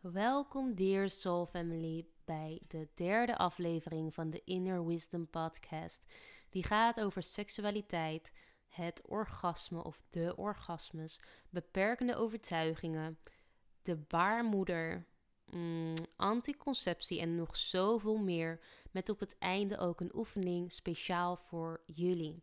Welkom, 0.00 0.74
dear 0.74 1.08
Soul 1.08 1.46
Family, 1.46 2.06
bij 2.24 2.60
de 2.68 2.88
derde 2.94 3.36
aflevering 3.36 4.14
van 4.14 4.30
de 4.30 4.42
Inner 4.44 4.86
Wisdom 4.86 5.28
Podcast. 5.30 6.04
Die 6.50 6.64
gaat 6.64 7.00
over 7.00 7.22
seksualiteit, 7.22 8.32
het 8.68 9.02
orgasme 9.06 9.84
of 9.84 10.00
de 10.10 10.36
orgasmes, 10.36 11.20
beperkende 11.50 12.16
overtuigingen, 12.16 13.18
de 13.82 13.96
baarmoeder, 13.96 15.06
mm, 15.44 15.94
anticonceptie 16.16 17.20
en 17.20 17.34
nog 17.34 17.56
zoveel 17.56 18.16
meer. 18.16 18.60
Met 18.90 19.08
op 19.08 19.20
het 19.20 19.38
einde 19.38 19.78
ook 19.78 20.00
een 20.00 20.16
oefening 20.16 20.72
speciaal 20.72 21.36
voor 21.36 21.82
jullie. 21.86 22.42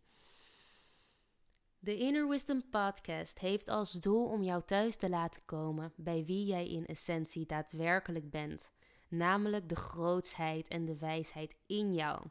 De 1.79 1.97
Inner 1.97 2.27
Wisdom 2.27 2.69
Podcast 2.69 3.39
heeft 3.39 3.67
als 3.67 3.91
doel 3.91 4.25
om 4.25 4.43
jou 4.43 4.61
thuis 4.65 4.95
te 4.95 5.09
laten 5.09 5.41
komen 5.45 5.93
bij 5.95 6.25
wie 6.25 6.45
jij 6.45 6.67
in 6.67 6.85
essentie 6.85 7.45
daadwerkelijk 7.45 8.29
bent, 8.29 8.71
namelijk 9.07 9.69
de 9.69 9.75
grootsheid 9.75 10.67
en 10.67 10.85
de 10.85 10.97
wijsheid 10.97 11.55
in 11.65 11.93
jou. 11.93 12.27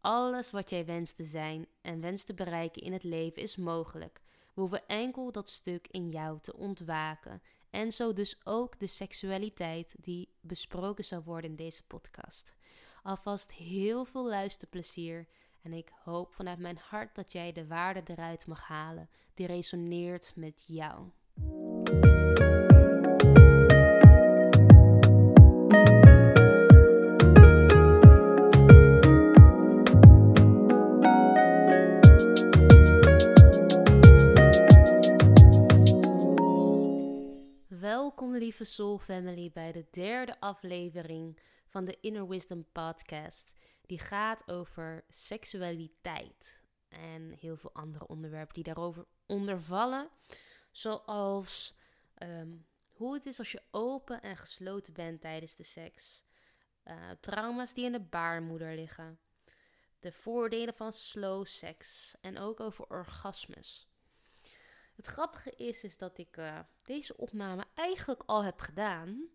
Alles 0.00 0.50
wat 0.50 0.70
jij 0.70 0.86
wenst 0.86 1.16
te 1.16 1.24
zijn 1.24 1.66
en 1.80 2.00
wenst 2.00 2.26
te 2.26 2.34
bereiken 2.34 2.82
in 2.82 2.92
het 2.92 3.02
leven 3.02 3.42
is 3.42 3.56
mogelijk. 3.56 4.20
We 4.54 4.60
hoeven 4.60 4.86
enkel 4.86 5.32
dat 5.32 5.50
stuk 5.50 5.88
in 5.90 6.08
jou 6.08 6.38
te 6.40 6.56
ontwaken. 6.56 7.42
En 7.70 7.92
zo 7.92 8.12
dus 8.12 8.40
ook 8.44 8.78
de 8.78 8.86
seksualiteit 8.86 9.94
die 9.98 10.28
besproken 10.40 11.04
zal 11.04 11.22
worden 11.22 11.50
in 11.50 11.56
deze 11.56 11.82
podcast. 11.86 12.54
Alvast 13.02 13.52
heel 13.52 14.04
veel 14.04 14.28
luisterplezier 14.28 15.28
en 15.62 15.72
ik 15.72 15.92
hoop 16.04 16.34
vanuit 16.34 16.58
mijn 16.58 16.78
hart 16.88 17.14
dat 17.14 17.32
jij 17.32 17.52
de 17.52 17.66
waarde 17.66 18.02
eruit 18.04 18.46
mag 18.46 18.66
halen 18.66 19.08
die 19.34 19.46
resoneert 19.46 20.32
met 20.36 20.64
jou. 20.66 21.08
Welkom 37.68 38.36
lieve 38.36 38.64
Soul 38.64 38.98
Family 38.98 39.50
bij 39.52 39.72
de 39.72 39.86
derde 39.90 40.40
aflevering 40.40 41.38
van 41.66 41.84
de 41.84 41.98
Inner 42.00 42.28
Wisdom 42.28 42.66
Podcast 42.72 43.52
die 43.90 43.98
gaat 43.98 44.48
over 44.48 45.04
seksualiteit 45.08 46.60
en 46.88 47.30
heel 47.30 47.56
veel 47.56 47.72
andere 47.72 48.06
onderwerpen 48.06 48.54
die 48.54 48.64
daarover 48.64 49.06
onder 49.26 49.60
vallen. 49.60 50.08
Zoals 50.70 51.76
ehm, 52.14 52.56
hoe 52.92 53.14
het 53.14 53.26
is 53.26 53.38
als 53.38 53.52
je 53.52 53.62
open 53.70 54.22
en 54.22 54.36
gesloten 54.36 54.92
bent 54.92 55.20
tijdens 55.20 55.54
de 55.56 55.62
seks. 55.62 56.24
Uh, 56.84 57.10
trauma's 57.20 57.74
die 57.74 57.84
in 57.84 57.92
de 57.92 58.00
baarmoeder 58.00 58.74
liggen. 58.74 59.18
De 60.00 60.12
voordelen 60.12 60.74
van 60.74 60.92
slow 60.92 61.46
seks. 61.46 62.14
En 62.20 62.38
ook 62.38 62.60
over 62.60 62.84
orgasmes. 62.86 63.88
Het 64.94 65.06
grappige 65.06 65.54
is, 65.56 65.84
is 65.84 65.96
dat 65.96 66.18
ik 66.18 66.36
uh, 66.36 66.58
deze 66.82 67.16
opname 67.16 67.64
eigenlijk 67.74 68.22
al 68.26 68.44
heb 68.44 68.60
gedaan. 68.60 69.28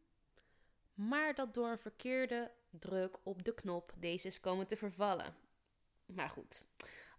Maar 0.93 1.33
dat 1.33 1.53
door 1.53 1.69
een 1.69 1.79
verkeerde 1.79 2.51
druk 2.79 3.17
op 3.23 3.43
de 3.43 3.53
knop 3.53 3.93
deze 3.99 4.27
is 4.27 4.39
komen 4.39 4.67
te 4.67 4.77
vervallen. 4.77 5.35
Maar 6.05 6.29
goed, 6.29 6.63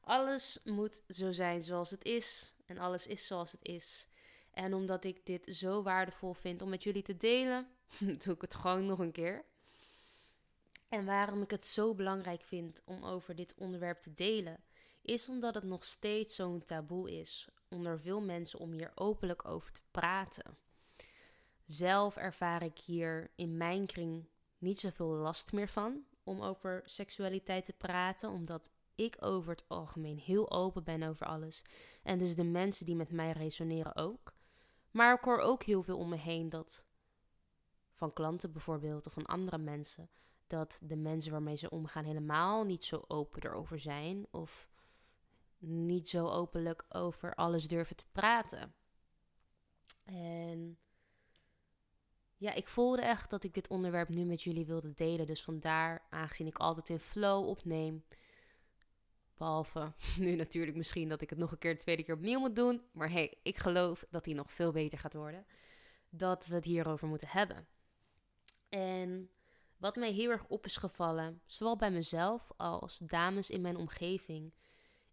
alles 0.00 0.60
moet 0.64 1.02
zo 1.08 1.32
zijn 1.32 1.62
zoals 1.62 1.90
het 1.90 2.04
is 2.04 2.54
en 2.66 2.78
alles 2.78 3.06
is 3.06 3.26
zoals 3.26 3.52
het 3.52 3.64
is. 3.64 4.08
En 4.50 4.74
omdat 4.74 5.04
ik 5.04 5.26
dit 5.26 5.56
zo 5.56 5.82
waardevol 5.82 6.32
vind 6.32 6.62
om 6.62 6.68
met 6.68 6.82
jullie 6.82 7.02
te 7.02 7.16
delen, 7.16 7.68
doe 8.24 8.34
ik 8.34 8.40
het 8.40 8.54
gewoon 8.54 8.86
nog 8.86 8.98
een 8.98 9.12
keer. 9.12 9.44
En 10.88 11.04
waarom 11.04 11.42
ik 11.42 11.50
het 11.50 11.66
zo 11.66 11.94
belangrijk 11.94 12.42
vind 12.42 12.82
om 12.84 13.04
over 13.04 13.34
dit 13.34 13.54
onderwerp 13.56 14.00
te 14.00 14.12
delen, 14.12 14.60
is 15.02 15.28
omdat 15.28 15.54
het 15.54 15.64
nog 15.64 15.84
steeds 15.84 16.34
zo'n 16.34 16.62
taboe 16.62 17.18
is 17.18 17.48
onder 17.68 18.00
veel 18.00 18.20
mensen 18.20 18.58
om 18.58 18.72
hier 18.72 18.92
openlijk 18.94 19.48
over 19.48 19.72
te 19.72 19.82
praten. 19.90 20.56
Zelf 21.64 22.16
ervaar 22.16 22.62
ik 22.62 22.78
hier 22.78 23.30
in 23.34 23.56
mijn 23.56 23.86
kring 23.86 24.24
niet 24.58 24.80
zoveel 24.80 25.06
last 25.06 25.52
meer 25.52 25.68
van 25.68 26.04
om 26.24 26.40
over 26.40 26.82
seksualiteit 26.84 27.64
te 27.64 27.72
praten, 27.72 28.30
omdat 28.30 28.70
ik 28.94 29.16
over 29.20 29.50
het 29.50 29.64
algemeen 29.68 30.18
heel 30.18 30.50
open 30.50 30.84
ben 30.84 31.02
over 31.02 31.26
alles. 31.26 31.62
En 32.02 32.18
dus 32.18 32.36
de 32.36 32.44
mensen 32.44 32.86
die 32.86 32.96
met 32.96 33.10
mij 33.12 33.32
resoneren 33.32 33.96
ook. 33.96 34.34
Maar 34.90 35.14
ik 35.14 35.24
hoor 35.24 35.38
ook 35.38 35.62
heel 35.62 35.82
veel 35.82 35.98
om 35.98 36.08
me 36.08 36.16
heen 36.16 36.48
dat 36.48 36.84
van 37.92 38.12
klanten 38.12 38.52
bijvoorbeeld 38.52 39.06
of 39.06 39.12
van 39.12 39.26
andere 39.26 39.58
mensen 39.58 40.10
dat 40.46 40.78
de 40.80 40.96
mensen 40.96 41.32
waarmee 41.32 41.56
ze 41.56 41.70
omgaan 41.70 42.04
helemaal 42.04 42.64
niet 42.64 42.84
zo 42.84 43.04
open 43.06 43.42
erover 43.42 43.78
zijn 43.78 44.26
of 44.30 44.68
niet 45.58 46.08
zo 46.08 46.28
openlijk 46.28 46.84
over 46.88 47.34
alles 47.34 47.68
durven 47.68 47.96
te 47.96 48.04
praten. 48.12 48.74
En 50.04 50.78
ja, 52.36 52.52
ik 52.52 52.68
voelde 52.68 53.02
echt 53.02 53.30
dat 53.30 53.44
ik 53.44 53.54
dit 53.54 53.68
onderwerp 53.68 54.08
nu 54.08 54.24
met 54.24 54.42
jullie 54.42 54.66
wilde 54.66 54.94
delen. 54.94 55.26
Dus 55.26 55.42
vandaar, 55.42 56.06
aangezien 56.10 56.46
ik 56.46 56.58
altijd 56.58 56.88
in 56.88 56.98
flow 56.98 57.48
opneem. 57.48 58.04
Behalve 59.36 59.92
nu 60.18 60.34
natuurlijk 60.34 60.76
misschien 60.76 61.08
dat 61.08 61.20
ik 61.20 61.30
het 61.30 61.38
nog 61.38 61.52
een 61.52 61.58
keer 61.58 61.74
de 61.74 61.80
tweede 61.80 62.02
keer 62.02 62.14
opnieuw 62.14 62.38
moet 62.40 62.56
doen. 62.56 62.82
Maar 62.92 63.10
hey, 63.10 63.38
ik 63.42 63.58
geloof 63.58 64.04
dat 64.10 64.24
die 64.24 64.34
nog 64.34 64.52
veel 64.52 64.72
beter 64.72 64.98
gaat 64.98 65.14
worden. 65.14 65.46
Dat 66.10 66.46
we 66.46 66.54
het 66.54 66.64
hierover 66.64 67.08
moeten 67.08 67.28
hebben. 67.28 67.66
En 68.68 69.30
wat 69.76 69.96
mij 69.96 70.12
heel 70.12 70.30
erg 70.30 70.46
op 70.46 70.64
is 70.64 70.76
gevallen, 70.76 71.40
zowel 71.46 71.76
bij 71.76 71.90
mezelf 71.90 72.52
als 72.56 72.98
dames 72.98 73.50
in 73.50 73.60
mijn 73.60 73.76
omgeving, 73.76 74.54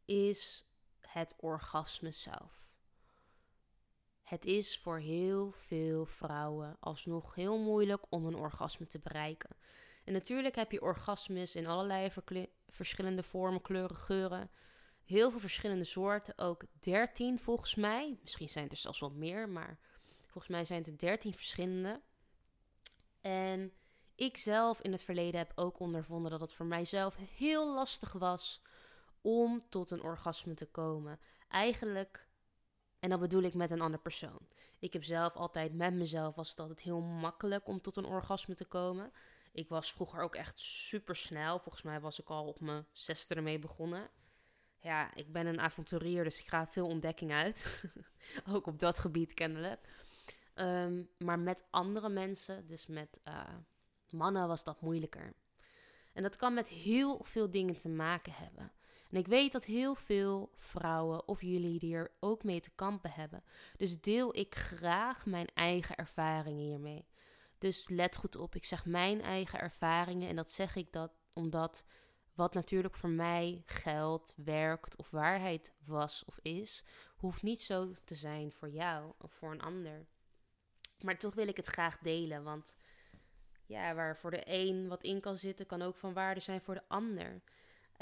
is 0.05 0.69
het 1.01 1.35
orgasme 1.37 2.11
zelf. 2.11 2.62
Het 4.23 4.45
is 4.45 4.77
voor 4.77 4.97
heel 4.97 5.51
veel 5.51 6.05
vrouwen 6.05 6.77
alsnog 6.79 7.35
heel 7.35 7.57
moeilijk 7.57 8.05
om 8.09 8.25
een 8.25 8.35
orgasme 8.35 8.87
te 8.87 8.99
bereiken. 8.99 9.55
En 10.03 10.13
natuurlijk 10.13 10.55
heb 10.55 10.71
je 10.71 10.81
orgasmes 10.81 11.55
in 11.55 11.67
allerlei 11.67 12.11
verschillende 12.69 13.23
vormen, 13.23 13.61
kleuren, 13.61 13.95
geuren. 13.95 14.51
Heel 15.03 15.31
veel 15.31 15.39
verschillende 15.39 15.83
soorten, 15.83 16.37
ook 16.37 16.63
13 16.79 17.39
volgens 17.39 17.75
mij. 17.75 18.17
Misschien 18.21 18.49
zijn 18.49 18.63
het 18.63 18.73
er 18.73 18.79
zelfs 18.79 18.99
wel 18.99 19.11
meer, 19.11 19.49
maar 19.49 19.79
volgens 20.21 20.47
mij 20.47 20.65
zijn 20.65 20.79
het 20.79 20.87
er 20.87 20.97
13 20.97 21.33
verschillende. 21.33 22.01
En 23.21 23.73
ik 24.15 24.37
zelf 24.37 24.81
in 24.81 24.91
het 24.91 25.03
verleden 25.03 25.39
heb 25.39 25.51
ook 25.55 25.79
ondervonden 25.79 26.31
dat 26.31 26.41
het 26.41 26.53
voor 26.53 26.65
mijzelf 26.65 27.15
heel 27.15 27.73
lastig 27.73 28.11
was 28.11 28.61
om 29.21 29.63
tot 29.69 29.91
een 29.91 30.03
orgasme 30.03 30.53
te 30.53 30.65
komen. 30.65 31.19
Eigenlijk 31.47 32.27
en 33.03 33.09
dat 33.09 33.19
bedoel 33.19 33.41
ik 33.41 33.53
met 33.53 33.71
een 33.71 33.81
andere 33.81 34.03
persoon. 34.03 34.47
Ik 34.79 34.93
heb 34.93 35.03
zelf 35.03 35.35
altijd 35.35 35.73
met 35.73 35.93
mezelf 35.93 36.35
was 36.35 36.49
het 36.49 36.59
altijd 36.59 36.81
heel 36.81 37.01
makkelijk 37.01 37.67
om 37.67 37.81
tot 37.81 37.95
een 37.95 38.05
orgasme 38.05 38.55
te 38.55 38.65
komen. 38.65 39.11
Ik 39.51 39.69
was 39.69 39.93
vroeger 39.93 40.21
ook 40.21 40.35
echt 40.35 40.59
super 40.59 41.15
snel. 41.15 41.59
Volgens 41.59 41.83
mij 41.83 41.99
was 41.99 42.19
ik 42.19 42.29
al 42.29 42.47
op 42.47 42.59
mijn 42.59 42.85
zesde 42.91 43.35
ermee 43.35 43.59
begonnen. 43.59 44.09
Ja, 44.79 45.15
ik 45.15 45.31
ben 45.31 45.45
een 45.45 45.59
avonturier, 45.59 46.23
dus 46.23 46.39
ik 46.39 46.47
ga 46.47 46.67
veel 46.67 46.87
ontdekking 46.87 47.31
uit. 47.31 47.83
ook 48.53 48.67
op 48.67 48.79
dat 48.79 48.99
gebied 48.99 49.33
kennelijk. 49.33 49.79
Um, 50.55 51.09
maar 51.17 51.39
met 51.39 51.63
andere 51.69 52.09
mensen, 52.09 52.67
dus 52.67 52.87
met 52.87 53.21
uh, 53.27 53.43
mannen, 54.09 54.47
was 54.47 54.63
dat 54.63 54.81
moeilijker. 54.81 55.33
En 56.13 56.23
dat 56.23 56.35
kan 56.35 56.53
met 56.53 56.67
heel 56.69 57.23
veel 57.23 57.51
dingen 57.51 57.77
te 57.77 57.89
maken 57.89 58.33
hebben. 58.33 58.71
En 59.13 59.19
ik 59.19 59.27
weet 59.27 59.51
dat 59.51 59.65
heel 59.65 59.95
veel 59.95 60.51
vrouwen 60.55 61.27
of 61.27 61.41
jullie 61.41 61.79
hier 61.79 62.11
ook 62.19 62.43
mee 62.43 62.59
te 62.59 62.71
kampen 62.75 63.11
hebben. 63.11 63.43
Dus 63.77 64.01
deel 64.01 64.37
ik 64.37 64.55
graag 64.55 65.25
mijn 65.25 65.47
eigen 65.53 65.95
ervaringen 65.95 66.65
hiermee. 66.65 67.05
Dus 67.57 67.89
let 67.89 68.15
goed 68.15 68.35
op, 68.35 68.55
ik 68.55 68.65
zeg 68.65 68.85
mijn 68.85 69.21
eigen 69.21 69.59
ervaringen 69.59 70.29
en 70.29 70.35
dat 70.35 70.51
zeg 70.51 70.75
ik 70.75 70.91
dat 70.91 71.11
omdat 71.33 71.85
wat 72.33 72.53
natuurlijk 72.53 72.95
voor 72.95 73.09
mij 73.09 73.63
geldt, 73.65 74.33
werkt 74.35 74.95
of 74.95 75.09
waarheid 75.09 75.73
was 75.85 76.23
of 76.25 76.39
is, 76.41 76.83
hoeft 77.15 77.41
niet 77.41 77.61
zo 77.61 77.91
te 78.05 78.15
zijn 78.15 78.51
voor 78.51 78.69
jou 78.69 79.13
of 79.17 79.31
voor 79.31 79.51
een 79.51 79.61
ander. 79.61 80.05
Maar 80.99 81.17
toch 81.17 81.33
wil 81.35 81.47
ik 81.47 81.57
het 81.57 81.67
graag 81.67 81.97
delen, 81.97 82.43
want 82.43 82.75
ja, 83.65 83.95
waar 83.95 84.17
voor 84.17 84.31
de 84.31 84.41
een 84.45 84.87
wat 84.87 85.03
in 85.03 85.19
kan 85.19 85.35
zitten, 85.35 85.65
kan 85.65 85.81
ook 85.81 85.95
van 85.95 86.13
waarde 86.13 86.39
zijn 86.39 86.61
voor 86.61 86.73
de 86.73 86.87
ander. 86.87 87.41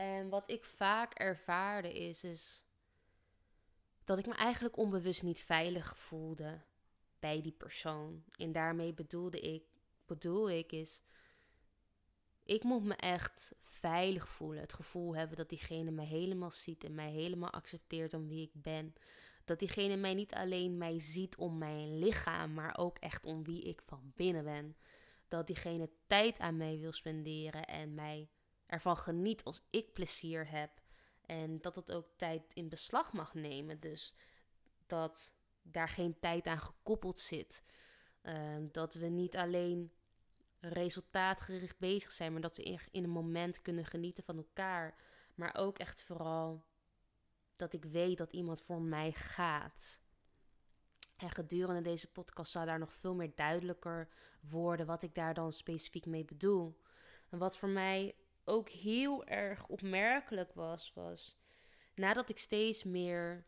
En 0.02 0.30
wat 0.30 0.50
ik 0.52 0.66
vaak 0.66 1.14
ervaarde 1.14 1.94
is, 1.94 2.24
is 2.24 2.64
dat 4.04 4.18
ik 4.18 4.26
me 4.26 4.34
eigenlijk 4.34 4.78
onbewust 4.78 5.24
niet 5.24 5.40
veilig 5.40 5.98
voelde 5.98 6.62
bij 7.20 7.42
die 7.42 7.52
persoon. 7.52 8.24
En 8.38 8.52
daarmee 8.52 8.94
bedoelde 8.94 9.40
ik, 9.40 9.64
bedoel 10.06 10.50
ik 10.50 10.72
is, 10.72 11.02
ik 12.44 12.64
moet 12.64 12.84
me 12.84 12.96
echt 12.96 13.56
veilig 13.62 14.30
voelen. 14.30 14.62
Het 14.62 14.74
gevoel 14.74 15.16
hebben 15.16 15.38
dat 15.38 15.50
diegene 15.50 15.92
me 15.92 16.04
helemaal 16.04 16.52
ziet 16.52 16.84
en 16.84 16.96
mij 16.96 17.12
helemaal 17.12 17.52
accepteert 17.52 18.14
om 18.14 18.28
wie 18.28 18.42
ik 18.42 18.62
ben. 18.62 18.94
Dat 19.46 19.60
diegene 19.60 19.96
mij 19.96 20.14
niet 20.14 20.34
alleen 20.34 20.78
mij 20.78 21.00
ziet 21.00 21.38
om 21.38 21.58
mijn 21.58 22.00
lichaam, 22.00 22.54
maar 22.54 22.78
ook 22.78 22.98
echt 22.98 23.26
om 23.26 23.44
wie 23.44 23.62
ik 23.62 23.82
van 23.86 24.12
binnen 24.16 24.44
ben. 24.44 24.78
Dat 25.28 25.48
diegene 25.48 25.90
tijd 26.08 26.40
aan 26.40 26.58
mij 26.58 26.80
wil 26.80 26.92
spenderen 26.92 27.66
en 27.66 27.94
mij 27.94 28.30
ervan 28.72 28.98
geniet 28.98 29.44
als 29.44 29.62
ik 29.70 29.94
plezier 29.94 30.50
heb. 30.50 30.82
En 31.26 31.62
dat 31.62 31.76
het 31.76 31.92
ook 31.92 32.08
tijd 32.16 32.54
in 32.54 32.70
beslag 32.70 33.14
mag 33.14 33.34
nemen. 33.34 33.80
Dus 33.80 34.14
dat 34.88 35.34
daar 35.62 35.90
geen 35.90 36.20
tijd 36.20 36.46
aan 36.46 36.60
gekoppeld 36.60 37.20
zit. 37.20 37.64
Ehm, 38.22 38.68
dat 38.72 38.94
we 38.94 39.08
niet 39.08 39.38
alleen 39.38 39.92
resultaatgericht 40.60 41.80
bezig 41.80 42.12
zijn, 42.12 42.32
maar 42.32 42.42
dat 42.42 42.58
we 42.58 42.80
in 42.92 43.04
een 43.04 43.10
moment 43.10 43.62
kunnen 43.62 43.86
genieten 43.86 44.24
van 44.24 44.38
elkaar. 44.38 44.96
Maar 45.36 45.56
ook 45.56 45.78
echt 45.80 46.02
vooral 46.02 46.66
dat 47.56 47.74
ik 47.74 47.86
weet 47.86 48.18
dat 48.18 48.34
iemand 48.34 48.62
voor 48.62 48.82
mij 48.82 49.12
gaat. 49.12 50.02
En 51.18 51.30
gedurende 51.30 51.82
deze 51.82 52.12
podcast 52.12 52.52
zal 52.52 52.66
daar 52.66 52.80
nog 52.80 52.94
veel 52.94 53.16
meer 53.16 53.32
duidelijker 53.36 54.10
worden 54.40 54.86
wat 54.86 55.04
ik 55.04 55.16
daar 55.16 55.34
dan 55.34 55.52
specifiek 55.52 56.06
mee 56.06 56.26
bedoel. 56.26 56.82
En 57.30 57.38
wat 57.38 57.58
voor 57.58 57.70
mij 57.70 58.16
ook 58.52 58.70
heel 58.70 59.26
erg 59.26 59.68
opmerkelijk 59.68 60.54
was, 60.54 60.94
was 60.94 61.38
nadat 61.96 62.30
ik 62.30 62.38
steeds 62.38 62.84
meer 62.84 63.46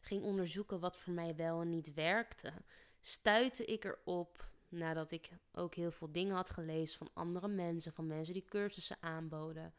ging 0.00 0.22
onderzoeken 0.22 0.80
wat 0.80 0.96
voor 0.96 1.12
mij 1.12 1.36
wel 1.36 1.60
en 1.60 1.68
niet 1.68 1.94
werkte, 1.94 2.52
stuitte 3.00 3.64
ik 3.64 3.84
erop, 3.84 4.48
nadat 4.68 5.10
ik 5.10 5.30
ook 5.52 5.74
heel 5.74 5.90
veel 5.90 6.12
dingen 6.12 6.34
had 6.34 6.50
gelezen 6.50 6.98
van 6.98 7.10
andere 7.12 7.48
mensen, 7.48 7.92
van 7.92 8.06
mensen 8.06 8.34
die 8.34 8.44
cursussen 8.44 8.96
aanboden, 9.00 9.74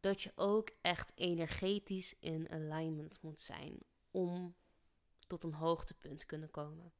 dat 0.00 0.22
je 0.22 0.32
ook 0.34 0.70
echt 0.80 1.12
energetisch 1.14 2.14
in 2.18 2.50
alignment 2.50 3.22
moet 3.22 3.40
zijn 3.40 3.78
om 4.10 4.54
tot 5.26 5.44
een 5.44 5.54
hoogtepunt 5.54 6.18
te 6.18 6.26
kunnen 6.26 6.50
komen. 6.50 6.92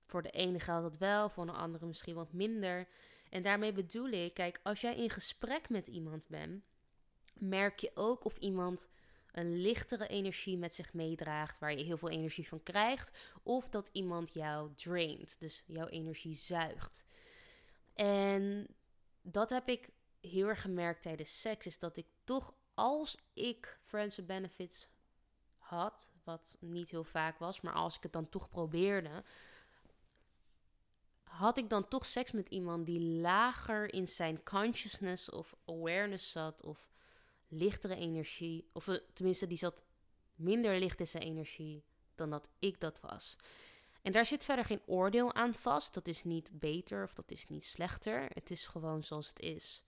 Voor 0.00 0.22
de 0.22 0.30
ene 0.30 0.60
geldt 0.60 0.82
dat 0.82 0.96
wel, 0.96 1.28
voor 1.28 1.46
de 1.46 1.52
andere 1.52 1.86
misschien 1.86 2.14
wat 2.14 2.32
minder. 2.32 2.88
En 3.30 3.42
daarmee 3.42 3.72
bedoel 3.72 4.08
ik, 4.08 4.34
kijk, 4.34 4.60
als 4.62 4.80
jij 4.80 4.96
in 4.96 5.10
gesprek 5.10 5.68
met 5.68 5.86
iemand 5.88 6.28
bent, 6.28 6.64
merk 7.34 7.78
je 7.78 7.90
ook 7.94 8.24
of 8.24 8.36
iemand 8.36 8.88
een 9.32 9.56
lichtere 9.56 10.06
energie 10.06 10.58
met 10.58 10.74
zich 10.74 10.92
meedraagt, 10.92 11.58
waar 11.58 11.76
je 11.76 11.84
heel 11.84 11.98
veel 11.98 12.10
energie 12.10 12.48
van 12.48 12.62
krijgt, 12.62 13.18
of 13.42 13.68
dat 13.68 13.88
iemand 13.92 14.32
jou 14.32 14.74
draint, 14.74 15.40
dus 15.40 15.64
jouw 15.66 15.86
energie 15.86 16.34
zuigt. 16.34 17.04
En 17.94 18.66
dat 19.22 19.50
heb 19.50 19.68
ik 19.68 19.88
heel 20.20 20.48
erg 20.48 20.60
gemerkt 20.60 21.02
tijdens 21.02 21.40
seks, 21.40 21.66
is 21.66 21.78
dat 21.78 21.96
ik 21.96 22.06
toch 22.24 22.54
als 22.74 23.16
ik 23.34 23.78
friends 23.82 24.16
with 24.16 24.26
benefits 24.26 24.88
had, 25.58 26.08
wat 26.24 26.56
niet 26.60 26.90
heel 26.90 27.04
vaak 27.04 27.38
was, 27.38 27.60
maar 27.60 27.74
als 27.74 27.96
ik 27.96 28.02
het 28.02 28.12
dan 28.12 28.28
toch 28.28 28.48
probeerde, 28.48 29.24
had 31.30 31.58
ik 31.58 31.68
dan 31.70 31.88
toch 31.88 32.06
seks 32.06 32.32
met 32.32 32.48
iemand 32.48 32.86
die 32.86 33.00
lager 33.00 33.92
in 33.92 34.08
zijn 34.08 34.42
consciousness 34.42 35.30
of 35.30 35.54
awareness 35.66 36.30
zat, 36.30 36.62
of 36.62 36.90
lichtere 37.48 37.94
energie, 37.94 38.68
of 38.72 38.88
eh, 38.88 39.00
tenminste 39.14 39.46
die 39.46 39.58
zat 39.58 39.82
minder 40.34 40.78
licht 40.78 41.00
in 41.00 41.06
zijn 41.06 41.22
energie 41.22 41.84
dan 42.14 42.30
dat 42.30 42.48
ik 42.58 42.80
dat 42.80 43.00
was. 43.00 43.36
En 44.02 44.12
daar 44.12 44.26
zit 44.26 44.44
verder 44.44 44.64
geen 44.64 44.82
oordeel 44.86 45.34
aan 45.34 45.54
vast. 45.54 45.94
Dat 45.94 46.08
is 46.08 46.24
niet 46.24 46.50
beter 46.52 47.02
of 47.02 47.14
dat 47.14 47.30
is 47.30 47.48
niet 47.48 47.64
slechter. 47.64 48.30
Het 48.34 48.50
is 48.50 48.66
gewoon 48.66 49.02
zoals 49.02 49.28
het 49.28 49.40
is. 49.40 49.82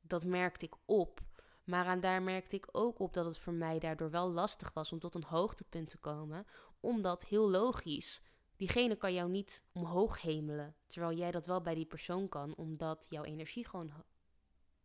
Dat 0.00 0.24
merkte 0.24 0.64
ik 0.64 0.74
op. 0.84 1.20
Maar 1.64 1.86
aan 1.86 2.00
daar 2.00 2.22
merkte 2.22 2.56
ik 2.56 2.68
ook 2.72 2.98
op 2.98 3.14
dat 3.14 3.24
het 3.24 3.38
voor 3.38 3.52
mij 3.52 3.78
daardoor 3.78 4.10
wel 4.10 4.30
lastig 4.30 4.72
was 4.72 4.92
om 4.92 4.98
tot 4.98 5.14
een 5.14 5.24
hoogtepunt 5.24 5.88
te 5.88 5.98
komen. 5.98 6.46
Omdat 6.80 7.24
heel 7.26 7.50
logisch, 7.50 8.20
diegene 8.56 8.96
kan 8.96 9.14
jou 9.14 9.30
niet 9.30 9.62
omhoog 9.72 10.20
hemelen. 10.20 10.74
Terwijl 10.86 11.16
jij 11.16 11.30
dat 11.30 11.46
wel 11.46 11.60
bij 11.60 11.74
die 11.74 11.86
persoon 11.86 12.28
kan, 12.28 12.54
omdat 12.54 13.06
jouw 13.08 13.24
energie 13.24 13.66
gewoon 13.66 13.92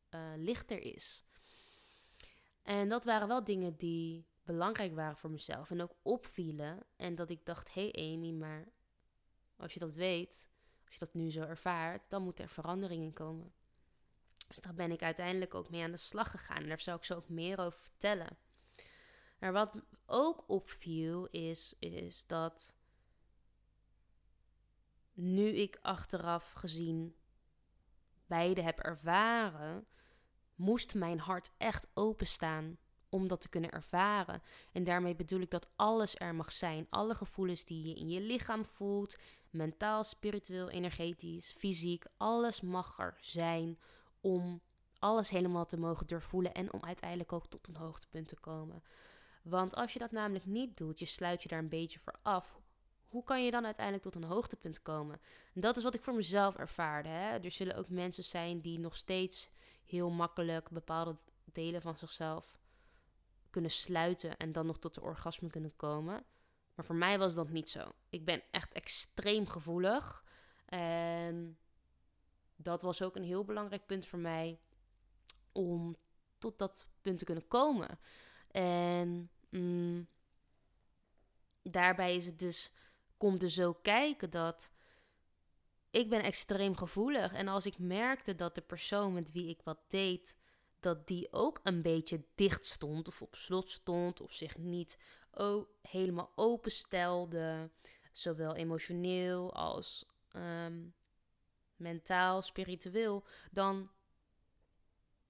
uh, 0.09 0.21
lichter 0.35 0.79
is. 0.79 1.23
En 2.62 2.89
dat 2.89 3.06
waren 3.06 3.27
wel 3.27 3.44
dingen 3.44 3.75
die 3.77 4.25
belangrijk 4.44 4.95
waren 4.95 5.18
voor 5.18 5.31
mezelf 5.31 5.71
en 5.71 5.81
ook 5.81 5.95
opvielen. 6.01 6.83
En 6.95 7.15
dat 7.15 7.29
ik 7.29 7.45
dacht: 7.45 7.73
hé 7.73 7.89
hey 7.91 8.13
Amy, 8.13 8.31
maar 8.31 8.71
als 9.56 9.73
je 9.73 9.79
dat 9.79 9.94
weet, 9.94 10.47
als 10.85 10.94
je 10.94 11.00
dat 11.00 11.13
nu 11.13 11.31
zo 11.31 11.41
ervaart, 11.41 12.09
dan 12.09 12.23
moet 12.23 12.39
er 12.39 12.50
verandering 12.50 13.03
in 13.03 13.13
komen. 13.13 13.53
Dus 14.47 14.59
daar 14.59 14.73
ben 14.73 14.91
ik 14.91 15.01
uiteindelijk 15.01 15.53
ook 15.56 15.69
mee 15.69 15.83
aan 15.83 15.91
de 15.91 15.97
slag 15.97 16.31
gegaan. 16.31 16.57
En 16.57 16.68
daar 16.68 16.79
zal 16.79 16.95
ik 16.95 17.03
zo 17.03 17.15
ook 17.15 17.29
meer 17.29 17.59
over 17.59 17.79
vertellen. 17.79 18.38
Maar 19.39 19.51
wat 19.51 19.75
ook 20.06 20.44
opviel 20.47 21.27
is, 21.27 21.75
is 21.79 22.25
dat 22.27 22.73
nu 25.13 25.47
ik 25.47 25.79
achteraf 25.81 26.51
gezien 26.51 27.15
beide 28.25 28.61
heb 28.61 28.79
ervaren, 28.79 29.85
moest 30.55 30.95
mijn 30.95 31.19
hart 31.19 31.51
echt 31.57 31.87
openstaan 31.93 32.77
om 33.09 33.27
dat 33.27 33.41
te 33.41 33.49
kunnen 33.49 33.71
ervaren. 33.71 34.41
En 34.71 34.83
daarmee 34.83 35.15
bedoel 35.15 35.41
ik 35.41 35.49
dat 35.49 35.69
alles 35.75 36.15
er 36.15 36.35
mag 36.35 36.51
zijn. 36.51 36.87
Alle 36.89 37.15
gevoelens 37.15 37.65
die 37.65 37.87
je 37.87 37.95
in 37.95 38.09
je 38.09 38.21
lichaam 38.21 38.65
voelt, 38.65 39.17
mentaal, 39.49 40.03
spiritueel, 40.03 40.69
energetisch, 40.69 41.51
fysiek, 41.57 42.05
alles 42.17 42.61
mag 42.61 42.99
er 42.99 43.17
zijn 43.21 43.79
om 44.21 44.61
alles 44.99 45.29
helemaal 45.29 45.65
te 45.65 45.77
mogen 45.77 46.07
doorvoelen 46.07 46.53
en 46.53 46.73
om 46.73 46.83
uiteindelijk 46.83 47.33
ook 47.33 47.47
tot 47.47 47.67
een 47.67 47.75
hoogtepunt 47.75 48.27
te 48.27 48.39
komen. 48.39 48.83
Want 49.43 49.75
als 49.75 49.93
je 49.93 49.99
dat 49.99 50.11
namelijk 50.11 50.45
niet 50.45 50.77
doet, 50.77 50.99
je 50.99 51.05
sluit 51.05 51.43
je 51.43 51.49
daar 51.49 51.59
een 51.59 51.69
beetje 51.69 51.99
voor 51.99 52.19
af. 52.21 52.60
Hoe 53.11 53.23
kan 53.23 53.43
je 53.43 53.51
dan 53.51 53.65
uiteindelijk 53.65 54.05
tot 54.05 54.15
een 54.15 54.29
hoogtepunt 54.29 54.81
komen? 54.81 55.21
En 55.53 55.61
dat 55.61 55.77
is 55.77 55.83
wat 55.83 55.93
ik 55.93 56.01
voor 56.01 56.15
mezelf 56.15 56.55
ervaarde. 56.55 57.09
Hè? 57.09 57.37
Er 57.37 57.51
zullen 57.51 57.75
ook 57.75 57.89
mensen 57.89 58.23
zijn 58.23 58.61
die 58.61 58.79
nog 58.79 58.95
steeds 58.95 59.49
heel 59.85 60.09
makkelijk 60.09 60.69
bepaalde 60.69 61.15
delen 61.43 61.81
van 61.81 61.97
zichzelf 61.97 62.59
kunnen 63.49 63.71
sluiten 63.71 64.37
en 64.37 64.51
dan 64.51 64.65
nog 64.65 64.79
tot 64.79 64.93
de 64.93 65.01
orgasme 65.01 65.49
kunnen 65.49 65.75
komen. 65.75 66.23
Maar 66.75 66.85
voor 66.85 66.95
mij 66.95 67.17
was 67.17 67.35
dat 67.35 67.49
niet 67.49 67.69
zo. 67.69 67.91
Ik 68.09 68.25
ben 68.25 68.43
echt 68.51 68.73
extreem 68.73 69.47
gevoelig. 69.47 70.25
En 70.65 71.57
dat 72.55 72.81
was 72.81 73.01
ook 73.01 73.15
een 73.15 73.23
heel 73.23 73.45
belangrijk 73.45 73.85
punt 73.85 74.05
voor 74.05 74.19
mij 74.19 74.59
om 75.51 75.95
tot 76.37 76.59
dat 76.59 76.87
punt 77.01 77.17
te 77.17 77.25
kunnen 77.25 77.47
komen. 77.47 77.99
En 78.51 79.29
mm, 79.49 80.07
daarbij 81.61 82.15
is 82.15 82.25
het 82.25 82.39
dus, 82.39 82.71
komt 83.21 83.44
er 83.44 83.50
zo 83.50 83.73
kijken 83.73 84.29
dat 84.29 84.71
ik 85.91 86.09
ben 86.09 86.23
extreem 86.23 86.75
gevoelig. 86.75 87.33
En 87.33 87.47
als 87.47 87.65
ik 87.65 87.79
merkte 87.79 88.35
dat 88.35 88.56
de 88.56 88.62
persoon 88.62 89.13
met 89.13 89.31
wie 89.31 89.49
ik 89.49 89.61
wat 89.63 89.80
deed, 89.87 90.37
dat 90.80 91.07
die 91.07 91.33
ook 91.33 91.59
een 91.63 91.81
beetje 91.81 92.23
dicht 92.35 92.66
stond 92.66 93.07
of 93.07 93.21
op 93.21 93.35
slot 93.35 93.69
stond 93.69 94.21
of 94.21 94.33
zich 94.33 94.57
niet 94.57 94.97
helemaal 95.81 96.31
openstelde, 96.35 97.69
zowel 98.11 98.56
emotioneel 98.56 99.54
als 99.54 100.06
ehm, 100.31 100.83
mentaal, 101.75 102.42
spiritueel, 102.42 103.23
dan 103.51 103.90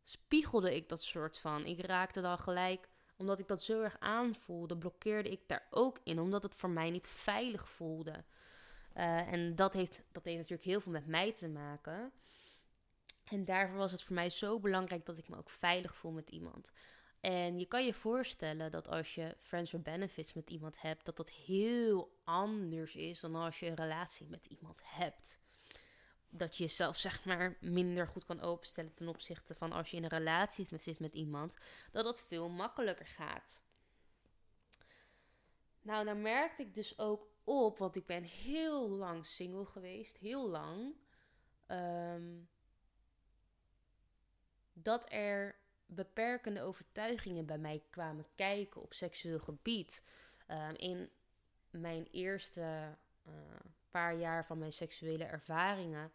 spiegelde 0.04 0.76
ik 0.76 0.90
dat 0.90 1.02
soort 1.02 1.40
van. 1.40 1.66
Ik 1.66 1.86
raakte 1.86 2.22
dan 2.22 2.38
gelijk, 2.38 2.90
omdat 3.22 3.40
ik 3.40 3.48
dat 3.48 3.62
zo 3.62 3.82
erg 3.82 4.00
aanvoelde, 4.00 4.78
blokkeerde 4.78 5.30
ik 5.30 5.42
daar 5.48 5.68
ook 5.70 6.00
in, 6.04 6.20
omdat 6.20 6.44
het 6.44 6.56
voor 6.56 6.70
mij 6.70 6.90
niet 6.90 7.08
veilig 7.08 7.70
voelde. 7.70 8.24
Uh, 8.98 9.32
en 9.34 9.56
dat 9.56 9.74
heeft, 9.74 10.04
dat 10.12 10.24
heeft 10.26 10.38
natuurlijk 10.38 10.70
heel 10.70 10.82
veel 10.82 10.92
met 10.92 11.08
mij 11.08 11.34
te 11.34 11.48
maken. 11.48 12.12
En 13.24 13.46
daarvoor 13.46 13.78
was 13.78 13.92
het 13.92 14.04
voor 14.04 14.16
mij 14.16 14.30
zo 14.30 14.60
belangrijk 14.60 15.06
dat 15.06 15.18
ik 15.18 15.30
me 15.30 15.38
ook 15.38 15.50
veilig 15.50 15.96
voel 15.96 16.12
met 16.12 16.30
iemand. 16.30 16.72
En 17.20 17.60
je 17.60 17.66
kan 17.66 17.86
je 17.86 17.94
voorstellen 17.94 18.72
dat 18.72 18.88
als 18.88 19.16
je 19.16 19.38
friends 19.42 19.70
for 19.70 19.82
benefits 19.82 20.34
met 20.34 20.50
iemand 20.50 20.82
hebt, 20.82 21.06
dat 21.06 21.18
dat 21.18 21.30
heel 21.30 22.20
anders 22.24 22.96
is 22.96 23.20
dan 23.20 23.36
als 23.36 23.60
je 23.60 23.66
een 23.66 23.76
relatie 23.76 24.28
met 24.30 24.46
iemand 24.46 24.82
hebt. 24.84 25.40
Dat 26.34 26.58
je 26.58 26.64
jezelf 26.64 26.98
zeg 26.98 27.26
maar 27.26 27.58
minder 27.60 28.08
goed 28.08 28.26
kan 28.26 28.42
openstellen 28.42 28.94
ten 28.94 29.08
opzichte 29.08 29.56
van 29.56 29.72
als 29.72 29.92
je 29.92 29.98
in 29.98 30.04
een 30.04 30.10
relatie 30.10 30.68
zit 30.78 31.00
met 31.00 31.14
iemand, 31.14 31.58
dat 31.92 32.04
dat 32.04 32.22
veel 32.22 32.50
makkelijker 32.50 33.08
gaat. 33.08 33.62
Nou, 35.82 36.06
dan 36.06 36.22
merkte 36.22 36.62
ik 36.62 36.74
dus 36.74 37.00
ook 37.00 37.28
op, 37.44 37.78
want 37.78 37.96
ik 37.96 38.06
ben 38.06 38.24
heel 38.24 38.90
lang 38.90 39.26
single 39.26 39.66
geweest, 39.66 40.18
heel 40.18 40.50
lang. 40.50 40.96
Ehm, 41.68 42.40
dat 44.74 45.12
er 45.12 45.56
beperkende 45.86 46.62
overtuigingen 46.62 47.46
bij 47.46 47.58
mij 47.58 47.84
kwamen 47.90 48.26
kijken 48.36 48.82
op 48.82 48.94
seksueel 48.94 49.40
gebied. 49.40 50.04
Ehm, 50.48 50.74
in 50.76 51.10
mijn 51.70 52.08
eerste 52.12 52.98
uh, 53.28 53.34
paar 53.92 54.16
jaar 54.16 54.46
van 54.46 54.58
mijn 54.58 54.74
seksuele 54.74 55.24
ervaringen 55.24 56.12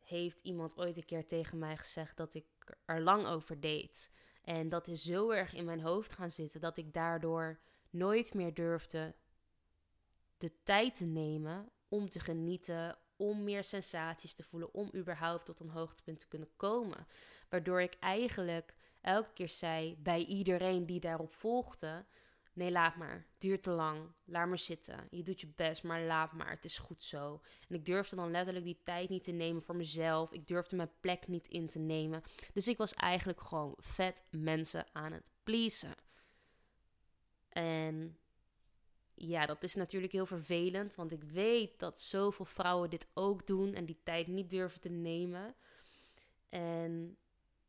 heeft 0.00 0.40
iemand 0.40 0.76
ooit 0.76 0.96
een 0.96 1.04
keer 1.04 1.26
tegen 1.26 1.58
mij 1.58 1.76
gezegd 1.76 2.16
dat 2.16 2.34
ik 2.34 2.46
er 2.84 3.00
lang 3.00 3.26
over 3.26 3.60
deed. 3.60 4.10
En 4.42 4.68
dat 4.68 4.88
is 4.88 5.02
zo 5.02 5.30
erg 5.30 5.54
in 5.54 5.64
mijn 5.64 5.80
hoofd 5.80 6.12
gaan 6.12 6.30
zitten 6.30 6.60
dat 6.60 6.76
ik 6.76 6.94
daardoor 6.94 7.58
nooit 7.90 8.34
meer 8.34 8.54
durfde 8.54 9.14
de 10.38 10.62
tijd 10.62 10.94
te 10.94 11.04
nemen 11.04 11.70
om 11.88 12.10
te 12.10 12.20
genieten, 12.20 12.98
om 13.16 13.44
meer 13.44 13.64
sensaties 13.64 14.34
te 14.34 14.42
voelen, 14.42 14.74
om 14.74 14.90
überhaupt 14.94 15.44
tot 15.44 15.60
een 15.60 15.68
hoogtepunt 15.68 16.18
te 16.18 16.28
kunnen 16.28 16.50
komen. 16.56 17.06
Waardoor 17.48 17.80
ik 17.80 17.96
eigenlijk 18.00 18.74
elke 19.00 19.32
keer 19.32 19.48
zei 19.48 19.96
bij 19.98 20.24
iedereen 20.24 20.86
die 20.86 21.00
daarop 21.00 21.32
volgde: 21.32 22.04
Nee, 22.56 22.70
laat 22.70 22.96
maar. 22.96 23.26
Duurt 23.38 23.62
te 23.62 23.70
lang. 23.70 24.12
Laat 24.24 24.48
maar 24.48 24.58
zitten. 24.58 25.06
Je 25.10 25.22
doet 25.22 25.40
je 25.40 25.52
best, 25.56 25.82
maar 25.82 26.02
laat 26.02 26.32
maar. 26.32 26.50
Het 26.50 26.64
is 26.64 26.78
goed 26.78 27.02
zo. 27.02 27.40
En 27.68 27.74
ik 27.74 27.84
durfde 27.84 28.16
dan 28.16 28.30
letterlijk 28.30 28.64
die 28.64 28.80
tijd 28.84 29.08
niet 29.08 29.24
te 29.24 29.32
nemen 29.32 29.62
voor 29.62 29.76
mezelf. 29.76 30.32
Ik 30.32 30.46
durfde 30.46 30.76
mijn 30.76 30.90
plek 31.00 31.28
niet 31.28 31.48
in 31.48 31.66
te 31.66 31.78
nemen. 31.78 32.22
Dus 32.52 32.68
ik 32.68 32.76
was 32.76 32.94
eigenlijk 32.94 33.40
gewoon 33.40 33.74
vet 33.78 34.22
mensen 34.30 34.86
aan 34.92 35.12
het 35.12 35.30
pleasen. 35.42 35.94
En 37.48 38.18
ja, 39.14 39.46
dat 39.46 39.62
is 39.62 39.74
natuurlijk 39.74 40.12
heel 40.12 40.26
vervelend, 40.26 40.94
want 40.94 41.12
ik 41.12 41.24
weet 41.24 41.78
dat 41.78 42.00
zoveel 42.00 42.44
vrouwen 42.44 42.90
dit 42.90 43.08
ook 43.14 43.46
doen 43.46 43.74
en 43.74 43.84
die 43.84 44.00
tijd 44.02 44.26
niet 44.26 44.50
durven 44.50 44.80
te 44.80 44.88
nemen. 44.88 45.54
En 46.48 47.16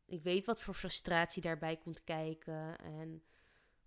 ik 0.04 0.22
weet 0.22 0.44
wat 0.44 0.62
voor 0.62 0.74
frustratie 0.74 1.42
daarbij 1.42 1.76
komt 1.76 2.04
kijken 2.04 2.78
en 2.78 3.22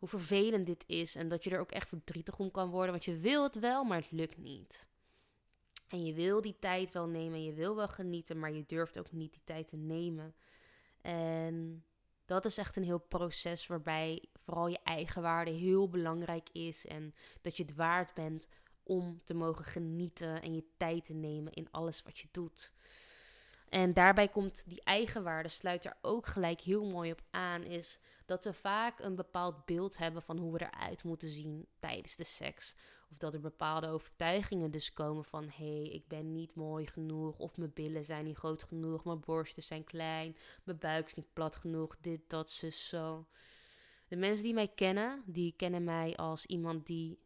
hoe 0.02 0.10
vervelend 0.10 0.66
dit 0.66 0.84
is 0.88 1.16
en 1.16 1.28
dat 1.28 1.44
je 1.44 1.50
er 1.50 1.60
ook 1.60 1.72
echt 1.72 1.88
verdrietig 1.88 2.40
om 2.40 2.52
kan 2.52 2.70
worden, 2.70 2.92
want 2.92 3.06
je 3.06 3.18
wil 3.18 3.44
het 3.44 3.60
wel, 3.60 3.84
maar 3.84 3.98
het 3.98 4.12
lukt 4.12 4.38
niet. 4.38 4.88
En 5.88 6.06
je 6.06 6.14
wil 6.14 6.42
die 6.42 6.56
tijd 6.60 6.92
wel 6.92 7.08
nemen, 7.08 7.44
je 7.44 7.54
wil 7.54 7.76
wel 7.76 7.88
genieten, 7.88 8.40
maar 8.40 8.52
je 8.52 8.64
durft 8.68 9.00
ook 9.00 9.12
niet 9.12 9.32
die 9.32 9.42
tijd 9.44 9.68
te 9.68 9.78
nemen. 9.78 10.36
En 11.02 11.86
dat 12.26 12.46
is 12.46 12.58
echt 12.58 12.76
een 12.76 12.84
heel 12.84 13.00
proces 13.00 13.68
waarbij 13.68 14.24
vooral 14.34 14.68
je 14.68 14.80
eigen 14.84 15.22
waarde 15.22 15.52
heel 15.52 15.90
belangrijk 15.90 16.50
is. 16.52 16.86
En 16.86 17.16
dat 17.42 17.58
je 17.58 17.64
het 17.64 17.76
waard 17.76 18.14
bent 18.14 18.50
om 18.84 19.22
te 19.24 19.34
mogen 19.34 19.66
genieten 19.66 20.42
en 20.42 20.54
je 20.54 20.64
tijd 20.78 21.06
te 21.06 21.14
nemen 21.14 21.54
in 21.54 21.72
alles 21.72 22.04
wat 22.04 22.20
je 22.20 22.28
doet. 22.32 22.74
En 23.72 23.94
daarbij 23.94 24.28
komt 24.28 24.64
die 24.66 24.82
eigenwaarde, 24.84 25.50
sluit 25.50 25.86
er 25.86 25.98
ook 26.02 26.26
gelijk 26.26 26.62
heel 26.62 26.86
mooi 26.86 27.12
op 27.12 27.22
aan, 27.30 27.64
is 27.64 28.00
dat 28.26 28.44
we 28.44 28.54
vaak 28.54 29.00
een 29.00 29.16
bepaald 29.16 29.66
beeld 29.66 29.98
hebben 29.98 30.22
van 30.22 30.38
hoe 30.38 30.52
we 30.54 30.60
eruit 30.60 31.04
moeten 31.04 31.30
zien 31.30 31.68
tijdens 31.80 32.16
de 32.16 32.24
seks. 32.24 32.76
Of 33.12 33.18
dat 33.18 33.34
er 33.34 33.40
bepaalde 33.40 33.88
overtuigingen 33.88 34.72
dus 34.72 34.94
komen 34.94 35.26
van 35.26 35.44
hé, 35.44 35.76
hey, 35.76 35.88
ik 35.88 36.08
ben 36.08 36.32
niet 36.32 36.56
mooi 36.56 36.88
genoeg, 36.88 37.38
of 37.38 37.58
mijn 37.58 37.74
billen 37.74 38.04
zijn 38.04 38.26
niet 38.26 38.38
groot 38.38 38.64
genoeg, 38.64 39.04
mijn 39.04 39.20
borsten 39.20 39.64
zijn 39.64 39.84
klein, 39.84 40.38
mijn 40.64 40.78
buik 40.78 41.08
is 41.08 41.14
niet 41.14 41.34
plat 41.34 41.56
genoeg, 41.56 41.98
dit, 42.02 42.22
dat, 42.28 42.50
zus, 42.50 42.88
zo. 42.88 43.28
De 44.08 44.16
mensen 44.16 44.44
die 44.44 44.54
mij 44.54 44.68
kennen, 44.68 45.24
die 45.26 45.54
kennen 45.58 45.84
mij 45.84 46.16
als 46.16 46.46
iemand 46.46 46.86
die 46.86 47.20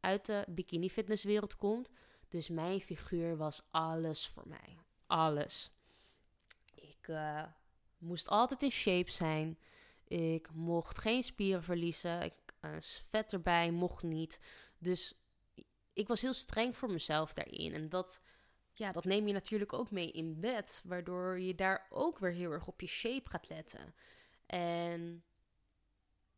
uit 0.00 0.26
de 0.26 0.44
bikini 0.48 0.90
fitnesswereld 0.90 1.56
komt. 1.56 1.88
Dus 2.28 2.48
mijn 2.48 2.80
figuur 2.80 3.36
was 3.36 3.62
alles 3.70 4.26
voor 4.26 4.48
mij. 4.48 4.78
Alles. 5.06 5.75
Ik 7.06 7.14
uh, 7.14 7.42
moest 7.98 8.28
altijd 8.28 8.62
in 8.62 8.70
shape 8.70 9.10
zijn. 9.10 9.58
Ik 10.04 10.52
mocht 10.52 10.98
geen 10.98 11.22
spieren 11.22 11.62
verliezen. 11.62 12.22
Ik, 12.22 12.34
uh, 12.60 12.70
vet 12.80 13.32
erbij 13.32 13.70
mocht 13.70 14.02
niet. 14.02 14.40
Dus 14.78 15.14
ik 15.92 16.08
was 16.08 16.22
heel 16.22 16.32
streng 16.32 16.76
voor 16.76 16.90
mezelf 16.90 17.32
daarin. 17.32 17.74
En 17.74 17.88
dat, 17.88 18.20
ja, 18.72 18.92
dat 18.92 19.04
neem 19.04 19.26
je 19.26 19.32
natuurlijk 19.32 19.72
ook 19.72 19.90
mee 19.90 20.10
in 20.10 20.40
bed. 20.40 20.82
Waardoor 20.84 21.40
je 21.40 21.54
daar 21.54 21.86
ook 21.90 22.18
weer 22.18 22.32
heel 22.32 22.50
erg 22.50 22.66
op 22.66 22.80
je 22.80 22.86
shape 22.86 23.30
gaat 23.30 23.48
letten. 23.48 23.94
En 24.46 25.24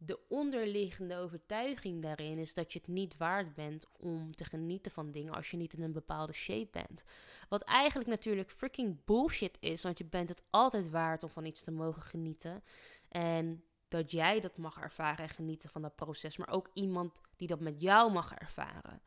de 0.00 0.18
onderliggende 0.28 1.16
overtuiging 1.16 2.02
daarin 2.02 2.38
is 2.38 2.54
dat 2.54 2.72
je 2.72 2.78
het 2.78 2.88
niet 2.88 3.16
waard 3.16 3.54
bent 3.54 3.86
om 3.92 4.34
te 4.34 4.44
genieten 4.44 4.92
van 4.92 5.10
dingen 5.10 5.34
als 5.34 5.50
je 5.50 5.56
niet 5.56 5.72
in 5.72 5.82
een 5.82 5.92
bepaalde 5.92 6.32
shape 6.32 6.68
bent. 6.70 7.04
Wat 7.48 7.62
eigenlijk 7.62 8.08
natuurlijk 8.08 8.50
freaking 8.50 9.04
bullshit 9.04 9.56
is, 9.60 9.82
want 9.82 9.98
je 9.98 10.04
bent 10.04 10.28
het 10.28 10.42
altijd 10.50 10.90
waard 10.90 11.22
om 11.22 11.28
van 11.28 11.44
iets 11.44 11.62
te 11.62 11.70
mogen 11.70 12.02
genieten. 12.02 12.62
En 13.08 13.64
dat 13.88 14.10
jij 14.10 14.40
dat 14.40 14.56
mag 14.56 14.78
ervaren 14.80 15.24
en 15.24 15.30
genieten 15.30 15.70
van 15.70 15.82
dat 15.82 15.96
proces, 15.96 16.36
maar 16.36 16.50
ook 16.50 16.70
iemand 16.72 17.20
die 17.36 17.48
dat 17.48 17.60
met 17.60 17.80
jou 17.80 18.12
mag 18.12 18.34
ervaren. 18.34 19.02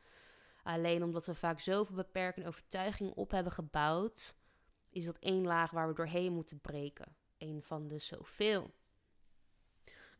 Alleen 0.62 1.02
omdat 1.02 1.26
we 1.26 1.34
vaak 1.34 1.60
zoveel 1.60 1.96
beperkende 1.96 2.48
overtuigingen 2.48 3.16
op 3.16 3.30
hebben 3.30 3.52
gebouwd, 3.52 4.36
is 4.90 5.04
dat 5.04 5.18
één 5.18 5.44
laag 5.44 5.70
waar 5.70 5.88
we 5.88 5.94
doorheen 5.94 6.32
moeten 6.32 6.60
breken. 6.60 7.16
Een 7.38 7.62
van 7.62 7.88
de 7.88 7.98
zoveel. 7.98 8.74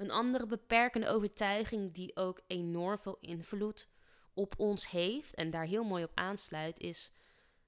Een 0.03 0.11
andere 0.11 0.47
beperkende 0.47 1.09
overtuiging 1.09 1.93
die 1.93 2.17
ook 2.17 2.41
enorm 2.47 2.99
veel 2.99 3.17
invloed 3.21 3.89
op 4.35 4.55
ons 4.57 4.91
heeft 4.91 5.35
en 5.35 5.51
daar 5.51 5.65
heel 5.65 5.85
mooi 5.85 6.05
op 6.05 6.11
aansluit, 6.15 6.79
is 6.79 7.13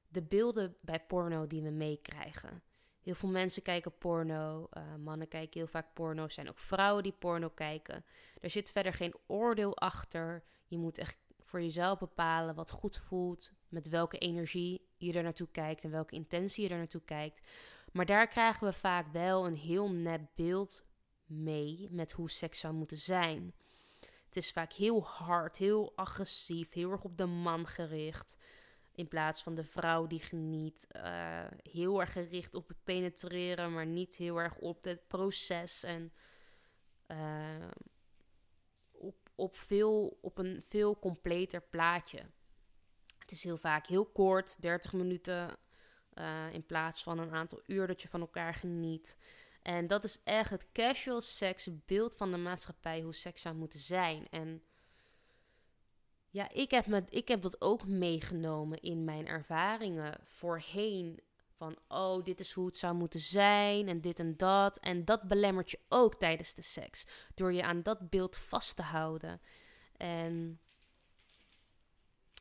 de 0.08 0.22
beelden 0.22 0.76
bij 0.80 1.00
porno 1.00 1.46
die 1.46 1.62
we 1.62 1.70
meekrijgen. 1.70 2.62
Heel 3.00 3.14
veel 3.14 3.28
mensen 3.28 3.62
kijken 3.62 3.98
porno, 3.98 4.68
uh, 4.72 4.94
mannen 4.94 5.28
kijken 5.28 5.60
heel 5.60 5.68
vaak 5.68 5.94
porno, 5.94 6.28
zijn 6.28 6.48
ook 6.48 6.58
vrouwen 6.58 7.02
die 7.02 7.12
porno 7.12 7.48
kijken. 7.48 8.04
Er 8.40 8.50
zit 8.50 8.70
verder 8.70 8.92
geen 8.92 9.14
oordeel 9.26 9.76
achter. 9.76 10.44
Je 10.66 10.78
moet 10.78 10.98
echt 10.98 11.18
voor 11.38 11.62
jezelf 11.62 11.98
bepalen 11.98 12.54
wat 12.54 12.70
goed 12.70 12.96
voelt, 12.96 13.52
met 13.68 13.88
welke 13.88 14.18
energie 14.18 14.88
je 14.96 15.12
er 15.12 15.22
naartoe 15.22 15.48
kijkt 15.52 15.84
en 15.84 15.90
welke 15.90 16.14
intentie 16.14 16.64
je 16.64 16.70
er 16.70 16.78
naartoe 16.78 17.04
kijkt. 17.04 17.40
Maar 17.92 18.06
daar 18.06 18.26
krijgen 18.26 18.66
we 18.66 18.72
vaak 18.72 19.12
wel 19.12 19.46
een 19.46 19.56
heel 19.56 19.90
nep 19.90 20.28
beeld 20.34 20.84
mee 21.26 21.88
met 21.90 22.12
hoe 22.12 22.30
seks 22.30 22.58
zou 22.58 22.74
moeten 22.74 22.98
zijn. 22.98 23.54
Het 24.34 24.36
is 24.36 24.52
vaak 24.52 24.72
heel 24.72 25.04
hard, 25.04 25.56
heel 25.56 25.92
agressief, 25.96 26.72
heel 26.72 26.90
erg 26.90 27.04
op 27.04 27.16
de 27.16 27.26
man 27.26 27.66
gericht. 27.66 28.36
In 28.94 29.08
plaats 29.08 29.42
van 29.42 29.54
de 29.54 29.64
vrouw 29.64 30.06
die 30.06 30.20
geniet. 30.20 30.86
Uh, 30.96 31.44
heel 31.62 32.00
erg 32.00 32.12
gericht 32.12 32.54
op 32.54 32.68
het 32.68 32.84
penetreren, 32.84 33.72
maar 33.72 33.86
niet 33.86 34.16
heel 34.16 34.36
erg 34.36 34.56
op 34.56 34.84
het 34.84 35.06
proces. 35.06 35.82
En 35.82 36.12
uh, 37.08 37.68
op, 38.90 39.16
op, 39.34 39.56
veel, 39.56 40.18
op 40.20 40.38
een 40.38 40.62
veel 40.66 40.98
completer 40.98 41.62
plaatje. 41.62 42.22
Het 43.18 43.30
is 43.30 43.44
heel 43.44 43.58
vaak 43.58 43.86
heel 43.86 44.06
kort, 44.06 44.62
30 44.62 44.92
minuten. 44.92 45.56
Uh, 46.14 46.52
in 46.52 46.66
plaats 46.66 47.02
van 47.02 47.18
een 47.18 47.32
aantal 47.32 47.62
uur 47.66 47.86
dat 47.86 48.02
je 48.02 48.08
van 48.08 48.20
elkaar 48.20 48.54
geniet. 48.54 49.16
En 49.64 49.86
dat 49.86 50.04
is 50.04 50.18
echt 50.24 50.50
het 50.50 50.66
casual 50.72 51.20
seks 51.20 51.68
beeld 51.86 52.16
van 52.16 52.30
de 52.30 52.36
maatschappij, 52.36 53.00
hoe 53.00 53.14
seks 53.14 53.42
zou 53.42 53.54
moeten 53.54 53.80
zijn. 53.80 54.26
En 54.30 54.62
ja, 56.30 56.50
ik 56.50 56.70
heb, 56.70 56.86
me, 56.86 57.04
ik 57.08 57.28
heb 57.28 57.42
dat 57.42 57.60
ook 57.60 57.86
meegenomen 57.86 58.80
in 58.80 59.04
mijn 59.04 59.26
ervaringen 59.26 60.20
voorheen. 60.24 61.20
Van, 61.56 61.76
oh, 61.88 62.24
dit 62.24 62.40
is 62.40 62.52
hoe 62.52 62.66
het 62.66 62.76
zou 62.76 62.94
moeten 62.94 63.20
zijn 63.20 63.88
en 63.88 64.00
dit 64.00 64.18
en 64.18 64.36
dat. 64.36 64.78
En 64.78 65.04
dat 65.04 65.22
belemmert 65.22 65.70
je 65.70 65.80
ook 65.88 66.14
tijdens 66.14 66.54
de 66.54 66.62
seks. 66.62 67.06
Door 67.34 67.52
je 67.52 67.62
aan 67.62 67.82
dat 67.82 68.10
beeld 68.10 68.36
vast 68.36 68.76
te 68.76 68.82
houden. 68.82 69.40
En 69.96 70.60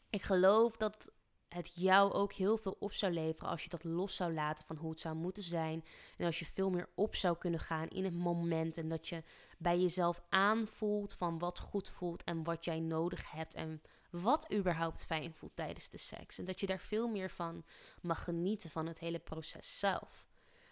ik 0.10 0.22
geloof 0.22 0.77
dat 0.77 1.12
het 1.53 1.72
jou 1.75 2.12
ook 2.12 2.33
heel 2.33 2.57
veel 2.57 2.75
op 2.79 2.93
zou 2.93 3.13
leveren 3.13 3.50
als 3.50 3.63
je 3.63 3.69
dat 3.69 3.83
los 3.83 4.15
zou 4.15 4.33
laten 4.33 4.65
van 4.65 4.75
hoe 4.75 4.89
het 4.89 5.00
zou 5.00 5.15
moeten 5.15 5.43
zijn. 5.43 5.86
En 6.17 6.25
als 6.25 6.39
je 6.39 6.45
veel 6.45 6.69
meer 6.69 6.89
op 6.95 7.15
zou 7.15 7.38
kunnen 7.38 7.60
gaan 7.60 7.88
in 7.88 8.03
het 8.03 8.13
moment. 8.13 8.77
En 8.77 8.89
dat 8.89 9.07
je 9.07 9.24
bij 9.57 9.79
jezelf 9.79 10.22
aanvoelt 10.29 11.13
van 11.13 11.39
wat 11.39 11.60
goed 11.60 11.89
voelt 11.89 12.24
en 12.24 12.43
wat 12.43 12.65
jij 12.65 12.79
nodig 12.79 13.31
hebt. 13.31 13.53
En 13.53 13.81
wat 14.10 14.53
überhaupt 14.53 15.05
fijn 15.05 15.33
voelt 15.33 15.55
tijdens 15.55 15.89
de 15.89 15.98
seks. 15.98 16.38
En 16.38 16.45
dat 16.45 16.60
je 16.60 16.65
daar 16.65 16.79
veel 16.79 17.07
meer 17.07 17.29
van 17.29 17.63
mag 18.01 18.24
genieten 18.24 18.69
van 18.69 18.86
het 18.86 19.00
hele 19.00 19.19
proces 19.19 19.79
zelf. 19.79 20.27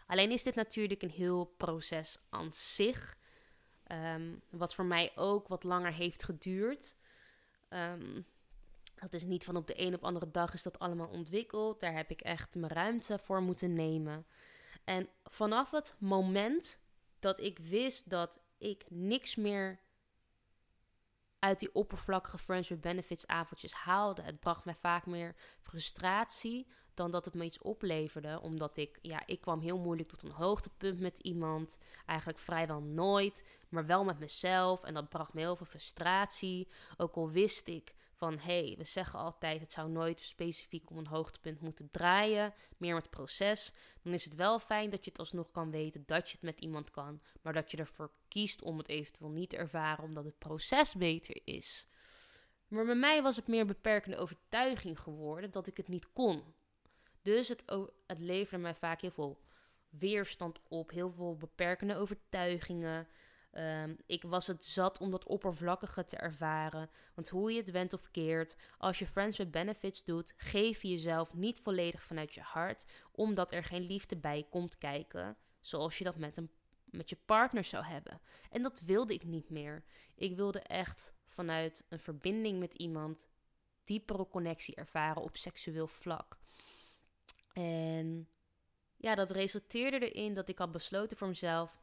Alleen 0.07 0.31
is 0.31 0.43
dit 0.43 0.55
natuurlijk 0.55 1.01
een 1.01 1.09
heel 1.09 1.53
proces 1.57 2.17
aan 2.29 2.53
zich. 2.53 3.17
Ehm, 3.83 4.35
wat 4.49 4.75
voor 4.75 4.85
mij 4.85 5.11
ook 5.15 5.47
wat 5.47 5.63
langer 5.63 5.93
heeft 5.93 6.23
geduurd. 6.23 6.95
Um, 7.69 8.25
dat 9.01 9.13
is 9.13 9.23
niet 9.23 9.43
van 9.43 9.55
op 9.55 9.67
de 9.67 9.81
een 9.81 9.93
op 9.93 10.03
andere 10.03 10.31
dag 10.31 10.53
is 10.53 10.63
dat 10.63 10.79
allemaal 10.79 11.07
ontwikkeld. 11.07 11.79
Daar 11.79 11.93
heb 11.93 12.09
ik 12.09 12.21
echt 12.21 12.55
mijn 12.55 12.71
ruimte 12.71 13.19
voor 13.19 13.41
moeten 13.41 13.73
nemen. 13.73 14.25
En 14.83 15.09
vanaf 15.23 15.71
het 15.71 15.95
moment 15.97 16.79
dat 17.19 17.39
ik 17.39 17.59
wist 17.59 18.09
dat 18.09 18.39
ik 18.57 18.85
niks 18.89 19.35
meer 19.35 19.79
uit 21.39 21.59
die 21.59 21.75
oppervlakkige 21.75 22.37
Friends 22.37 22.69
with 22.69 22.81
Benefits 22.81 23.27
avondjes 23.27 23.73
haalde. 23.73 24.21
Het 24.21 24.39
bracht 24.39 24.65
mij 24.65 24.75
vaak 24.75 25.05
meer 25.05 25.35
frustratie 25.61 26.67
dan 26.93 27.11
dat 27.11 27.25
het 27.25 27.33
me 27.33 27.43
iets 27.43 27.61
opleverde. 27.61 28.39
Omdat 28.41 28.77
ik, 28.77 28.99
ja, 29.01 29.23
ik 29.25 29.41
kwam 29.41 29.59
heel 29.59 29.77
moeilijk 29.77 30.09
tot 30.09 30.23
een 30.23 30.31
hoogtepunt 30.31 30.99
met 30.99 31.19
iemand. 31.19 31.77
Eigenlijk 32.05 32.39
vrijwel 32.39 32.81
nooit, 32.81 33.45
maar 33.69 33.85
wel 33.85 34.03
met 34.03 34.19
mezelf. 34.19 34.83
En 34.83 34.93
dat 34.93 35.09
bracht 35.09 35.33
me 35.33 35.39
heel 35.39 35.55
veel 35.55 35.65
frustratie. 35.65 36.67
Ook 36.97 37.15
al 37.15 37.29
wist 37.29 37.67
ik 37.67 37.93
van 38.21 38.39
hé, 38.39 38.65
hey, 38.65 38.75
we 38.77 38.83
zeggen 38.83 39.19
altijd 39.19 39.61
het 39.61 39.71
zou 39.73 39.89
nooit 39.89 40.19
specifiek 40.19 40.89
om 40.89 40.97
een 40.97 41.07
hoogtepunt 41.07 41.61
moeten 41.61 41.91
draaien, 41.91 42.53
meer 42.77 42.93
met 42.93 43.09
proces, 43.09 43.73
dan 44.01 44.13
is 44.13 44.25
het 44.25 44.35
wel 44.35 44.59
fijn 44.59 44.89
dat 44.89 45.05
je 45.05 45.09
het 45.09 45.19
alsnog 45.19 45.51
kan 45.51 45.71
weten 45.71 46.03
dat 46.05 46.29
je 46.29 46.33
het 46.33 46.41
met 46.41 46.59
iemand 46.59 46.91
kan, 46.91 47.21
maar 47.41 47.53
dat 47.53 47.71
je 47.71 47.77
ervoor 47.77 48.11
kiest 48.27 48.61
om 48.61 48.77
het 48.77 48.87
eventueel 48.87 49.29
niet 49.29 49.49
te 49.49 49.57
ervaren 49.57 50.03
omdat 50.03 50.25
het 50.25 50.37
proces 50.37 50.93
beter 50.93 51.41
is. 51.43 51.87
Maar 52.67 52.85
bij 52.85 52.95
mij 52.95 53.21
was 53.21 53.35
het 53.35 53.47
meer 53.47 53.65
beperkende 53.65 54.17
overtuiging 54.17 54.99
geworden 54.99 55.51
dat 55.51 55.67
ik 55.67 55.77
het 55.77 55.87
niet 55.87 56.13
kon. 56.13 56.43
Dus 57.21 57.47
het, 57.47 57.63
het 58.07 58.19
leverde 58.19 58.63
mij 58.63 58.75
vaak 58.75 59.01
heel 59.01 59.11
veel 59.11 59.41
weerstand 59.89 60.59
op, 60.67 60.91
heel 60.91 61.11
veel 61.11 61.35
beperkende 61.35 61.95
overtuigingen. 61.95 63.07
Ehm, 63.51 63.95
ik 64.05 64.23
was 64.23 64.47
het 64.47 64.65
zat 64.65 64.99
om 64.99 65.11
dat 65.11 65.27
oppervlakkige 65.27 66.05
te 66.05 66.17
ervaren. 66.17 66.89
Want 67.13 67.29
hoe 67.29 67.51
je 67.51 67.59
het 67.59 67.71
went 67.71 67.93
of 67.93 68.11
keert, 68.11 68.55
als 68.77 68.99
je 68.99 69.07
Friends 69.07 69.37
with 69.37 69.51
Benefits 69.51 70.03
doet, 70.03 70.33
geef 70.37 70.81
je 70.81 70.89
jezelf 70.89 71.33
niet 71.33 71.59
volledig 71.59 72.03
vanuit 72.03 72.33
je 72.33 72.41
hart, 72.41 72.85
omdat 73.11 73.51
er 73.51 73.63
geen 73.63 73.81
liefde 73.81 74.17
bij 74.17 74.45
komt 74.49 74.77
kijken, 74.77 75.37
zoals 75.61 75.97
je 75.97 76.03
dat 76.03 76.15
met, 76.15 76.37
een, 76.37 76.51
met 76.85 77.09
je 77.09 77.17
partner 77.25 77.63
zou 77.63 77.83
hebben. 77.85 78.21
En 78.49 78.61
dat 78.61 78.81
wilde 78.81 79.13
ik 79.13 79.23
niet 79.23 79.49
meer. 79.49 79.83
Ik 80.15 80.35
wilde 80.35 80.59
echt 80.59 81.13
vanuit 81.27 81.85
een 81.89 81.99
verbinding 81.99 82.59
met 82.59 82.73
iemand 82.73 83.27
diepere 83.83 84.27
connectie 84.27 84.75
ervaren 84.75 85.21
op 85.21 85.37
seksueel 85.37 85.87
vlak. 85.87 86.37
En 87.53 88.29
ja, 88.97 89.15
dat 89.15 89.31
resulteerde 89.31 90.11
erin 90.11 90.33
dat 90.33 90.49
ik 90.49 90.57
had 90.57 90.71
besloten 90.71 91.17
voor 91.17 91.27
mezelf: 91.27 91.81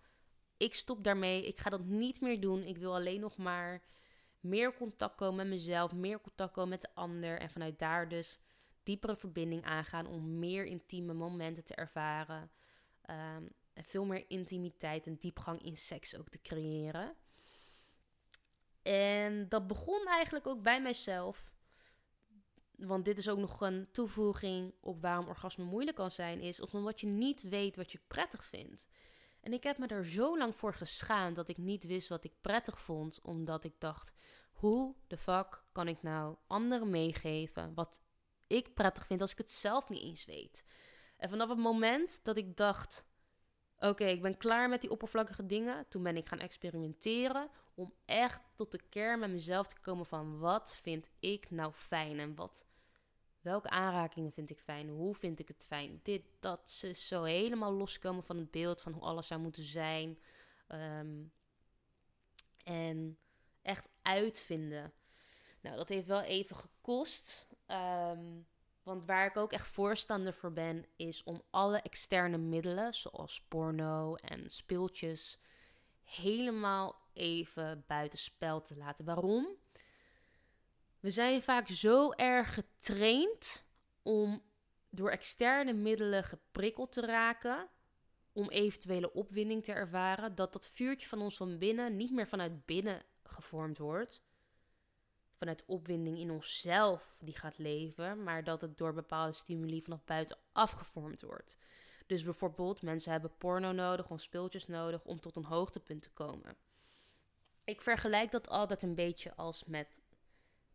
ik 0.58 0.74
stop 0.74 1.04
daarmee, 1.04 1.46
ik 1.46 1.58
ga 1.58 1.70
dat 1.70 1.84
niet 1.84 2.20
meer 2.20 2.40
doen. 2.40 2.64
Ik 2.64 2.78
wil 2.78 2.94
alleen 2.94 3.20
nog 3.20 3.36
maar 3.36 3.82
meer 4.40 4.74
contact 4.74 5.14
komen 5.14 5.36
met 5.36 5.46
mezelf, 5.46 5.92
meer 5.92 6.20
contact 6.20 6.52
komen 6.52 6.68
met 6.68 6.80
de 6.80 6.94
ander 6.94 7.38
en 7.38 7.50
vanuit 7.50 7.78
daar 7.78 8.08
dus 8.08 8.38
diepere 8.82 9.16
verbinding 9.16 9.64
aangaan 9.64 10.06
om 10.06 10.38
meer 10.38 10.64
intieme 10.64 11.12
momenten 11.12 11.64
te 11.64 11.74
ervaren. 11.74 12.50
Ehm, 13.02 13.46
en 13.72 13.84
veel 13.84 14.04
meer 14.04 14.24
intimiteit 14.28 15.06
en 15.06 15.16
diepgang 15.18 15.62
in 15.62 15.76
seks 15.76 16.16
ook 16.16 16.28
te 16.28 16.40
creëren. 16.40 17.14
En 18.82 19.48
dat 19.48 19.66
begon 19.66 20.06
eigenlijk 20.06 20.46
ook 20.46 20.62
bij 20.62 20.82
mijzelf. 20.82 21.52
Want 22.76 23.04
dit 23.04 23.18
is 23.18 23.28
ook 23.28 23.38
nog 23.38 23.60
een 23.60 23.88
toevoeging 23.92 24.74
op 24.80 25.00
waarom 25.00 25.28
orgasme 25.28 25.64
moeilijk 25.64 25.96
kan 25.96 26.10
zijn. 26.10 26.40
Is 26.40 26.60
omdat 26.60 27.00
je 27.00 27.06
niet 27.06 27.42
weet 27.42 27.76
wat 27.76 27.92
je 27.92 28.00
prettig 28.06 28.44
vindt. 28.44 28.86
En 29.40 29.52
ik 29.52 29.62
heb 29.62 29.78
me 29.78 29.86
er 29.86 30.06
zo 30.06 30.38
lang 30.38 30.56
voor 30.56 30.74
geschaamd 30.74 31.36
dat 31.36 31.48
ik 31.48 31.56
niet 31.56 31.84
wist 31.84 32.08
wat 32.08 32.24
ik 32.24 32.32
prettig 32.40 32.80
vond. 32.80 33.20
Omdat 33.22 33.64
ik 33.64 33.74
dacht, 33.78 34.12
hoe 34.52 34.94
de 35.06 35.16
fuck 35.16 35.64
kan 35.72 35.88
ik 35.88 36.02
nou 36.02 36.36
anderen 36.46 36.90
meegeven 36.90 37.74
wat 37.74 38.00
ik 38.46 38.74
prettig 38.74 39.06
vind 39.06 39.20
als 39.20 39.32
ik 39.32 39.38
het 39.38 39.50
zelf 39.50 39.88
niet 39.88 40.02
eens 40.02 40.24
weet. 40.24 40.64
En 41.16 41.30
vanaf 41.30 41.48
het 41.48 41.58
moment 41.58 42.24
dat 42.24 42.36
ik 42.36 42.56
dacht, 42.56 43.06
oké, 43.78 44.04
ik 44.04 44.22
ben 44.22 44.36
klaar 44.36 44.68
met 44.68 44.80
die 44.80 44.90
oppervlakkige 44.90 45.46
dingen. 45.46 45.88
Toen 45.88 46.02
ben 46.02 46.16
ik 46.16 46.28
gaan 46.28 46.38
experimenteren 46.38 47.50
om 47.74 47.94
echt 48.04 48.40
tot 48.54 48.70
de 48.70 48.80
kern 48.88 49.18
met 49.18 49.30
mezelf 49.30 49.66
te 49.66 49.80
komen 49.80 50.06
van 50.06 50.38
wat 50.38 50.76
vind 50.82 51.10
ik 51.18 51.50
nou 51.50 51.72
fijn 51.72 52.18
en 52.18 52.34
wat, 52.34 52.64
welke 53.48 53.70
aanrakingen 53.70 54.32
vind 54.32 54.50
ik 54.50 54.60
fijn, 54.60 54.88
hoe 54.88 55.14
vind 55.14 55.40
ik 55.40 55.48
het 55.48 55.64
fijn. 55.66 56.00
Dit, 56.02 56.22
dat, 56.40 56.70
ze 56.70 56.92
zo 56.92 57.22
helemaal 57.22 57.72
loskomen 57.72 58.24
van 58.24 58.36
het 58.36 58.50
beeld 58.50 58.82
van 58.82 58.92
hoe 58.92 59.02
alles 59.02 59.26
zou 59.26 59.40
moeten 59.40 59.62
zijn. 59.62 60.18
Ehm, 60.66 61.22
en 62.64 63.18
echt 63.62 63.88
uitvinden. 64.02 64.92
Nou, 65.60 65.76
dat 65.76 65.88
heeft 65.88 66.06
wel 66.06 66.20
even 66.20 66.56
gekost. 66.56 67.48
Ehm, 67.66 68.24
want 68.82 69.04
waar 69.04 69.26
ik 69.26 69.36
ook 69.36 69.52
echt 69.52 69.68
voorstander 69.68 70.32
voor 70.32 70.52
ben, 70.52 70.86
is 70.96 71.22
om 71.22 71.42
alle 71.50 71.80
externe 71.80 72.38
middelen, 72.38 72.94
zoals 72.94 73.44
porno 73.48 74.14
en 74.14 74.50
speeltjes, 74.50 75.38
helemaal 76.02 76.96
even 77.12 77.84
buitenspel 77.86 78.62
te 78.62 78.76
laten. 78.76 79.04
Waarom? 79.04 79.48
We 81.00 81.10
zijn 81.10 81.42
vaak 81.42 81.68
zo 81.68 82.10
erg 82.10 82.54
getraind 82.54 83.66
om 84.02 84.42
door 84.90 85.10
externe 85.10 85.72
middelen 85.72 86.24
geprikkeld 86.24 86.92
te 86.92 87.00
raken, 87.00 87.68
om 88.32 88.48
eventuele 88.48 89.12
opwinding 89.12 89.64
te 89.64 89.72
ervaren, 89.72 90.34
dat 90.34 90.52
dat 90.52 90.68
vuurtje 90.68 91.08
van 91.08 91.20
ons 91.20 91.36
van 91.36 91.58
binnen 91.58 91.96
niet 91.96 92.10
meer 92.10 92.28
vanuit 92.28 92.66
binnen 92.66 93.02
gevormd 93.22 93.78
wordt, 93.78 94.22
vanuit 95.34 95.64
opwinding 95.66 96.18
in 96.18 96.30
onszelf 96.30 97.18
die 97.20 97.36
gaat 97.38 97.58
leven, 97.58 98.22
maar 98.22 98.44
dat 98.44 98.60
het 98.60 98.78
door 98.78 98.92
bepaalde 98.92 99.32
stimuli 99.32 99.82
vanaf 99.82 100.04
buiten 100.04 100.38
afgevormd 100.52 101.22
wordt. 101.22 101.58
Dus 102.06 102.22
bijvoorbeeld, 102.24 102.82
mensen 102.82 103.12
hebben 103.12 103.36
porno 103.38 103.72
nodig 103.72 104.10
of 104.10 104.20
speeltjes 104.20 104.66
nodig 104.66 105.04
om 105.04 105.20
tot 105.20 105.36
een 105.36 105.44
hoogtepunt 105.44 106.02
te 106.02 106.10
komen. 106.10 106.56
Ik 107.64 107.82
vergelijk 107.82 108.30
dat 108.30 108.48
altijd 108.48 108.82
een 108.82 108.94
beetje 108.94 109.34
als 109.34 109.64
met 109.64 110.00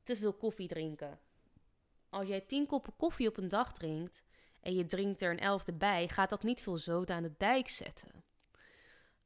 te 0.04 0.16
veel 0.16 0.34
koffie 0.34 0.68
drinken. 0.68 1.20
Als 2.10 2.28
jij 2.28 2.42
tien 2.42 2.66
koppen 2.66 2.96
koffie 2.96 3.28
op 3.28 3.38
een 3.38 3.50
dag 3.50 3.74
drinkt 3.74 4.24
en 4.62 4.76
je 4.76 4.86
drinkt 4.86 5.22
er 5.22 5.32
een 5.32 5.40
elfde 5.40 5.74
bij, 5.74 6.08
gaat 6.08 6.30
dat 6.30 6.44
niet 6.44 6.62
veel 6.62 6.78
zout 6.78 7.10
aan 7.10 7.24
de 7.24 7.34
dijk 7.38 7.68
zetten. 7.70 8.24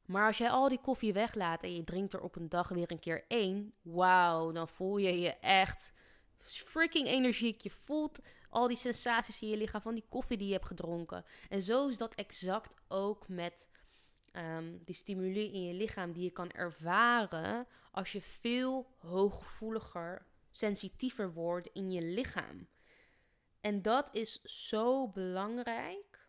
Maar 0.06 0.26
als 0.26 0.38
jij 0.38 0.50
al 0.50 0.68
die 0.68 0.80
koffie 0.80 1.12
weglaat 1.12 1.62
en 1.62 1.74
je 1.74 1.84
drinkt 1.84 2.12
er 2.12 2.20
op 2.20 2.36
een 2.36 2.48
dag 2.48 2.68
weer 2.68 2.90
een 2.90 2.98
keer 2.98 3.24
één, 3.28 3.72
wauw, 3.82 4.52
dan 4.52 4.68
voel 4.68 4.96
je 4.96 5.20
je 5.20 5.34
echt 5.34 5.92
freaking 6.38 7.06
energiek. 7.06 7.60
Je 7.60 7.70
voelt 7.70 8.20
al 8.50 8.68
die 8.68 8.76
sensaties 8.76 9.42
in 9.42 9.48
je 9.48 9.56
lichaam 9.56 9.80
van 9.80 9.94
die 9.94 10.04
koffie 10.08 10.36
die 10.36 10.46
je 10.46 10.52
hebt 10.52 10.66
gedronken. 10.66 11.24
En 11.48 11.62
zo 11.62 11.88
is 11.88 11.96
dat 11.96 12.14
exact 12.14 12.74
ook 12.88 13.28
met 13.28 13.68
um, 14.32 14.80
die 14.84 14.94
stimuli 14.94 15.52
in 15.52 15.64
je 15.64 15.74
lichaam 15.74 16.12
die 16.12 16.24
je 16.24 16.30
kan 16.30 16.50
ervaren 16.50 17.66
als 17.90 18.12
je 18.12 18.20
veel 18.20 18.86
hooggevoeliger, 18.98 20.26
sensitiever 20.50 21.32
wordt 21.32 21.68
in 21.72 21.90
je 21.90 22.02
lichaam. 22.02 22.68
En 23.60 23.82
dat 23.82 24.08
is 24.12 24.42
zo 24.42 25.08
belangrijk 25.08 26.28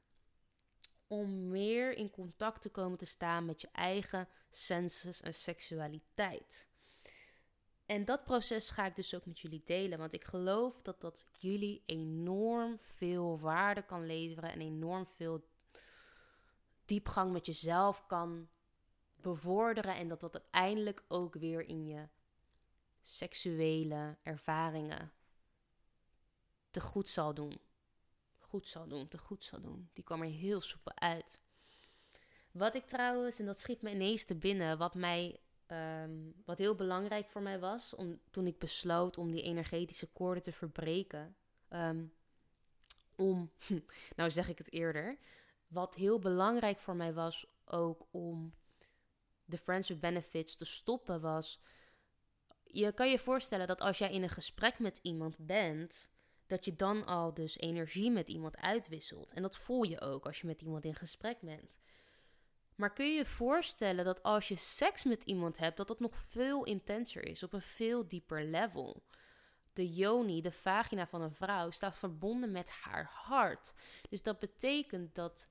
om 1.07 1.49
meer 1.49 1.91
in 1.97 2.09
contact 2.09 2.61
te 2.61 2.69
komen 2.69 2.97
te 2.97 3.05
staan 3.05 3.45
met 3.45 3.61
je 3.61 3.69
eigen 3.71 4.27
senses 4.49 5.21
en 5.21 5.33
seksualiteit. 5.33 6.67
En 7.85 8.05
dat 8.05 8.23
proces 8.23 8.69
ga 8.69 8.85
ik 8.85 8.95
dus 8.95 9.15
ook 9.15 9.25
met 9.25 9.39
jullie 9.39 9.61
delen, 9.65 9.97
want 9.97 10.13
ik 10.13 10.23
geloof 10.23 10.81
dat 10.81 11.01
dat 11.01 11.25
jullie 11.37 11.83
enorm 11.85 12.77
veel 12.81 13.39
waarde 13.39 13.81
kan 13.81 14.05
leveren 14.05 14.51
en 14.51 14.61
enorm 14.61 15.07
veel 15.07 15.47
diepgang 16.85 17.31
met 17.31 17.45
jezelf 17.45 18.05
kan 18.07 18.49
bevorderen 19.15 19.95
en 19.95 20.07
dat 20.07 20.19
dat 20.19 20.33
uiteindelijk 20.33 21.03
ook 21.07 21.33
weer 21.33 21.67
in 21.67 21.85
je 21.87 22.07
seksuele 23.01 24.17
ervaringen 24.23 25.11
te 26.71 26.81
goed 26.81 27.07
zal 27.07 27.33
doen. 27.33 27.59
Goed 28.37 28.67
zal 28.67 28.87
doen, 28.87 29.07
te 29.07 29.17
goed 29.17 29.43
zal 29.43 29.61
doen. 29.61 29.89
Die 29.93 30.03
kwam 30.03 30.21
er 30.21 30.29
heel 30.29 30.61
soepel 30.61 30.95
uit. 30.95 31.39
Wat 32.51 32.75
ik 32.75 32.85
trouwens, 32.85 33.39
en 33.39 33.45
dat 33.45 33.59
schiet 33.59 33.81
me 33.81 33.91
ineens 33.91 34.23
te 34.23 34.35
binnen, 34.35 34.77
wat 34.77 34.95
mij 34.95 35.39
Ehm, 35.69 36.31
wat 36.45 36.57
heel 36.57 36.75
belangrijk 36.75 37.29
voor 37.29 37.41
mij 37.41 37.59
was, 37.59 37.95
om, 37.95 38.19
toen 38.31 38.47
ik 38.47 38.57
besloot 38.57 39.17
om 39.17 39.31
die 39.31 39.41
energetische 39.41 40.07
koorden 40.07 40.43
te 40.43 40.51
verbreken. 40.51 41.35
Ehm, 41.67 42.05
om, 43.15 43.51
nou 44.15 44.31
zeg 44.31 44.49
ik 44.49 44.57
het 44.57 44.71
eerder, 44.71 45.17
wat 45.67 45.95
heel 45.95 46.19
belangrijk 46.19 46.79
voor 46.79 46.95
mij 46.95 47.13
was 47.13 47.45
ook 47.65 48.05
om 48.11 48.53
de 49.45 49.57
Friends 49.57 49.87
with 49.89 49.99
Benefits 49.99 50.55
te 50.55 50.65
stoppen 50.65 51.21
was. 51.21 51.61
Je 52.71 52.93
kan 52.93 53.09
je 53.09 53.19
voorstellen 53.19 53.67
dat 53.67 53.79
als 53.79 53.97
jij 53.97 54.11
in 54.11 54.23
een 54.23 54.29
gesprek 54.29 54.79
met 54.79 54.99
iemand 55.01 55.37
bent, 55.39 56.09
dat 56.47 56.65
je 56.65 56.75
dan 56.75 57.05
al 57.05 57.33
dus 57.33 57.57
energie 57.57 58.11
met 58.11 58.27
iemand 58.27 58.57
uitwisselt. 58.57 59.33
En 59.33 59.41
dat 59.41 59.57
voel 59.57 59.83
je 59.83 60.01
ook 60.01 60.25
als 60.25 60.41
je 60.41 60.47
met 60.47 60.61
iemand 60.61 60.85
in 60.85 60.95
gesprek 60.95 61.41
bent. 61.41 61.79
Maar 62.75 62.93
kun 62.93 63.05
je 63.05 63.17
je 63.17 63.25
voorstellen 63.25 64.05
dat 64.05 64.23
als 64.23 64.47
je 64.47 64.55
seks 64.55 65.03
met 65.03 65.23
iemand 65.23 65.57
hebt, 65.57 65.77
dat 65.77 65.87
dat 65.87 65.99
nog 65.99 66.15
veel 66.15 66.63
intenser 66.63 67.25
is, 67.25 67.43
op 67.43 67.53
een 67.53 67.61
veel 67.61 68.07
dieper 68.07 68.45
level? 68.45 69.03
De 69.73 69.93
yoni, 69.93 70.41
de 70.41 70.51
vagina 70.51 71.07
van 71.07 71.21
een 71.21 71.33
vrouw, 71.33 71.71
staat 71.71 71.97
verbonden 71.97 72.51
met 72.51 72.69
haar 72.69 73.09
hart. 73.13 73.73
Dus 74.09 74.23
dat 74.23 74.39
betekent 74.39 75.15
dat 75.15 75.47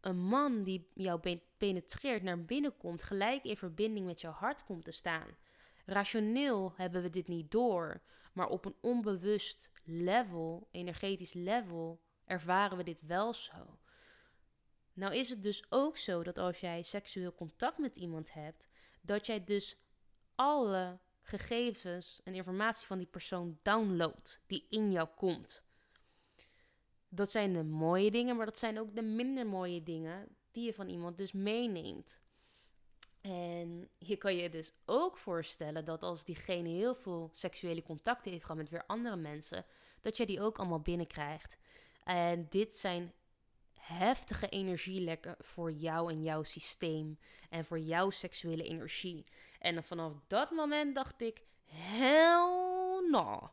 een 0.00 0.18
man 0.18 0.62
die 0.62 0.90
jou 0.94 1.38
penetreert 1.58 2.22
naar 2.22 2.44
binnen 2.44 2.76
komt, 2.76 3.02
gelijk 3.02 3.44
in 3.44 3.56
verbinding 3.56 4.06
met 4.06 4.20
jouw 4.20 4.32
hart 4.32 4.64
komt 4.64 4.84
te 4.84 4.90
staan. 4.90 5.36
Rationeel 5.86 6.72
hebben 6.76 7.02
we 7.02 7.10
dit 7.10 7.28
niet 7.28 7.50
door, 7.50 8.02
maar 8.32 8.48
op 8.48 8.64
een 8.64 8.76
onbewust 8.80 9.70
level, 9.84 10.68
energetisch 10.70 11.32
level, 11.32 12.00
ervaren 12.24 12.76
we 12.76 12.82
dit 12.82 13.00
wel 13.02 13.34
zo. 13.34 13.78
Nou 14.92 15.14
is 15.14 15.30
het 15.30 15.42
dus 15.42 15.64
ook 15.68 15.96
zo 15.96 16.22
dat 16.22 16.38
als 16.38 16.60
jij 16.60 16.82
seksueel 16.82 17.34
contact 17.34 17.78
met 17.78 17.96
iemand 17.96 18.32
hebt, 18.32 18.68
dat 19.00 19.26
jij 19.26 19.44
dus 19.44 19.76
alle 20.34 20.98
gegevens 21.22 22.20
en 22.24 22.34
informatie 22.34 22.86
van 22.86 22.98
die 22.98 23.06
persoon 23.06 23.58
downloadt 23.62 24.40
die 24.46 24.66
in 24.68 24.92
jou 24.92 25.08
komt. 25.16 25.64
Dat 27.08 27.30
zijn 27.30 27.52
de 27.52 27.64
mooie 27.64 28.10
dingen, 28.10 28.36
maar 28.36 28.46
dat 28.46 28.58
zijn 28.58 28.78
ook 28.78 28.94
de 28.94 29.02
minder 29.02 29.46
mooie 29.46 29.82
dingen 29.82 30.36
die 30.50 30.64
je 30.64 30.74
van 30.74 30.88
iemand 30.88 31.16
dus 31.16 31.32
meeneemt. 31.32 32.19
En 33.20 33.88
je 33.98 34.16
kan 34.16 34.36
je 34.36 34.50
dus 34.50 34.72
ook 34.84 35.18
voorstellen 35.18 35.84
dat 35.84 36.02
als 36.02 36.24
diegene 36.24 36.68
heel 36.68 36.94
veel 36.94 37.30
seksuele 37.32 37.82
contacten 37.82 38.30
heeft 38.30 38.44
gehad 38.44 38.60
met 38.60 38.70
weer 38.70 38.86
andere 38.86 39.16
mensen, 39.16 39.64
dat 40.00 40.16
je 40.16 40.26
die 40.26 40.40
ook 40.40 40.58
allemaal 40.58 40.80
binnenkrijgt. 40.80 41.58
En 42.04 42.46
dit 42.50 42.76
zijn 42.76 43.12
heftige 43.72 44.48
energielekken 44.48 45.36
voor 45.38 45.72
jou 45.72 46.12
en 46.12 46.22
jouw 46.22 46.42
systeem 46.42 47.18
en 47.48 47.64
voor 47.64 47.78
jouw 47.78 48.10
seksuele 48.10 48.62
energie. 48.62 49.24
En 49.58 49.84
vanaf 49.84 50.12
dat 50.26 50.50
moment 50.50 50.94
dacht 50.94 51.20
ik, 51.20 51.42
hell 51.64 53.08
no. 53.10 53.50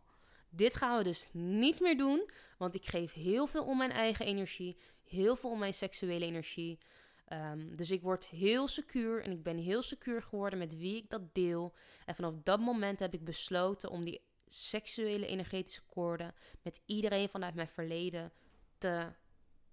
Dit 0.49 0.75
gaan 0.75 0.97
we 0.97 1.03
dus 1.03 1.29
niet 1.31 1.79
meer 1.79 1.97
doen, 1.97 2.29
want 2.57 2.75
ik 2.75 2.85
geef 2.85 3.13
heel 3.13 3.47
veel 3.47 3.63
om 3.65 3.77
mijn 3.77 3.91
eigen 3.91 4.25
energie, 4.25 4.77
heel 5.03 5.35
veel 5.35 5.49
om 5.49 5.59
mijn 5.59 5.73
seksuele 5.73 6.25
energie. 6.25 6.79
Ehm, 7.27 7.75
dus 7.75 7.91
ik 7.91 8.01
word 8.01 8.25
heel 8.25 8.67
secuur 8.67 9.23
en 9.23 9.31
ik 9.31 9.43
ben 9.43 9.57
heel 9.57 9.81
secuur 9.81 10.21
geworden 10.21 10.59
met 10.59 10.77
wie 10.77 10.97
ik 10.97 11.09
dat 11.09 11.33
deel. 11.33 11.73
En 12.05 12.15
vanaf 12.15 12.33
dat 12.43 12.59
moment 12.59 12.99
heb 12.99 13.13
ik 13.13 13.23
besloten 13.23 13.89
om 13.89 14.03
die 14.03 14.21
seksuele 14.45 15.25
energetische 15.25 15.81
koorden 15.85 16.33
met 16.61 16.81
iedereen 16.85 17.29
vanuit 17.29 17.55
mijn 17.55 17.67
verleden 17.67 18.31
te 18.77 19.07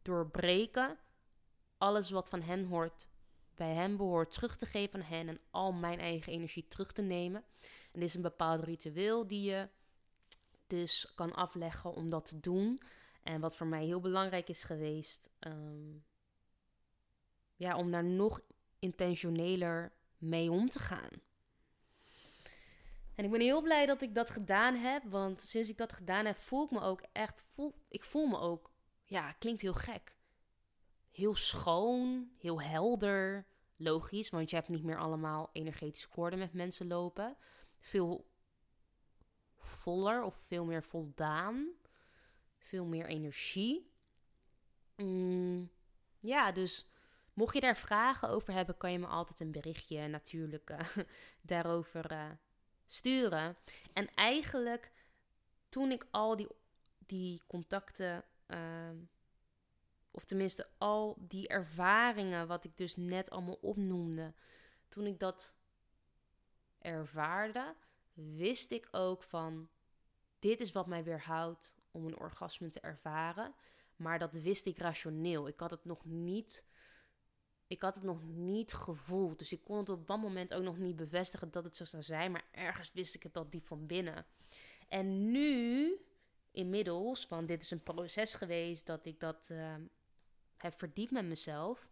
doorbreken. 0.02 0.98
Alles 1.78 2.10
wat 2.10 2.28
van 2.28 2.42
hen 2.42 2.64
hoort, 2.64 3.08
bij 3.54 3.74
hen 3.74 3.96
behoort, 3.96 4.32
terug 4.32 4.56
te 4.56 4.66
geven 4.66 5.00
aan 5.00 5.06
hen 5.06 5.28
en 5.28 5.40
al 5.50 5.72
mijn 5.72 5.98
eigen 5.98 6.32
energie 6.32 6.68
terug 6.68 6.92
te 6.92 7.02
nemen. 7.02 7.44
En 7.92 8.00
dit 8.00 8.08
is 8.08 8.14
een 8.14 8.22
bepaald 8.22 8.64
ritueel 8.64 9.26
die 9.26 9.42
je 9.50 9.68
dus 10.66 11.12
kan 11.14 11.34
afleggen 11.34 11.94
om 11.94 12.10
dat 12.10 12.24
te 12.24 12.40
doen. 12.40 12.80
En 13.22 13.40
wat 13.40 13.56
voor 13.56 13.66
mij 13.66 13.84
heel 13.84 14.00
belangrijk 14.00 14.48
is 14.48 14.64
geweest, 14.64 15.30
ehm, 15.38 15.96
ja, 17.54 17.76
om 17.76 17.90
daar 17.90 18.04
nog 18.04 18.40
intentioneler 18.78 19.92
mee 20.18 20.50
om 20.50 20.68
te 20.68 20.78
gaan. 20.78 21.10
En 23.14 23.24
ik 23.24 23.30
ben 23.30 23.40
heel 23.40 23.62
blij 23.62 23.86
dat 23.86 24.02
ik 24.02 24.14
dat 24.14 24.30
gedaan 24.30 24.74
heb, 24.74 25.02
want 25.04 25.42
sinds 25.42 25.68
ik 25.68 25.76
dat 25.76 25.92
gedaan 25.92 26.24
heb, 26.24 26.38
voel 26.38 26.64
ik 26.64 26.70
me 26.70 26.80
ook 26.80 27.02
echt, 27.12 27.42
voel, 27.48 27.74
ik 27.88 28.04
voel 28.04 28.26
me 28.26 28.38
ook, 28.38 28.72
ja, 29.04 29.32
klinkt 29.32 29.60
heel 29.60 29.74
gek. 29.74 30.16
Heel 31.10 31.34
schoon, 31.34 32.30
heel 32.38 32.62
helder, 32.62 33.46
logisch, 33.76 34.30
want 34.30 34.50
je 34.50 34.56
hebt 34.56 34.68
niet 34.68 34.84
meer 34.84 34.98
allemaal 34.98 35.50
energetische 35.52 36.08
koorden 36.08 36.38
met 36.38 36.52
mensen 36.52 36.86
lopen. 36.86 37.36
Veel 37.80 38.30
voller 39.56 40.22
of 40.22 40.36
veel 40.36 40.64
meer 40.64 40.82
voldaan, 40.82 41.68
veel 42.58 42.84
meer 42.84 43.06
energie. 43.06 43.92
Mm, 44.96 45.70
ja, 46.18 46.52
dus 46.52 46.88
mocht 47.34 47.54
je 47.54 47.60
daar 47.60 47.76
vragen 47.76 48.28
over 48.28 48.52
hebben, 48.52 48.76
kan 48.76 48.92
je 48.92 48.98
me 48.98 49.06
altijd 49.06 49.40
een 49.40 49.52
berichtje 49.52 50.08
natuurlijk 50.08 50.70
uh, 50.70 50.78
daarover 51.42 52.12
uh, 52.12 52.30
sturen. 52.86 53.56
En 53.92 54.08
eigenlijk, 54.14 54.92
toen 55.68 55.90
ik 55.90 56.06
al 56.10 56.36
die, 56.36 56.48
die 56.98 57.42
contacten, 57.46 58.24
uh, 58.46 58.90
of 60.10 60.24
tenminste 60.24 60.68
al 60.78 61.16
die 61.18 61.48
ervaringen, 61.48 62.46
wat 62.46 62.64
ik 62.64 62.76
dus 62.76 62.96
net 62.96 63.30
allemaal 63.30 63.58
opnoemde, 63.60 64.34
toen 64.88 65.06
ik 65.06 65.18
dat 65.18 65.54
ervaarde, 66.78 67.74
wist 68.12 68.70
ik 68.70 68.88
ook 68.90 69.22
van, 69.22 69.68
dit 70.38 70.60
is 70.60 70.72
wat 70.72 70.86
mij 70.86 71.04
weerhoudt 71.04 71.74
om 71.90 72.06
een 72.06 72.18
orgasme 72.18 72.68
te 72.68 72.80
ervaren. 72.80 73.54
Maar 73.96 74.18
dat 74.18 74.32
wist 74.32 74.66
ik 74.66 74.78
rationeel. 74.78 75.48
Ik 75.48 75.60
had 75.60 75.70
het 75.70 75.84
nog 75.84 76.04
niet 76.04 76.64
ik 77.66 77.82
had 77.82 77.94
het 77.94 78.04
nog 78.04 78.22
niet 78.22 78.72
gevoeld. 78.72 79.38
Dus 79.38 79.52
ik 79.52 79.64
kon 79.64 79.76
het 79.76 79.88
op 79.88 80.06
dat 80.06 80.20
moment 80.20 80.54
ook 80.54 80.62
nog 80.62 80.78
niet 80.78 80.96
bevestigen 80.96 81.50
dat 81.50 81.64
het 81.64 81.76
zo 81.76 81.84
zou 81.84 82.02
zijn. 82.02 82.32
Maar 82.32 82.44
ergens 82.50 82.92
wist 82.92 83.14
ik 83.14 83.22
het 83.22 83.36
al 83.36 83.50
diep 83.50 83.66
van 83.66 83.86
binnen. 83.86 84.26
En 84.88 85.30
nu, 85.30 85.92
inmiddels, 86.50 87.28
want 87.28 87.48
dit 87.48 87.62
is 87.62 87.70
een 87.70 87.82
proces 87.82 88.34
geweest 88.34 88.86
dat 88.86 89.06
ik 89.06 89.20
dat 89.20 89.48
uh, 89.52 89.74
heb 90.56 90.78
verdiept 90.78 91.10
met 91.10 91.24
mezelf. 91.24 91.88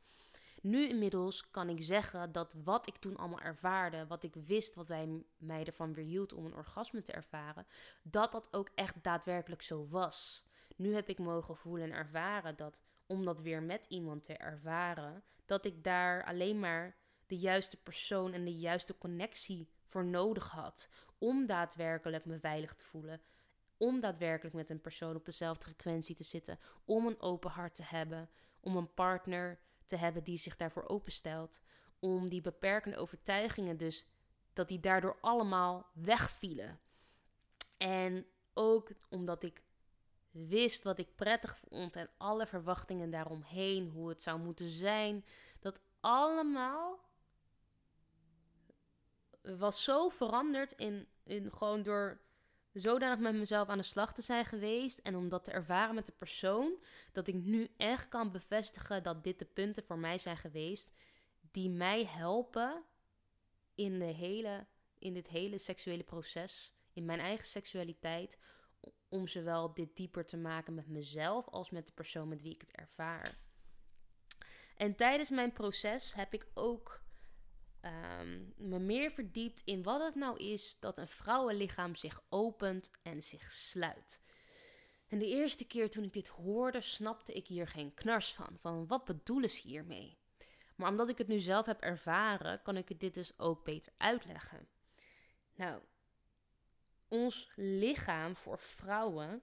Nu 0.62 0.88
inmiddels 0.88 1.50
kan 1.50 1.68
ik 1.68 1.82
zeggen 1.82 2.32
dat 2.32 2.54
wat 2.64 2.87
ik 2.87 2.96
toen 2.96 3.16
allemaal 3.16 3.40
ervaarde, 3.40 4.06
wat 4.06 4.22
ik 4.22 4.35
wist, 4.35 4.74
wat 4.74 4.87
zij 4.87 5.24
mij 5.37 5.64
ervan 5.64 5.94
weerhield 5.94 6.32
om 6.32 6.44
een 6.44 6.54
orgasme 6.54 7.02
te 7.02 7.12
ervaren, 7.12 7.66
dat 8.02 8.32
dat 8.32 8.52
ook 8.52 8.70
echt 8.74 9.02
daadwerkelijk 9.02 9.62
zo 9.62 9.87
was. 9.88 10.44
Nu 10.76 10.94
heb 10.94 11.08
ik 11.08 11.18
mogen 11.18 11.56
voelen 11.56 11.90
en 11.90 11.96
ervaren 11.96 12.56
dat 12.56 12.82
om 13.06 13.24
dat 13.24 13.40
weer 13.40 13.62
met 13.62 13.87
iemand 13.88 14.24
te 14.24 14.37
ervaren, 14.37 15.22
dat 15.53 15.65
ik 15.65 15.85
daar 15.85 16.25
alleen 16.25 16.61
maar 16.61 16.97
de 17.27 17.38
juiste 17.38 17.83
persoon 17.83 18.33
en 18.33 18.45
de 18.45 18.59
juiste 18.59 18.99
connectie 18.99 19.71
voor 19.85 20.05
nodig 20.05 20.51
had. 20.51 20.88
Om 21.19 21.47
daadwerkelijk 21.47 22.25
me 22.25 22.38
veilig 22.38 22.75
te 22.75 22.85
voelen. 22.85 23.21
Om 23.77 24.01
daadwerkelijk 24.01 24.55
met 24.55 24.71
een 24.71 24.81
persoon 24.81 25.17
op 25.17 25.25
dezelfde 25.25 25.67
frequentie 25.67 26.17
te 26.17 26.25
zitten. 26.25 26.59
Om 26.85 27.07
een 27.07 27.21
open 27.21 27.51
hart 27.51 27.75
te 27.75 27.85
hebben. 27.85 28.31
Om 28.61 28.77
een 28.77 28.95
partner 28.95 29.61
te 29.87 29.97
hebben 29.97 30.25
die 30.25 30.38
zich 30.38 30.57
daarvoor 30.57 30.88
openstelt. 30.88 31.61
Om 31.99 32.29
die 32.29 32.41
beperkende 32.41 32.97
overtuigingen 32.97 33.77
dus, 33.77 34.07
dat 34.53 34.69
die 34.69 34.81
daardoor 34.81 35.19
allemaal 35.21 35.91
wegvielen. 35.95 36.81
En 37.77 38.27
ook 38.55 38.91
omdat 39.09 39.43
ik 39.43 39.62
wist 40.33 40.83
wat 40.83 40.99
ik 40.99 41.14
prettig 41.14 41.59
vond 41.68 41.97
en 41.97 42.11
alle 42.16 42.47
verwachtingen 42.47 43.11
daaromheen, 43.11 43.88
hoe 43.88 44.09
het 44.09 44.23
zou 44.23 44.38
moeten 44.38 44.68
zijn. 44.68 45.25
Dat 45.61 45.81
allemaal 46.01 47.11
was 49.42 49.85
zo 49.85 50.09
veranderd 50.09 50.73
in, 50.73 51.09
in 51.25 51.53
gewoon 51.53 51.83
door 51.83 52.21
zodanig 52.73 53.18
met 53.18 53.35
mezelf 53.35 53.68
aan 53.68 53.79
de 53.79 53.85
slag 53.85 54.14
te 54.14 54.23
zijn 54.23 54.45
geweest 54.45 54.99
en 54.99 55.16
om 55.16 55.29
dat 55.29 55.45
te 55.45 55.51
ervaren 55.51 55.95
met 55.95 56.07
de 56.07 56.12
persoon, 56.12 56.83
dat 57.12 57.29
ik 57.29 57.35
nu 57.35 57.71
echt 57.77 58.09
kan 58.09 58.33
bevestigen 58.33 59.03
dat 59.03 59.25
dit 59.25 59.38
de 59.38 59.45
punten 59.45 59.85
voor 59.85 59.99
mij 59.99 60.18
zijn 60.18 60.37
geweest 60.37 60.92
die 61.51 61.71
mij 61.71 62.05
helpen 62.05 62.83
in, 63.75 63.99
de 63.99 64.05
hele, 64.05 64.66
in 64.99 65.14
dit 65.14 65.29
hele 65.29 65.59
seksuele 65.59 66.03
proces, 66.03 66.75
in 66.92 67.05
mijn 67.05 67.21
eigen 67.21 67.47
seksualiteit, 67.47 68.38
om 69.09 69.29
zowel 69.29 69.75
dit 69.75 69.97
dieper 69.97 70.27
te 70.27 70.37
maken 70.37 70.75
met 70.75 70.88
mezelf 70.88 71.49
als 71.49 71.71
met 71.71 71.87
de 71.87 71.92
persoon 71.92 72.29
met 72.29 72.42
wie 72.42 72.55
ik 72.55 72.61
het 72.61 72.73
ervaar. 72.73 73.38
En 74.77 74.97
tijdens 74.97 75.31
mijn 75.31 75.53
proces 75.53 76.14
heb 76.14 76.35
ik 76.35 76.47
ook 76.55 77.03
ehm, 77.81 78.40
me 78.57 78.79
meer 78.79 79.11
verdiept 79.11 79.62
in 79.64 79.83
wat 79.83 80.03
het 80.03 80.14
nou 80.14 80.38
is 80.38 80.81
dat 80.81 80.99
een 80.99 81.09
vrouwenlichaam 81.09 81.95
zich 81.95 82.25
opent 82.29 82.90
en 83.03 83.23
zich 83.23 83.51
sluit. 83.51 84.21
En 85.09 85.18
de 85.18 85.27
eerste 85.27 85.64
keer 85.64 85.90
toen 85.90 86.05
ik 86.05 86.12
dit 86.12 86.29
hoorde, 86.29 86.81
snapte 86.81 87.33
ik 87.33 87.47
hier 87.47 87.68
geen 87.68 87.95
knars 87.95 88.35
van. 88.35 88.59
Van 88.59 88.87
wat 88.87 89.05
bedoelen 89.05 89.51
ze 89.51 89.68
hiermee? 89.68 90.18
Maar 90.77 90.90
omdat 90.90 91.09
ik 91.09 91.18
het 91.18 91.29
nu 91.29 91.38
zelf 91.38 91.66
heb 91.66 91.81
ervaren, 91.81 92.62
kan 92.62 92.77
ik 92.77 92.88
het 92.88 93.01
dit 93.01 93.14
dus 93.14 93.38
ook 93.38 93.64
beter 93.64 93.92
uitleggen. 93.97 94.68
Nou, 95.55 95.83
ons 97.12 97.51
lichaam 97.57 98.37
voor 98.37 98.59
vrouwen, 98.59 99.42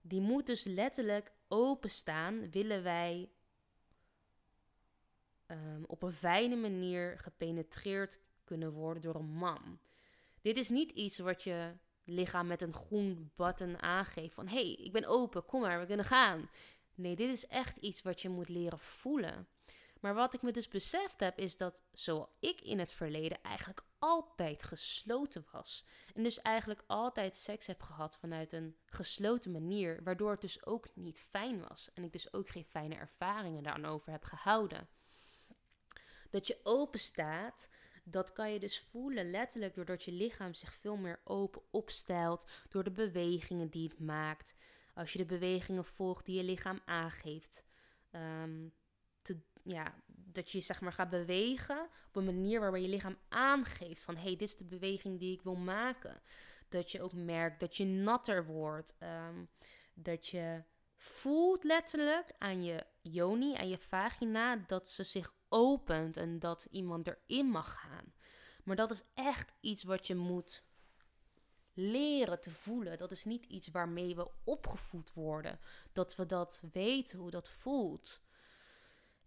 die 0.00 0.20
moet 0.20 0.46
dus 0.46 0.64
letterlijk 0.64 1.32
openstaan, 1.48 2.50
willen 2.50 2.82
wij 2.82 3.30
um, 5.46 5.84
op 5.86 6.02
een 6.02 6.12
fijne 6.12 6.56
manier 6.56 7.18
gepenetreerd 7.18 8.20
kunnen 8.44 8.72
worden 8.72 9.02
door 9.02 9.14
een 9.14 9.32
man. 9.32 9.78
Dit 10.40 10.56
is 10.56 10.68
niet 10.68 10.90
iets 10.90 11.18
wat 11.18 11.42
je 11.42 11.72
lichaam 12.04 12.46
met 12.46 12.62
een 12.62 12.74
groen 12.74 13.30
button 13.36 13.82
aangeeft 13.82 14.34
van 14.34 14.48
hey, 14.48 14.72
ik 14.72 14.92
ben 14.92 15.06
open, 15.06 15.44
kom 15.44 15.60
maar, 15.60 15.80
we 15.80 15.86
kunnen 15.86 16.04
gaan. 16.04 16.50
Nee, 16.94 17.16
dit 17.16 17.30
is 17.30 17.46
echt 17.46 17.76
iets 17.76 18.02
wat 18.02 18.20
je 18.20 18.28
moet 18.28 18.48
leren 18.48 18.78
voelen. 18.78 19.46
Maar 20.02 20.14
wat 20.14 20.34
ik 20.34 20.42
me 20.42 20.52
dus 20.52 20.68
beseft 20.68 21.20
heb, 21.20 21.38
is 21.38 21.56
dat 21.56 21.82
zo 21.92 22.28
ik 22.38 22.60
in 22.60 22.78
het 22.78 22.92
verleden 22.92 23.42
eigenlijk 23.42 23.84
altijd 23.98 24.62
gesloten 24.62 25.46
was. 25.50 25.84
En 26.14 26.22
dus 26.22 26.40
eigenlijk 26.40 26.84
altijd 26.86 27.36
seks 27.36 27.66
heb 27.66 27.82
gehad 27.82 28.16
vanuit 28.16 28.52
een 28.52 28.76
gesloten 28.86 29.50
manier, 29.50 30.02
waardoor 30.02 30.30
het 30.30 30.40
dus 30.40 30.66
ook 30.66 30.88
niet 30.94 31.20
fijn 31.20 31.60
was. 31.68 31.90
En 31.94 32.04
ik 32.04 32.12
dus 32.12 32.32
ook 32.32 32.48
geen 32.48 32.64
fijne 32.64 32.94
ervaringen 32.94 33.62
daarover 33.62 34.12
heb 34.12 34.24
gehouden. 34.24 34.88
Dat 36.30 36.46
je 36.46 36.60
open 36.62 37.00
staat, 37.00 37.68
dat 38.04 38.32
kan 38.32 38.52
je 38.52 38.60
dus 38.60 38.80
voelen 38.80 39.30
letterlijk 39.30 39.74
doordat 39.74 40.04
je 40.04 40.12
lichaam 40.12 40.54
zich 40.54 40.74
veel 40.74 40.96
meer 40.96 41.20
open 41.24 41.62
opstelt, 41.70 42.46
door 42.68 42.84
de 42.84 42.92
bewegingen 42.92 43.68
die 43.68 43.88
het 43.88 43.98
maakt. 43.98 44.54
Als 44.94 45.12
je 45.12 45.18
de 45.18 45.26
bewegingen 45.26 45.84
volgt 45.84 46.26
die 46.26 46.36
je 46.36 46.44
lichaam 46.44 46.80
aangeeft. 46.84 47.64
Um, 48.10 48.72
ja, 49.62 49.94
dat 50.06 50.50
je 50.50 50.60
zeg 50.60 50.80
maar 50.80 50.92
gaat 50.92 51.10
bewegen 51.10 51.88
op 52.08 52.16
een 52.16 52.24
manier 52.24 52.60
waarbij 52.60 52.80
je 52.80 52.88
lichaam 52.88 53.16
aangeeft 53.28 54.02
van 54.02 54.14
hé, 54.14 54.22
hey, 54.22 54.30
dit 54.30 54.48
is 54.48 54.56
de 54.56 54.64
beweging 54.64 55.18
die 55.18 55.32
ik 55.32 55.42
wil 55.42 55.54
maken. 55.54 56.20
Dat 56.68 56.92
je 56.92 57.02
ook 57.02 57.12
merkt 57.12 57.60
dat 57.60 57.76
je 57.76 57.84
natter 57.84 58.46
wordt. 58.46 58.96
Ehm, 58.98 59.44
dat 59.94 60.28
je 60.28 60.62
voelt 60.96 61.64
letterlijk 61.64 62.32
aan 62.38 62.64
je 62.64 62.86
yoni, 63.00 63.54
aan 63.54 63.68
je 63.68 63.78
vagina, 63.78 64.56
dat 64.56 64.88
ze 64.88 65.04
zich 65.04 65.34
opent 65.48 66.16
en 66.16 66.38
dat 66.38 66.66
iemand 66.70 67.06
erin 67.06 67.46
mag 67.46 67.74
gaan. 67.80 68.14
Maar 68.64 68.76
dat 68.76 68.90
is 68.90 69.02
echt 69.14 69.52
iets 69.60 69.82
wat 69.82 70.06
je 70.06 70.14
moet 70.14 70.62
leren 71.74 72.40
te 72.40 72.50
voelen. 72.50 72.98
Dat 72.98 73.10
is 73.10 73.24
niet 73.24 73.44
iets 73.44 73.68
waarmee 73.68 74.14
we 74.14 74.30
opgevoed 74.44 75.12
worden. 75.12 75.60
Dat 75.92 76.16
we 76.16 76.26
dat 76.26 76.62
weten, 76.72 77.18
hoe 77.18 77.30
dat 77.30 77.50
voelt. 77.50 78.21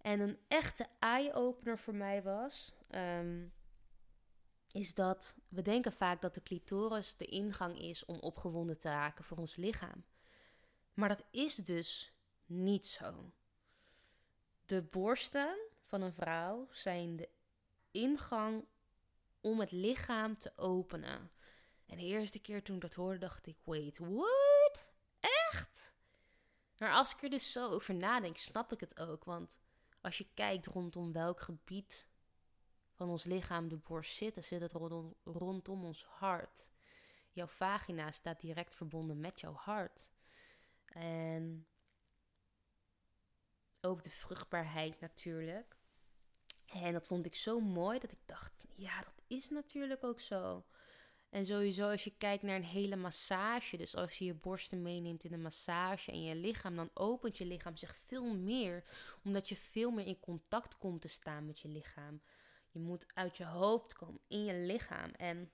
En 0.05 0.19
een 0.19 0.39
echte 0.47 0.87
eye-opener 0.99 1.79
voor 1.79 1.95
mij 1.95 2.23
was, 2.23 2.75
ehm, 2.87 3.47
is 4.71 4.93
dat 4.93 5.35
we 5.47 5.61
denken 5.61 5.93
vaak 5.93 6.21
dat 6.21 6.33
de 6.33 6.43
clitoris 6.43 7.17
de 7.17 7.25
ingang 7.25 7.79
is 7.79 8.05
om 8.05 8.19
opgewonden 8.19 8.79
te 8.79 8.89
raken 8.89 9.23
voor 9.23 9.37
ons 9.37 9.55
lichaam. 9.55 10.05
Maar 10.93 11.09
dat 11.09 11.25
is 11.31 11.55
dus 11.55 12.13
niet 12.45 12.85
zo. 12.85 13.31
De 14.65 14.81
borsten 14.81 15.57
van 15.83 16.01
een 16.01 16.13
vrouw 16.13 16.67
zijn 16.71 17.15
de 17.15 17.29
ingang 17.91 18.65
om 19.41 19.59
het 19.59 19.71
lichaam 19.71 20.37
te 20.37 20.57
openen. 20.57 21.31
En 21.85 21.97
de 21.97 22.03
eerste 22.03 22.39
keer 22.39 22.63
toen 22.63 22.75
ik 22.75 22.81
dat 22.81 22.93
hoorde, 22.93 23.19
dacht 23.19 23.47
ik: 23.47 23.57
wait, 23.63 23.97
what? 23.97 24.85
Echt? 25.19 25.93
Maar 26.77 26.91
als 26.91 27.11
ik 27.11 27.23
er 27.23 27.29
dus 27.29 27.51
zo 27.51 27.69
over 27.69 27.95
nadenk, 27.95 28.37
snap 28.37 28.71
ik 28.71 28.79
het 28.79 28.99
ook. 28.99 29.23
Want 29.23 29.63
als 30.05 30.17
je 30.17 30.27
kijkt 30.33 30.65
rondom 30.65 31.11
welk 31.11 31.41
gebied 31.41 32.07
van 32.91 33.09
ons 33.09 33.23
lichaam 33.23 33.67
de 33.67 33.77
borst 33.77 34.15
zit, 34.15 34.33
dan 34.33 34.43
zit 34.43 34.61
het 34.61 34.71
rondom, 35.23 35.83
ons 35.85 36.03
hart. 36.05 36.67
Jouw 37.31 37.47
vagina 37.47 38.11
staat 38.11 38.39
direct 38.39 38.75
verbonden 38.75 39.19
met 39.19 39.39
jouw 39.39 39.53
hart. 39.53 40.09
En 40.85 41.67
ook 43.81 44.03
de 44.03 44.09
vruchtbaarheid 44.09 44.99
natuurlijk. 44.99 45.77
En 46.65 46.93
dat 46.93 47.07
vond 47.07 47.25
ik 47.25 47.35
zo 47.35 47.59
mooi 47.59 47.99
dat 47.99 48.11
ik 48.11 48.21
dacht, 48.25 48.53
ja, 48.75 49.01
dat 49.01 49.21
is 49.27 49.49
natuurlijk 49.49 50.03
ook 50.03 50.19
zo. 50.19 50.65
En 51.35 51.45
sowieso 51.45 51.89
als 51.89 52.03
je 52.03 52.13
kijkt 52.17 52.43
naar 52.43 52.55
een 52.55 52.63
hele 52.63 52.95
massage, 52.95 53.77
dus 53.77 53.95
als 53.95 54.17
je 54.17 54.25
je 54.25 54.33
borsten 54.33 54.81
meeneemt 54.81 55.23
in 55.23 55.33
een 55.33 55.41
massage 55.41 56.11
en 56.11 56.23
je 56.23 56.35
lichaam, 56.35 56.75
dan 56.75 56.89
opent 56.93 57.37
je 57.37 57.45
lichaam 57.45 57.77
zich 57.77 57.95
veel 57.95 58.35
meer, 58.35 58.83
omdat 59.23 59.49
je 59.49 59.55
veel 59.55 59.91
meer 59.91 60.05
in 60.05 60.19
contact 60.19 60.77
komt 60.77 61.01
te 61.01 61.07
staan 61.07 61.45
met 61.45 61.59
je 61.59 61.67
lichaam. 61.67 62.21
Je 62.71 62.79
moet 62.79 63.05
uit 63.13 63.37
je 63.37 63.45
hoofd 63.45 63.93
komen, 63.93 64.21
in 64.27 64.45
je 64.45 64.53
lichaam. 64.53 65.11
En 65.11 65.51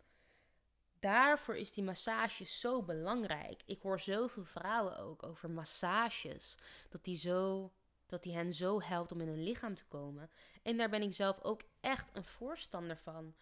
daarvoor 1.00 1.56
is 1.56 1.72
die 1.74 1.84
massage 1.84 2.46
zo 2.46 2.84
belangrijk. 2.84 3.62
Ik 3.66 3.82
hoor 3.82 4.00
zoveel 4.00 4.46
vrouwen 4.46 4.98
ook 4.98 5.24
over 5.24 5.50
massages, 5.50 6.56
dat 6.90 7.04
die 7.04 7.18
zo 7.18 7.72
dat 8.06 8.24
die 8.24 8.34
hen 8.34 8.54
zo 8.54 8.82
helpt 8.82 9.12
om 9.12 9.22
in 9.22 9.28
hun 9.28 9.44
lichaam 9.44 9.76
te 9.76 9.86
komen. 9.86 10.30
En 10.64 10.78
daar 10.78 10.90
ben 10.90 11.02
ik 11.02 11.14
zelf 11.14 11.42
ook 11.42 11.62
echt 11.80 12.10
een 12.14 12.24
voorstander 12.24 12.98
van. 12.98 13.36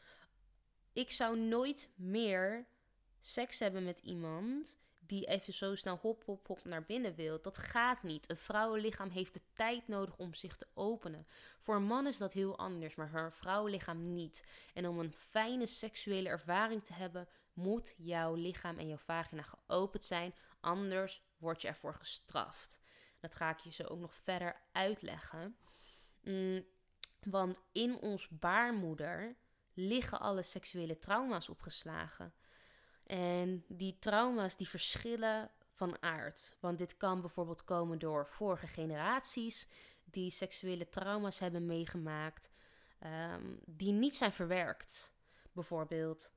Ik 0.93 1.11
zou 1.11 1.39
nooit 1.39 1.89
meer 1.95 2.67
seks 3.19 3.59
hebben 3.59 3.83
met 3.83 3.99
iemand 3.99 4.77
die 5.09 5.25
even 5.25 5.53
zo 5.53 5.75
snel 5.75 5.97
hop, 6.01 6.23
hop, 6.25 6.47
hop 6.47 6.63
naar 6.63 6.85
binnen 6.85 7.15
wil. 7.15 7.41
Dat 7.41 7.57
gaat 7.57 8.03
niet. 8.03 8.29
Een 8.29 8.37
vrouwenlichaam 8.37 9.09
heeft 9.09 9.33
de 9.33 9.41
tijd 9.53 9.87
nodig 9.87 10.17
om 10.17 10.33
zich 10.33 10.55
te 10.55 10.67
openen. 10.73 11.27
Voor 11.59 11.75
een 11.75 11.83
man 11.83 12.07
is 12.07 12.17
dat 12.17 12.33
heel 12.33 12.57
anders, 12.57 12.95
maar 12.95 13.09
voor 13.09 13.19
een 13.19 13.31
vrouwenlichaam 13.31 14.13
niet. 14.13 14.43
En 14.73 14.87
om 14.87 14.99
een 14.99 15.13
fijne 15.13 15.65
seksuele 15.65 16.29
ervaring 16.29 16.83
te 16.83 16.93
hebben, 16.93 17.27
moet 17.53 17.95
jouw 17.97 18.33
lichaam 18.33 18.77
en 18.77 18.87
jouw 18.87 18.97
vagina 18.97 19.41
geopend 19.41 20.05
zijn. 20.05 20.35
Anders 20.59 21.23
word 21.37 21.61
je 21.61 21.67
ervoor 21.67 21.93
gestraft. 21.93 22.79
Dat 23.19 23.35
ga 23.35 23.49
ik 23.49 23.59
je 23.59 23.71
zo 23.71 23.83
ook 23.83 23.99
nog 23.99 24.13
verder 24.13 24.61
uitleggen. 24.71 25.55
Mm, 26.21 26.65
want 27.23 27.61
in 27.71 27.99
ons 27.99 28.27
baarmoeder 28.29 29.35
liggen 29.87 30.19
alle 30.19 30.41
seksuele 30.41 30.99
trauma's 30.99 31.49
opgeslagen. 31.49 32.33
En 33.03 33.63
die 33.67 33.97
trauma's 33.99 34.55
die 34.55 34.67
verschillen 34.67 35.51
van 35.71 36.01
aard. 36.01 36.55
Want 36.59 36.77
dit 36.77 36.97
kan 36.97 37.21
bijvoorbeeld 37.21 37.63
komen 37.63 37.99
door 37.99 38.27
vorige 38.27 38.67
generaties 38.67 39.67
die 40.03 40.31
seksuele 40.31 40.89
trauma's 40.89 41.39
hebben 41.39 41.65
meegemaakt, 41.65 42.51
ehm, 42.99 43.55
die 43.65 43.91
niet 43.91 44.15
zijn 44.15 44.31
verwerkt. 44.31 45.13
Bijvoorbeeld 45.51 46.31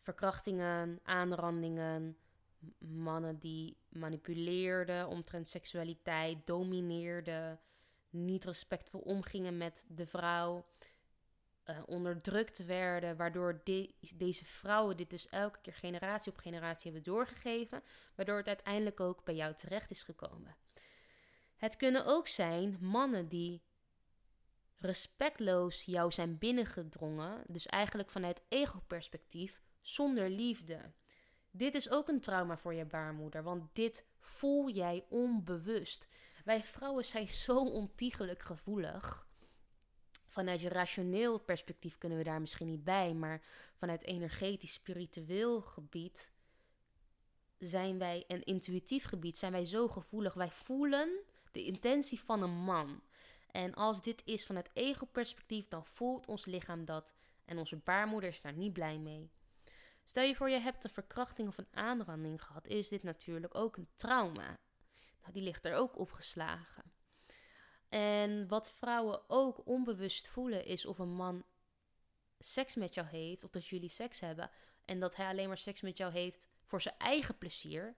verkrachtingen, 0.00 1.00
aanrandingen, 1.02 2.16
mannen 2.78 3.38
die 3.38 3.76
manipuleerden 3.88 5.08
omtrent 5.08 5.48
seksualiteit, 5.48 6.46
domineerden, 6.46 7.60
niet 8.10 8.44
respectvol 8.44 9.00
omgingen 9.00 9.56
met 9.56 9.84
de 9.88 10.06
vrouw, 10.06 10.66
uh, 11.70 11.82
onderdrukt 11.86 12.64
werden, 12.64 13.16
waardoor 13.16 13.62
deze 14.16 14.44
vrouwen 14.44 14.96
dit 14.96 15.10
dus 15.10 15.28
elke 15.28 15.58
keer 15.60 15.74
generatie 15.74 16.32
op 16.32 16.38
generatie 16.38 16.92
hebben 16.92 17.12
doorgegeven, 17.12 17.82
waardoor 18.14 18.36
het 18.36 18.46
uiteindelijk 18.46 19.00
ook 19.00 19.24
bij 19.24 19.34
jou 19.34 19.54
terecht 19.54 19.90
is 19.90 20.02
gekomen. 20.02 20.56
Het 21.56 21.76
kunnen 21.76 22.06
ook 22.06 22.26
zijn 22.26 22.76
mannen 22.80 23.28
die 23.28 23.62
respectloos 24.78 25.84
jou 25.84 26.10
zijn 26.10 26.38
binnengedrongen, 26.38 27.44
dus 27.46 27.66
eigenlijk 27.66 28.10
vanuit 28.10 28.42
ego-perspectief, 28.48 29.62
zonder 29.80 30.30
liefde. 30.30 30.92
Dit 31.50 31.74
is 31.74 31.90
ook 31.90 32.08
een 32.08 32.20
trauma 32.20 32.56
voor 32.56 32.74
je 32.74 32.84
baarmoeder, 32.84 33.42
want 33.42 33.74
dit 33.74 34.06
voel 34.18 34.70
jij 34.70 35.04
onbewust. 35.08 36.08
Wij 36.44 36.62
vrouwen 36.62 37.04
zijn 37.04 37.28
zo 37.28 37.58
ontiegelijk 37.58 38.42
gevoelig. 38.42 39.28
Vanuit 40.30 40.60
je 40.60 40.68
rationeel 40.68 41.38
perspectief 41.38 41.98
kunnen 41.98 42.18
we 42.18 42.24
daar 42.24 42.40
misschien 42.40 42.66
niet 42.66 42.84
bij, 42.84 43.14
maar 43.14 43.42
vanuit 43.74 44.04
energetisch, 44.04 44.72
spiritueel 44.72 45.60
gebied 45.60 46.30
zijn 47.58 47.98
wij, 47.98 48.24
en 48.28 48.42
intuïtief 48.42 49.04
gebied, 49.04 49.38
zijn 49.38 49.52
wij 49.52 49.64
zo 49.64 49.88
gevoelig. 49.88 50.34
Wij 50.34 50.50
voelen 50.50 51.10
de 51.52 51.64
intentie 51.64 52.20
van 52.20 52.42
een 52.42 52.58
man. 52.64 53.02
En 53.50 53.74
als 53.74 54.02
dit 54.02 54.22
is 54.24 54.46
vanuit 54.46 54.70
ego-perspectief, 54.72 55.68
dan 55.68 55.86
voelt 55.86 56.26
ons 56.26 56.44
lichaam 56.44 56.84
dat. 56.84 57.14
En 57.44 57.58
onze 57.58 57.76
baarmoeder 57.76 58.30
is 58.30 58.42
daar 58.42 58.52
niet 58.52 58.72
blij 58.72 58.98
mee. 58.98 59.30
Stel 60.04 60.24
je 60.24 60.34
voor 60.34 60.50
je 60.50 60.60
hebt 60.60 60.84
een 60.84 60.90
verkrachting 60.90 61.48
of 61.48 61.58
een 61.58 61.68
aanranding 61.70 62.44
gehad, 62.44 62.66
is 62.66 62.88
dit 62.88 63.02
natuurlijk 63.02 63.54
ook 63.54 63.76
een 63.76 63.88
trauma. 63.94 64.58
Nou, 65.20 65.32
die 65.32 65.42
ligt 65.42 65.64
er 65.64 65.74
ook 65.74 65.98
opgeslagen. 65.98 66.92
En 67.90 68.48
wat 68.48 68.72
vrouwen 68.72 69.30
ook 69.30 69.66
onbewust 69.66 70.28
voelen 70.28 70.64
is 70.64 70.86
of 70.86 70.98
een 70.98 71.14
man 71.14 71.44
seks 72.38 72.74
met 72.74 72.94
jou 72.94 73.06
heeft, 73.06 73.44
of 73.44 73.50
dat 73.50 73.66
jullie 73.66 73.88
seks 73.88 74.20
hebben, 74.20 74.50
en 74.84 75.00
dat 75.00 75.16
hij 75.16 75.26
alleen 75.26 75.48
maar 75.48 75.58
seks 75.58 75.80
met 75.80 75.96
jou 75.96 76.12
heeft 76.12 76.48
voor 76.62 76.80
zijn 76.80 76.98
eigen 76.98 77.38
plezier, 77.38 77.96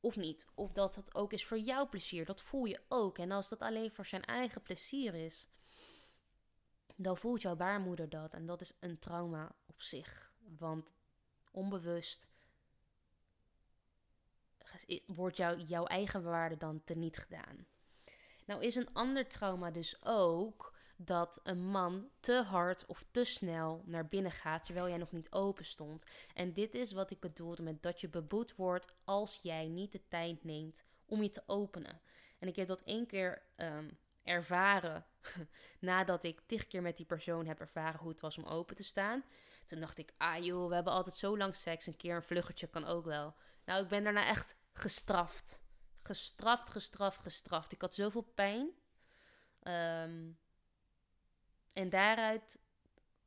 of 0.00 0.16
niet. 0.16 0.46
Of 0.54 0.72
dat 0.72 0.94
het 0.94 1.14
ook 1.14 1.32
is 1.32 1.44
voor 1.44 1.58
jouw 1.58 1.88
plezier, 1.88 2.24
dat 2.24 2.40
voel 2.40 2.64
je 2.64 2.80
ook. 2.88 3.18
En 3.18 3.30
als 3.30 3.48
dat 3.48 3.60
alleen 3.60 3.90
voor 3.90 4.06
zijn 4.06 4.24
eigen 4.24 4.62
plezier 4.62 5.14
is, 5.14 5.48
dan 6.96 7.16
voelt 7.16 7.42
jouw 7.42 7.56
baarmoeder 7.56 8.08
dat. 8.08 8.34
En 8.34 8.46
dat 8.46 8.60
is 8.60 8.72
een 8.80 8.98
trauma 8.98 9.54
op 9.66 9.82
zich. 9.82 10.32
Want 10.58 10.92
onbewust 11.50 12.28
wordt 15.06 15.36
jou, 15.36 15.60
jouw 15.60 15.84
eigen 15.84 16.22
waarde 16.22 16.56
dan 16.56 16.84
teniet 16.84 17.16
gedaan. 17.16 17.66
Nou 18.46 18.62
is 18.62 18.74
een 18.74 18.92
ander 18.92 19.28
trauma 19.28 19.70
dus 19.70 20.04
ook 20.04 20.74
dat 20.96 21.40
een 21.42 21.64
man 21.66 22.08
te 22.20 22.42
hard 22.42 22.86
of 22.86 23.04
te 23.10 23.24
snel 23.24 23.82
naar 23.86 24.06
binnen 24.06 24.32
gaat 24.32 24.62
terwijl 24.64 24.88
jij 24.88 24.96
nog 24.96 25.12
niet 25.12 25.32
open 25.32 25.64
stond. 25.64 26.04
En 26.34 26.52
dit 26.52 26.74
is 26.74 26.92
wat 26.92 27.10
ik 27.10 27.20
bedoelde 27.20 27.62
met 27.62 27.82
dat 27.82 28.00
je 28.00 28.08
beboet 28.08 28.56
wordt 28.56 28.92
als 29.04 29.38
jij 29.42 29.68
niet 29.68 29.92
de 29.92 30.08
tijd 30.08 30.44
neemt 30.44 30.82
om 31.06 31.22
je 31.22 31.30
te 31.30 31.42
openen. 31.46 32.00
En 32.38 32.48
ik 32.48 32.56
heb 32.56 32.66
dat 32.66 32.82
één 32.82 33.06
keer 33.06 33.42
ehm, 33.56 33.88
ervaren 34.22 35.06
nadat 35.80 36.24
ik 36.24 36.40
tig 36.46 36.66
keer 36.66 36.82
met 36.82 36.96
die 36.96 37.06
persoon 37.06 37.46
heb 37.46 37.60
ervaren 37.60 38.00
hoe 38.00 38.08
het 38.10 38.20
was 38.20 38.38
om 38.38 38.44
open 38.44 38.76
te 38.76 38.84
staan. 38.84 39.24
Toen 39.66 39.80
dacht 39.80 39.98
ik, 39.98 40.12
ah 40.16 40.44
joh, 40.44 40.68
we 40.68 40.74
hebben 40.74 40.92
altijd 40.92 41.16
zo 41.16 41.36
lang 41.36 41.56
seks. 41.56 41.86
Een 41.86 41.96
keer 41.96 42.16
een 42.16 42.22
vluggetje 42.22 42.66
kan 42.66 42.84
ook 42.84 43.04
wel. 43.04 43.34
Nou, 43.64 43.82
ik 43.82 43.88
ben 43.88 44.04
daarna 44.04 44.26
echt 44.26 44.56
gestraft. 44.72 45.64
Gestraft, 46.06 46.70
gestraft, 46.70 47.18
gestraft. 47.18 47.72
Ik 47.72 47.80
had 47.80 47.94
zoveel 47.94 48.22
pijn. 48.34 48.70
Ehm, 49.62 50.30
en 51.72 51.88
daaruit, 51.88 52.58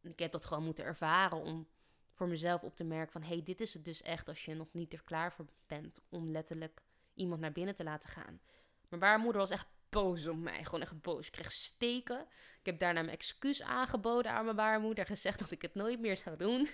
ik 0.01 0.19
heb 0.19 0.31
dat 0.31 0.45
gewoon 0.45 0.63
moeten 0.63 0.85
ervaren 0.85 1.37
om 1.37 1.67
voor 2.13 2.27
mezelf 2.27 2.63
op 2.63 2.75
te 2.75 2.83
merken 2.83 3.11
van... 3.11 3.21
hé, 3.21 3.27
hey, 3.27 3.43
dit 3.43 3.61
is 3.61 3.73
het 3.73 3.85
dus 3.85 4.01
echt 4.01 4.27
als 4.27 4.45
je 4.45 4.55
nog 4.55 4.67
niet 4.71 4.93
er 4.93 5.03
klaar 5.03 5.33
voor 5.33 5.45
bent 5.67 6.01
om 6.09 6.31
letterlijk 6.31 6.81
iemand 7.13 7.41
naar 7.41 7.51
binnen 7.51 7.75
te 7.75 7.83
laten 7.83 8.09
gaan. 8.09 8.41
Mijn 8.89 9.01
baarmoeder 9.01 9.41
was 9.41 9.49
echt 9.49 9.67
boos 9.89 10.27
op 10.27 10.37
mij. 10.37 10.63
Gewoon 10.63 10.81
echt 10.81 11.01
boos. 11.01 11.25
Ik 11.25 11.31
kreeg 11.31 11.51
steken. 11.51 12.21
Ik 12.59 12.65
heb 12.65 12.79
daarna 12.79 13.01
mijn 13.01 13.15
excuus 13.15 13.61
aangeboden 13.61 14.31
aan 14.31 14.43
mijn 14.43 14.55
baarmoeder. 14.55 15.05
Gezegd 15.05 15.39
dat 15.39 15.51
ik 15.51 15.61
het 15.61 15.75
nooit 15.75 15.99
meer 15.99 16.17
zou 16.17 16.35
doen. 16.37 16.69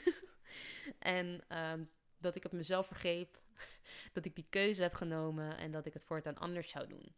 en 0.99 1.43
ehm, 1.47 1.83
dat 2.17 2.35
ik 2.35 2.43
het 2.43 2.51
mezelf 2.51 2.87
vergeef. 2.87 3.43
dat 4.13 4.25
ik 4.25 4.35
die 4.35 4.47
keuze 4.49 4.81
heb 4.81 4.93
genomen. 4.93 5.57
En 5.57 5.71
dat 5.71 5.85
ik 5.85 5.93
het 5.93 6.03
voortaan 6.03 6.37
anders 6.37 6.69
zou 6.69 6.87
doen. 6.87 7.15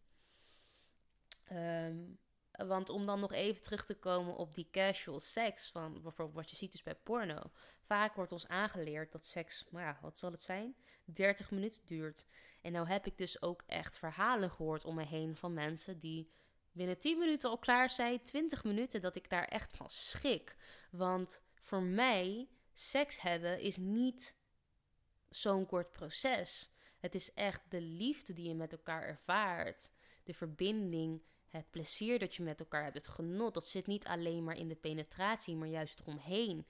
Um, 1.51 2.19
Want 2.51 2.89
om 2.89 3.05
dan 3.05 3.19
nog 3.19 3.31
even 3.31 3.61
terug 3.61 3.85
te 3.85 3.95
komen 3.95 4.35
op 4.35 4.55
die 4.55 4.67
casual 4.71 5.19
seks, 5.19 5.71
van 5.71 6.01
bijvoorbeeld 6.01 6.37
wat 6.37 6.49
je 6.49 6.55
ziet 6.55 6.71
dus 6.71 6.83
bij 6.83 6.95
porno. 6.95 7.51
Vaak 7.81 8.15
wordt 8.15 8.31
ons 8.31 8.47
aangeleerd 8.47 9.11
dat 9.11 9.25
seks, 9.25 9.65
nou 9.69 9.85
ja, 9.85 9.97
wat 10.01 10.17
zal 10.17 10.31
het 10.31 10.41
zijn? 10.41 10.75
30 11.05 11.51
minuten 11.51 11.81
duurt. 11.85 12.25
En 12.61 12.71
nou 12.71 12.87
heb 12.87 13.05
ik 13.05 13.17
dus 13.17 13.41
ook 13.41 13.63
echt 13.65 13.97
verhalen 13.97 14.51
gehoord 14.51 14.85
om 14.85 14.95
me 14.95 15.05
heen 15.05 15.35
van 15.35 15.53
mensen 15.53 15.99
die 15.99 16.31
binnen 16.71 16.99
10 16.99 17.17
minuten 17.17 17.49
al 17.49 17.57
klaar 17.57 17.89
zijn, 17.89 18.21
20 18.21 18.63
minuten, 18.63 19.01
dat 19.01 19.15
ik 19.15 19.29
daar 19.29 19.45
echt 19.45 19.75
van 19.75 19.89
schrik. 19.89 20.55
Want 20.91 21.43
voor 21.61 21.81
mij, 21.81 22.47
seks 22.73 23.21
hebben 23.21 23.59
is 23.59 23.77
niet 23.77 24.36
zo'n 25.29 25.65
kort 25.65 25.91
proces. 25.91 26.71
Het 26.99 27.15
is 27.15 27.33
echt 27.33 27.61
de 27.69 27.81
liefde 27.81 28.33
die 28.33 28.47
je 28.47 28.55
met 28.55 28.71
elkaar 28.71 29.03
ervaart, 29.03 29.91
de 30.23 30.33
verbinding, 30.33 31.21
het 31.47 31.71
plezier 31.71 32.19
dat 32.19 32.35
je 32.35 32.43
met 32.43 32.59
elkaar 32.59 32.83
hebt, 32.83 32.95
het 32.95 33.07
genot. 33.07 33.53
Dat 33.53 33.67
zit 33.67 33.87
niet 33.87 34.05
alleen 34.05 34.43
maar 34.43 34.57
in 34.57 34.67
de 34.67 34.75
penetratie, 34.75 35.55
maar 35.55 35.67
juist 35.67 35.99
eromheen. 35.99 36.65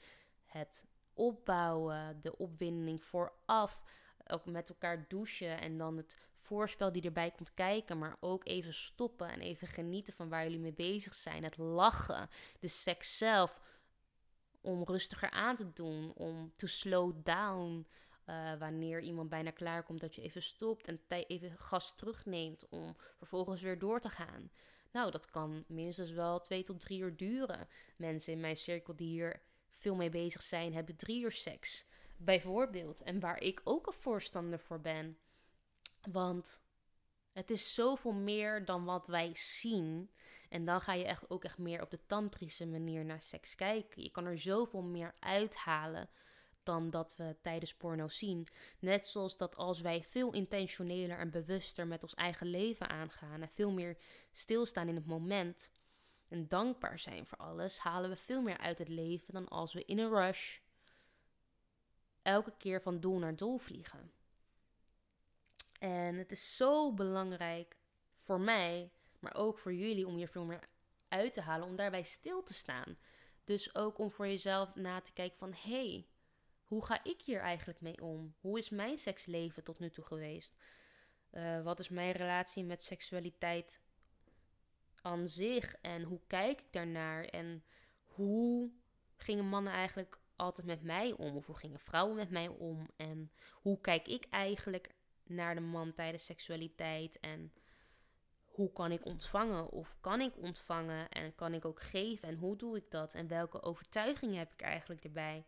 Het 0.46 0.86
opbouwen, 1.14 2.20
de 2.22 2.38
opwinding 2.38 3.04
vooraf, 3.04 3.82
ook 4.28 4.46
met 4.46 4.70
elkaar 4.70 5.08
douchen 5.08 5.60
en 5.60 5.78
dan 5.78 5.98
het 5.98 6.18
voorspel 6.38 6.92
die 6.92 7.02
erbij 7.02 7.32
komt 7.32 7.54
kijken, 7.54 7.98
maar 7.98 8.18
ook 8.20 8.46
even 8.46 8.74
stoppen 8.74 9.30
en 9.30 9.40
even 9.40 9.68
genieten 9.68 10.14
van 10.14 10.30
waar 10.30 10.44
jullie 10.44 10.60
mee 10.60 10.74
bezig 10.74 11.14
zijn. 11.14 11.44
Het 11.44 11.58
lachen, 11.58 12.30
de 12.60 12.68
seks 12.68 13.18
zelf, 13.18 13.62
om 14.62 14.84
rustiger 14.84 15.30
aan 15.30 15.56
te 15.56 15.74
doen, 15.74 16.14
om 16.14 16.54
to 16.56 16.68
slow 16.68 17.16
down. 17.24 17.88
Uh, 18.30 18.54
wanneer 18.60 19.02
iemand 19.02 19.30
bijna 19.30 19.52
klaar 19.52 19.84
komt, 19.84 20.02
dat 20.02 20.16
je 20.16 20.22
even 20.22 20.42
stopt 20.42 20.88
en 20.88 21.00
even 21.08 21.58
gas 21.58 21.96
terugneemt 21.96 22.70
om 22.70 22.96
vervolgens 23.16 23.62
weer 23.62 23.80
door 23.80 24.00
te 24.00 24.10
gaan. 24.10 24.52
Nou, 24.92 25.12
dat 25.12 25.30
kan 25.30 25.64
minstens 25.68 26.12
wel 26.12 26.40
twee 26.40 26.64
tot 26.64 26.80
drie 26.80 27.00
uur 27.00 27.16
duren. 27.16 27.68
Mensen 27.98 28.34
in 28.34 28.40
mijn 28.40 28.58
cirkel 28.58 28.96
die 28.96 29.08
hier 29.08 29.42
veel 29.70 29.96
mee 29.96 30.10
bezig 30.10 30.42
zijn, 30.42 30.74
hebben 30.74 30.96
drie 30.96 31.22
uur 31.22 31.32
seks. 31.32 31.86
Bijvoorbeeld. 32.18 33.02
En 33.02 33.20
waar 33.20 33.42
ik 33.42 33.62
ook 33.64 33.88
een 33.88 33.94
voorstander 33.94 34.60
voor 34.60 34.82
ben. 34.82 35.18
Want 36.12 36.62
het 37.32 37.52
is 37.52 37.74
zoveel 37.74 38.14
meer 38.14 38.66
dan 38.66 38.86
wat 38.86 39.08
wij 39.08 39.32
zien. 39.34 40.12
En 40.50 40.66
dan 40.66 40.82
ga 40.82 40.94
je 40.94 41.06
echt 41.06 41.30
ook 41.30 41.44
echt 41.44 41.58
meer 41.58 41.82
op 41.82 41.90
de 41.90 42.06
tantrische 42.06 42.66
manier 42.66 43.06
naar 43.06 43.22
seks 43.22 43.56
kijken. 43.56 44.04
Je 44.04 44.12
kan 44.12 44.26
er 44.26 44.38
zoveel 44.38 44.82
meer 44.82 45.14
uithalen 45.20 46.10
dan 46.68 46.90
dat 46.90 47.16
we 47.16 47.36
tijdens 47.42 47.76
porno 47.76 48.08
zien. 48.08 48.48
Net 48.80 49.08
zoals 49.08 49.38
dat 49.38 49.56
als 49.56 49.82
wij 49.82 50.04
veel 50.04 50.34
intentioneler 50.34 51.18
en 51.18 51.32
bewuster 51.32 51.88
met 51.88 52.04
ons 52.04 52.14
eigen 52.14 52.48
leven 52.48 52.90
aangaan 52.90 53.42
en 53.42 53.50
veel 53.50 53.72
meer 53.72 53.98
stilstaan 54.32 54.88
in 54.88 54.96
het 54.96 55.06
moment 55.06 55.72
en 56.28 56.48
dankbaar 56.48 57.00
zijn 57.00 57.26
voor 57.26 57.38
alles, 57.38 57.78
halen 57.78 58.10
we 58.10 58.16
veel 58.16 58.42
meer 58.42 58.58
uit 58.58 58.78
het 58.78 58.90
leven 58.90 59.34
dan 59.34 59.48
als 59.48 59.74
we 59.74 59.86
in 59.86 60.00
een 60.00 60.10
rush 60.10 60.60
elke 62.22 62.54
keer 62.58 62.82
van 62.82 63.00
doel 63.00 63.20
naar 63.20 63.36
doel 63.36 63.58
vliegen. 63.58 64.12
En 65.80 66.16
het 66.16 66.32
is 66.32 66.56
zo 66.56 66.94
belangrijk 66.94 67.78
voor 68.20 68.40
mij, 68.40 68.92
maar 69.20 69.36
ook 69.36 69.60
voor 69.60 69.74
jullie 69.74 70.08
om 70.08 70.18
je 70.18 70.28
veel 70.28 70.46
meer 70.46 70.70
uit 71.08 71.34
te 71.34 71.42
halen, 71.42 71.68
om 71.68 71.76
daarbij 71.76 72.04
stil 72.04 72.44
te 72.44 72.54
staan. 72.54 72.98
Dus 73.44 73.76
ook 73.76 73.98
om 73.98 74.12
voor 74.12 74.28
jezelf 74.28 74.76
na 74.76 75.02
te 75.02 75.14
kijken 75.14 75.38
van 75.38 75.54
hé, 75.54 75.90
hey, 75.90 76.08
hoe 76.68 76.86
ga 76.86 77.04
ik 77.04 77.22
hier 77.22 77.40
eigenlijk 77.40 77.82
mee 77.82 78.02
om? 78.02 78.36
Hoe 78.40 78.58
is 78.58 78.70
mijn 78.70 78.98
seksleven 78.98 79.64
tot 79.64 79.80
nu 79.80 79.90
toe 79.90 80.04
geweest? 80.04 80.56
Uh, 81.32 81.62
wat 81.64 81.80
is 81.80 81.90
mijn 81.90 82.12
relatie 82.12 82.64
met 82.64 82.84
seksualiteit 82.84 83.82
aan 85.02 85.28
zich? 85.28 85.76
En 85.82 86.04
hoe 86.04 86.20
kijk 86.28 86.62
ik 86.62 86.72
daarnaar? 86.72 87.24
En 87.24 87.64
hoe 88.04 88.72
gingen 89.16 89.46
mannen 89.46 89.74
eigenlijk 89.74 90.20
altijd 90.36 90.68
met 90.68 90.84
mij 90.84 91.12
om? 91.12 91.36
Of 91.36 91.46
hoe 91.46 91.58
gingen 91.58 91.80
vrouwen 91.80 92.16
met 92.16 92.30
mij 92.30 92.48
om? 92.48 92.88
En 92.96 93.32
hoe 93.54 93.82
kijk 93.82 94.08
ik 94.08 94.26
eigenlijk 94.30 94.96
naar 95.24 95.56
de 95.56 95.62
man 95.62 95.94
tijdens 95.94 96.26
seksualiteit? 96.26 97.20
En 97.20 97.54
hoe 98.44 98.74
kan 98.74 98.92
ik 98.92 99.06
ontvangen? 99.06 99.70
Of 99.70 99.98
kan 100.02 100.22
ik 100.22 100.38
ontvangen? 100.38 101.10
En 101.10 101.36
kan 101.36 101.54
ik 101.54 101.66
ook 101.66 101.82
geven? 101.82 102.28
En 102.28 102.36
hoe 102.36 102.56
doe 102.56 102.78
ik 102.78 102.92
dat? 102.92 103.14
En 103.14 103.28
welke 103.28 103.62
overtuigingen 103.62 104.38
heb 104.38 104.54
ik 104.54 104.62
eigenlijk 104.62 105.04
erbij? 105.04 105.46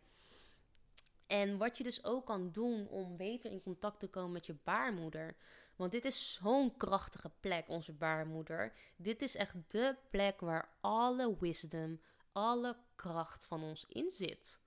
En 1.30 1.58
wat 1.58 1.78
je 1.78 1.84
dus 1.84 2.04
ook 2.04 2.26
kan 2.26 2.52
doen 2.52 2.88
om 2.88 3.18
beter 3.18 3.52
in 3.52 3.62
contact 3.62 4.00
te 4.00 4.10
komen 4.10 4.32
met 4.32 4.46
je 4.46 4.56
baarmoeder. 4.64 5.36
Want 5.76 5.92
dit 5.92 6.06
is 6.06 6.34
zo'n 6.34 6.78
krachtige 6.78 7.32
plek, 7.40 7.68
onze 7.68 7.94
baarmoeder. 7.94 8.74
Dit 8.96 9.22
is 9.22 9.36
echt 9.36 9.54
de 9.68 9.96
plek 10.10 10.40
waar 10.40 10.70
alle 10.80 11.36
wisdom, 11.40 12.02
alle 12.32 12.78
kracht 12.96 13.46
van 13.46 13.64
ons 13.64 13.86
in 13.88 14.12
zit. 14.12 14.60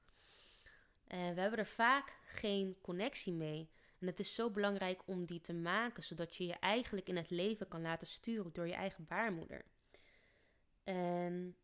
En 1.07 1.35
we 1.35 1.41
hebben 1.41 1.59
er 1.59 1.67
vaak 1.67 2.19
geen 2.25 2.77
connectie 2.83 3.33
mee. 3.33 3.71
En 3.99 4.07
het 4.07 4.21
is 4.21 4.35
zo 4.35 4.51
belangrijk 4.51 5.03
om 5.07 5.25
die 5.27 5.41
te 5.41 5.55
maken, 5.55 6.03
zodat 6.03 6.37
je 6.37 6.47
je 6.47 6.55
eigenlijk 6.55 7.09
in 7.09 7.17
het 7.17 7.31
leven 7.31 7.69
kan 7.69 7.83
laten 7.83 8.07
sturen 8.07 8.53
door 8.53 8.67
je 8.67 8.75
eigen 8.75 9.07
baarmoeder. 9.07 9.65
En 10.85 11.57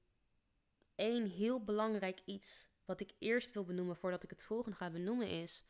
één 0.94 1.26
heel 1.26 1.64
belangrijk 1.64 2.20
iets 2.24 2.68
wat 2.88 3.00
ik 3.00 3.12
eerst 3.18 3.52
wil 3.52 3.64
benoemen 3.64 3.96
voordat 3.96 4.22
ik 4.22 4.30
het 4.30 4.42
volgende 4.42 4.76
ga 4.76 4.90
benoemen 4.90 5.28
is. 5.28 5.64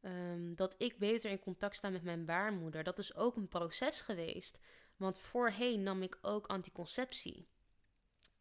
Ehm, 0.00 0.54
dat 0.54 0.74
ik 0.78 0.98
beter 0.98 1.30
in 1.30 1.38
contact 1.38 1.76
sta 1.76 1.88
met 1.88 2.02
mijn 2.02 2.24
baarmoeder. 2.24 2.84
Dat 2.84 2.98
is 2.98 3.14
ook 3.14 3.36
een 3.36 3.48
proces 3.48 4.00
geweest. 4.00 4.58
Want 4.96 5.18
voorheen 5.18 5.82
nam 5.82 6.02
ik 6.02 6.18
ook 6.22 6.46
anticonceptie. 6.46 7.48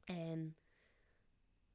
En 0.03 0.57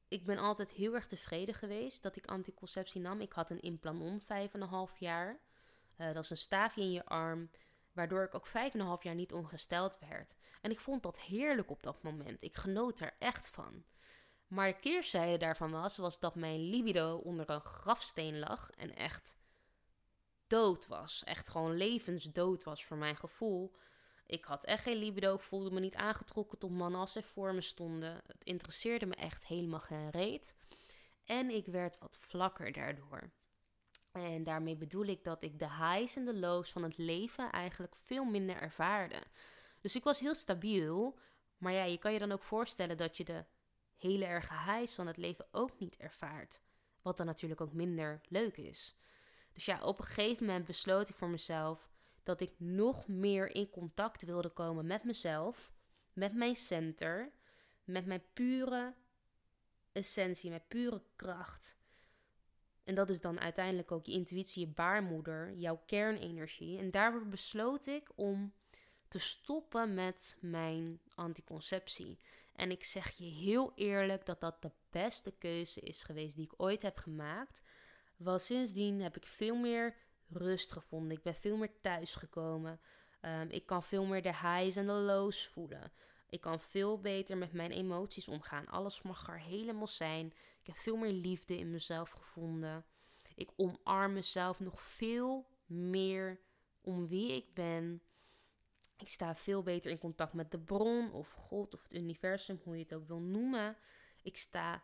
ik 0.07 0.25
ben 0.25 0.37
altijd 0.37 0.71
heel 0.71 0.93
erg 0.93 1.07
tevreden 1.07 1.55
geweest 1.55 2.03
dat 2.03 2.15
ik 2.15 2.27
anticonceptie 2.27 3.01
nam. 3.01 3.21
Ik 3.21 3.33
had 3.33 3.49
een 3.49 3.61
implanon 3.61 4.21
vijf 4.21 4.53
en 4.53 4.61
een 4.61 4.67
half 4.67 4.97
jaar. 4.97 5.39
Uh, 5.97 6.13
dat 6.13 6.23
is 6.23 6.29
een 6.29 6.37
staafje 6.37 6.81
in 6.81 6.91
je 6.91 7.05
arm. 7.05 7.49
Waardoor 7.91 8.23
ik 8.23 8.35
ook 8.35 8.47
vijf 8.47 8.73
en 8.73 8.79
een 8.79 8.85
half 8.85 9.03
jaar 9.03 9.15
niet 9.15 9.33
ongesteld 9.33 9.99
werd. 9.99 10.35
En 10.61 10.71
ik 10.71 10.79
vond 10.79 11.03
dat 11.03 11.19
heerlijk 11.19 11.69
op 11.69 11.83
dat 11.83 12.03
moment. 12.03 12.41
Ik 12.43 12.57
genoot 12.57 12.99
er 12.99 13.15
echt 13.19 13.49
van. 13.49 13.85
Maar 14.47 14.67
de 14.67 14.79
keerzijde 14.79 15.37
daarvan 15.37 15.71
was, 15.71 15.97
was 15.97 16.19
dat 16.19 16.35
mijn 16.35 16.59
libido 16.59 17.15
onder 17.15 17.49
een 17.49 17.61
grafsteen 17.61 18.39
lag 18.39 18.69
en 18.71 18.95
echt 18.95 19.37
dood 20.47 20.87
was. 20.87 21.23
Echt 21.23 21.49
gewoon 21.49 21.77
levensdood 21.77 22.63
was 22.63 22.85
voor 22.85 22.97
mijn 22.97 23.15
gevoel. 23.15 23.75
Ik 24.25 24.45
had 24.45 24.63
echt 24.63 24.83
geen 24.83 24.97
libido, 24.97 25.37
voelde 25.37 25.71
me 25.71 25.79
niet 25.79 25.95
aangetrokken 25.95 26.57
tot 26.59 26.71
mannen 26.71 26.99
als 26.99 27.11
ze 27.11 27.23
voor 27.23 27.53
me 27.53 27.61
stonden. 27.61 28.21
Het 28.27 28.43
interesseerde 28.43 29.05
me 29.05 29.15
echt 29.15 29.45
helemaal 29.45 29.79
geen 29.79 30.09
reet. 30.09 30.55
En 31.25 31.49
ik 31.49 31.65
werd 31.65 31.99
wat 31.99 32.17
vlakker 32.17 32.71
daardoor. 32.71 33.31
En 34.11 34.43
daarmee 34.43 34.75
bedoel 34.75 35.05
ik 35.05 35.23
dat 35.23 35.43
ik 35.43 35.59
de 35.59 35.69
highs 35.69 36.15
en 36.15 36.25
de 36.25 36.35
lows 36.35 36.71
van 36.71 36.83
het 36.83 36.97
leven 36.97 37.51
eigenlijk 37.51 37.95
veel 37.95 38.23
minder 38.23 38.55
ervaarde. 38.55 39.23
Dus 39.81 39.95
ik 39.95 40.03
was 40.03 40.19
heel 40.19 40.35
stabiel. 40.35 41.19
Maar 41.57 41.73
ja, 41.73 41.83
je 41.83 41.97
kan 41.97 42.13
je 42.13 42.19
dan 42.19 42.31
ook 42.31 42.43
voorstellen 42.43 42.97
dat 42.97 43.17
je 43.17 43.23
de 43.23 43.45
hele 44.03 44.25
erge 44.25 44.53
highs 44.53 44.95
van 44.95 45.07
het 45.07 45.17
leven 45.17 45.47
ook 45.51 45.79
niet 45.79 45.97
ervaart. 45.97 46.61
Wat 47.01 47.17
dan 47.17 47.25
natuurlijk 47.25 47.61
ook 47.61 47.73
minder 47.73 48.21
leuk 48.27 48.57
is. 48.57 48.95
Dus 49.51 49.65
ja, 49.65 49.81
op 49.81 49.99
een 49.99 50.05
gegeven 50.05 50.45
moment 50.45 50.65
besloot 50.65 51.09
ik 51.09 51.15
voor 51.15 51.29
mezelf 51.29 51.91
dat 52.23 52.41
ik 52.41 52.51
nog 52.57 53.07
meer 53.07 53.55
in 53.55 53.69
contact 53.69 54.21
wilde 54.21 54.49
komen 54.49 54.85
met 54.85 55.03
mezelf, 55.03 55.71
met 56.13 56.33
mijn 56.33 56.55
center, 56.55 57.31
met 57.83 58.05
mijn 58.05 58.23
pure 58.33 58.93
essentie, 59.91 60.49
mijn 60.49 60.67
pure 60.67 61.01
kracht. 61.15 61.77
En 62.83 62.95
dat 62.95 63.09
is 63.09 63.21
dan 63.21 63.39
uiteindelijk 63.39 63.91
ook 63.91 64.05
je 64.05 64.11
intuïtie, 64.11 64.67
je 64.67 64.73
baarmoeder, 64.73 65.53
jouw 65.53 65.81
kernenergie. 65.85 66.77
En 66.77 66.91
daarvoor 66.91 67.27
besloot 67.27 67.85
ik 67.85 68.09
om 68.15 68.53
te 69.07 69.19
stoppen 69.19 69.93
met 69.93 70.37
mijn 70.39 71.01
anticonceptie. 71.15 72.19
En 72.55 72.71
ik 72.71 72.83
zeg 72.83 73.11
je 73.11 73.25
heel 73.25 73.71
eerlijk 73.75 74.25
dat 74.25 74.39
dat 74.39 74.61
de 74.61 74.71
beste 74.89 75.31
keuze 75.31 75.79
is 75.79 76.03
geweest 76.03 76.35
die 76.35 76.45
ik 76.45 76.53
ooit 76.57 76.81
heb 76.81 76.97
gemaakt. 76.97 77.61
Want 78.17 78.41
sindsdien 78.41 79.01
heb 79.01 79.15
ik 79.15 79.25
veel 79.25 79.55
meer 79.55 79.95
rust 80.29 80.71
gevonden. 80.71 81.17
Ik 81.17 81.23
ben 81.23 81.35
veel 81.35 81.57
meer 81.57 81.81
thuisgekomen. 81.81 82.79
Um, 83.21 83.49
ik 83.49 83.65
kan 83.65 83.83
veel 83.83 84.05
meer 84.05 84.21
de 84.21 84.35
highs 84.35 84.75
en 84.75 84.85
de 84.85 84.91
lows 84.91 85.47
voelen. 85.47 85.91
Ik 86.29 86.41
kan 86.41 86.59
veel 86.59 86.99
beter 86.99 87.37
met 87.37 87.53
mijn 87.53 87.71
emoties 87.71 88.27
omgaan. 88.27 88.67
Alles 88.67 89.01
mag 89.01 89.27
er 89.27 89.39
helemaal 89.39 89.87
zijn. 89.87 90.25
Ik 90.59 90.67
heb 90.67 90.75
veel 90.75 90.95
meer 90.95 91.11
liefde 91.11 91.57
in 91.57 91.71
mezelf 91.71 92.09
gevonden. 92.09 92.85
Ik 93.35 93.51
omarm 93.55 94.13
mezelf 94.13 94.59
nog 94.59 94.81
veel 94.81 95.47
meer 95.65 96.39
om 96.81 97.07
wie 97.07 97.31
ik 97.31 97.53
ben. 97.53 98.01
Ik 99.03 99.09
sta 99.09 99.35
veel 99.35 99.63
beter 99.63 99.91
in 99.91 99.97
contact 99.97 100.33
met 100.33 100.51
de 100.51 100.59
bron 100.59 101.11
of 101.11 101.31
God 101.31 101.73
of 101.73 101.83
het 101.83 101.93
universum, 101.93 102.59
hoe 102.63 102.75
je 102.77 102.83
het 102.83 102.93
ook 102.93 103.07
wil 103.07 103.19
noemen. 103.19 103.77
Ik 104.21 104.37
sta 104.37 104.83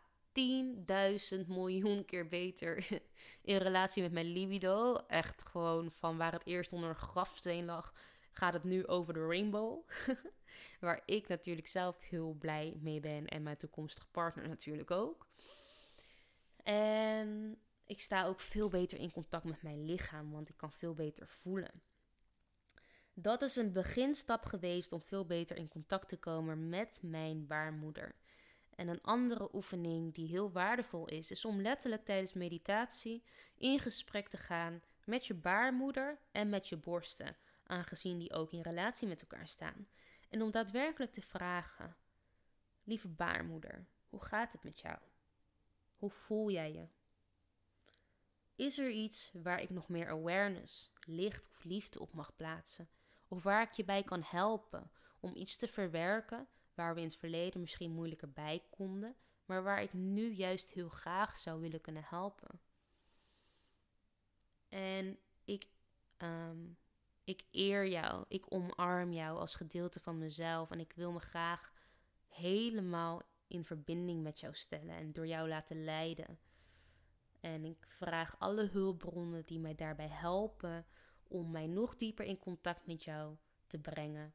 10.000 1.40 1.46
miljoen 1.46 2.04
keer 2.04 2.28
beter 2.28 2.88
in 3.42 3.56
relatie 3.56 4.02
met 4.02 4.12
mijn 4.12 4.32
libido. 4.32 4.94
Echt 4.94 5.46
gewoon 5.46 5.90
van 5.92 6.16
waar 6.16 6.32
het 6.32 6.46
eerst 6.46 6.72
onder 6.72 6.88
een 6.88 6.94
grafsteen 6.94 7.64
lag, 7.64 7.94
gaat 8.30 8.52
het 8.52 8.64
nu 8.64 8.86
over 8.86 9.14
de 9.14 9.26
rainbow. 9.26 9.88
Waar 10.80 11.02
ik 11.04 11.28
natuurlijk 11.28 11.66
zelf 11.66 12.00
heel 12.00 12.32
blij 12.32 12.76
mee 12.80 13.00
ben 13.00 13.26
en 13.26 13.42
mijn 13.42 13.56
toekomstige 13.56 14.08
partner 14.10 14.48
natuurlijk 14.48 14.90
ook. 14.90 15.26
En 16.62 17.58
ik 17.86 18.00
sta 18.00 18.24
ook 18.24 18.40
veel 18.40 18.68
beter 18.68 18.98
in 18.98 19.12
contact 19.12 19.44
met 19.44 19.62
mijn 19.62 19.84
lichaam, 19.84 20.30
want 20.30 20.48
ik 20.48 20.56
kan 20.56 20.72
veel 20.72 20.94
beter 20.94 21.28
voelen. 21.28 21.82
Dat 23.22 23.42
is 23.42 23.56
een 23.56 23.72
beginstap 23.72 24.44
geweest 24.44 24.92
om 24.92 25.02
veel 25.02 25.26
beter 25.26 25.56
in 25.56 25.68
contact 25.68 26.08
te 26.08 26.16
komen 26.16 26.68
met 26.68 27.00
mijn 27.02 27.46
baarmoeder. 27.46 28.14
En 28.74 28.88
een 28.88 29.02
andere 29.02 29.48
oefening 29.52 30.14
die 30.14 30.28
heel 30.28 30.52
waardevol 30.52 31.06
is, 31.08 31.30
is 31.30 31.44
om 31.44 31.60
letterlijk 31.60 32.04
tijdens 32.04 32.32
meditatie 32.32 33.22
in 33.56 33.78
gesprek 33.78 34.28
te 34.28 34.36
gaan 34.36 34.82
met 35.04 35.26
je 35.26 35.34
baarmoeder 35.34 36.18
en 36.32 36.48
met 36.48 36.68
je 36.68 36.76
borsten, 36.76 37.36
aangezien 37.66 38.18
die 38.18 38.32
ook 38.32 38.52
in 38.52 38.60
relatie 38.60 39.08
met 39.08 39.20
elkaar 39.20 39.48
staan. 39.48 39.88
En 40.28 40.42
om 40.42 40.50
daadwerkelijk 40.50 41.12
te 41.12 41.22
vragen: 41.22 41.96
Lieve 42.84 43.08
baarmoeder, 43.08 43.86
hoe 44.08 44.24
gaat 44.24 44.52
het 44.52 44.64
met 44.64 44.80
jou? 44.80 44.98
Hoe 45.96 46.10
voel 46.10 46.50
jij 46.50 46.72
je? 46.72 46.86
Is 48.56 48.78
er 48.78 48.90
iets 48.90 49.30
waar 49.32 49.60
ik 49.60 49.70
nog 49.70 49.88
meer 49.88 50.08
awareness, 50.08 50.92
licht 51.04 51.48
of 51.48 51.64
liefde 51.64 52.00
op 52.00 52.12
mag 52.12 52.36
plaatsen? 52.36 52.88
Of 53.32 53.42
waar 53.42 53.62
ik 53.62 53.72
je 53.72 53.84
bij 53.84 54.02
kan 54.02 54.22
helpen 54.22 54.90
om 55.20 55.36
iets 55.36 55.56
te 55.56 55.68
verwerken 55.68 56.48
waar 56.74 56.94
we 56.94 57.00
in 57.00 57.06
het 57.06 57.16
verleden 57.16 57.60
misschien 57.60 57.90
moeilijker 57.90 58.30
bij 58.30 58.62
konden, 58.70 59.16
maar 59.44 59.62
waar 59.62 59.82
ik 59.82 59.92
nu 59.92 60.32
juist 60.32 60.70
heel 60.70 60.88
graag 60.88 61.36
zou 61.36 61.60
willen 61.60 61.80
kunnen 61.80 62.04
helpen? 62.04 62.60
En 64.68 65.18
ik, 65.44 65.66
ehm, 66.16 66.58
ik 67.24 67.42
eer 67.50 67.86
jou, 67.86 68.24
ik 68.28 68.44
omarm 68.48 69.12
jou 69.12 69.38
als 69.38 69.54
gedeelte 69.54 70.00
van 70.00 70.18
mezelf 70.18 70.70
en 70.70 70.80
ik 70.80 70.92
wil 70.92 71.12
me 71.12 71.20
graag 71.20 71.72
helemaal 72.28 73.22
in 73.46 73.64
verbinding 73.64 74.22
met 74.22 74.40
jou 74.40 74.54
stellen 74.54 74.94
en 74.94 75.08
door 75.08 75.26
jou 75.26 75.48
laten 75.48 75.84
leiden. 75.84 76.38
En 77.40 77.64
ik 77.64 77.86
vraag 77.88 78.38
alle 78.38 78.68
hulpbronnen 78.68 79.46
die 79.46 79.58
mij 79.58 79.74
daarbij 79.74 80.08
helpen 80.08 80.86
om 81.30 81.50
mij 81.50 81.66
nog 81.66 81.96
dieper 81.96 82.24
in 82.24 82.38
contact 82.38 82.86
met 82.86 83.04
jou 83.04 83.36
te 83.66 83.78
brengen. 83.78 84.34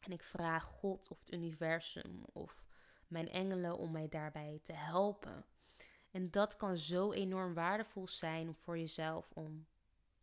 En 0.00 0.12
ik 0.12 0.22
vraag 0.22 0.64
God 0.64 1.08
of 1.08 1.18
het 1.18 1.32
universum 1.32 2.24
of 2.32 2.64
mijn 3.08 3.28
engelen 3.28 3.78
om 3.78 3.92
mij 3.92 4.08
daarbij 4.08 4.60
te 4.62 4.72
helpen. 4.72 5.44
En 6.10 6.30
dat 6.30 6.56
kan 6.56 6.76
zo 6.76 7.12
enorm 7.12 7.54
waardevol 7.54 8.08
zijn 8.08 8.54
voor 8.54 8.78
jezelf 8.78 9.30
om 9.32 9.66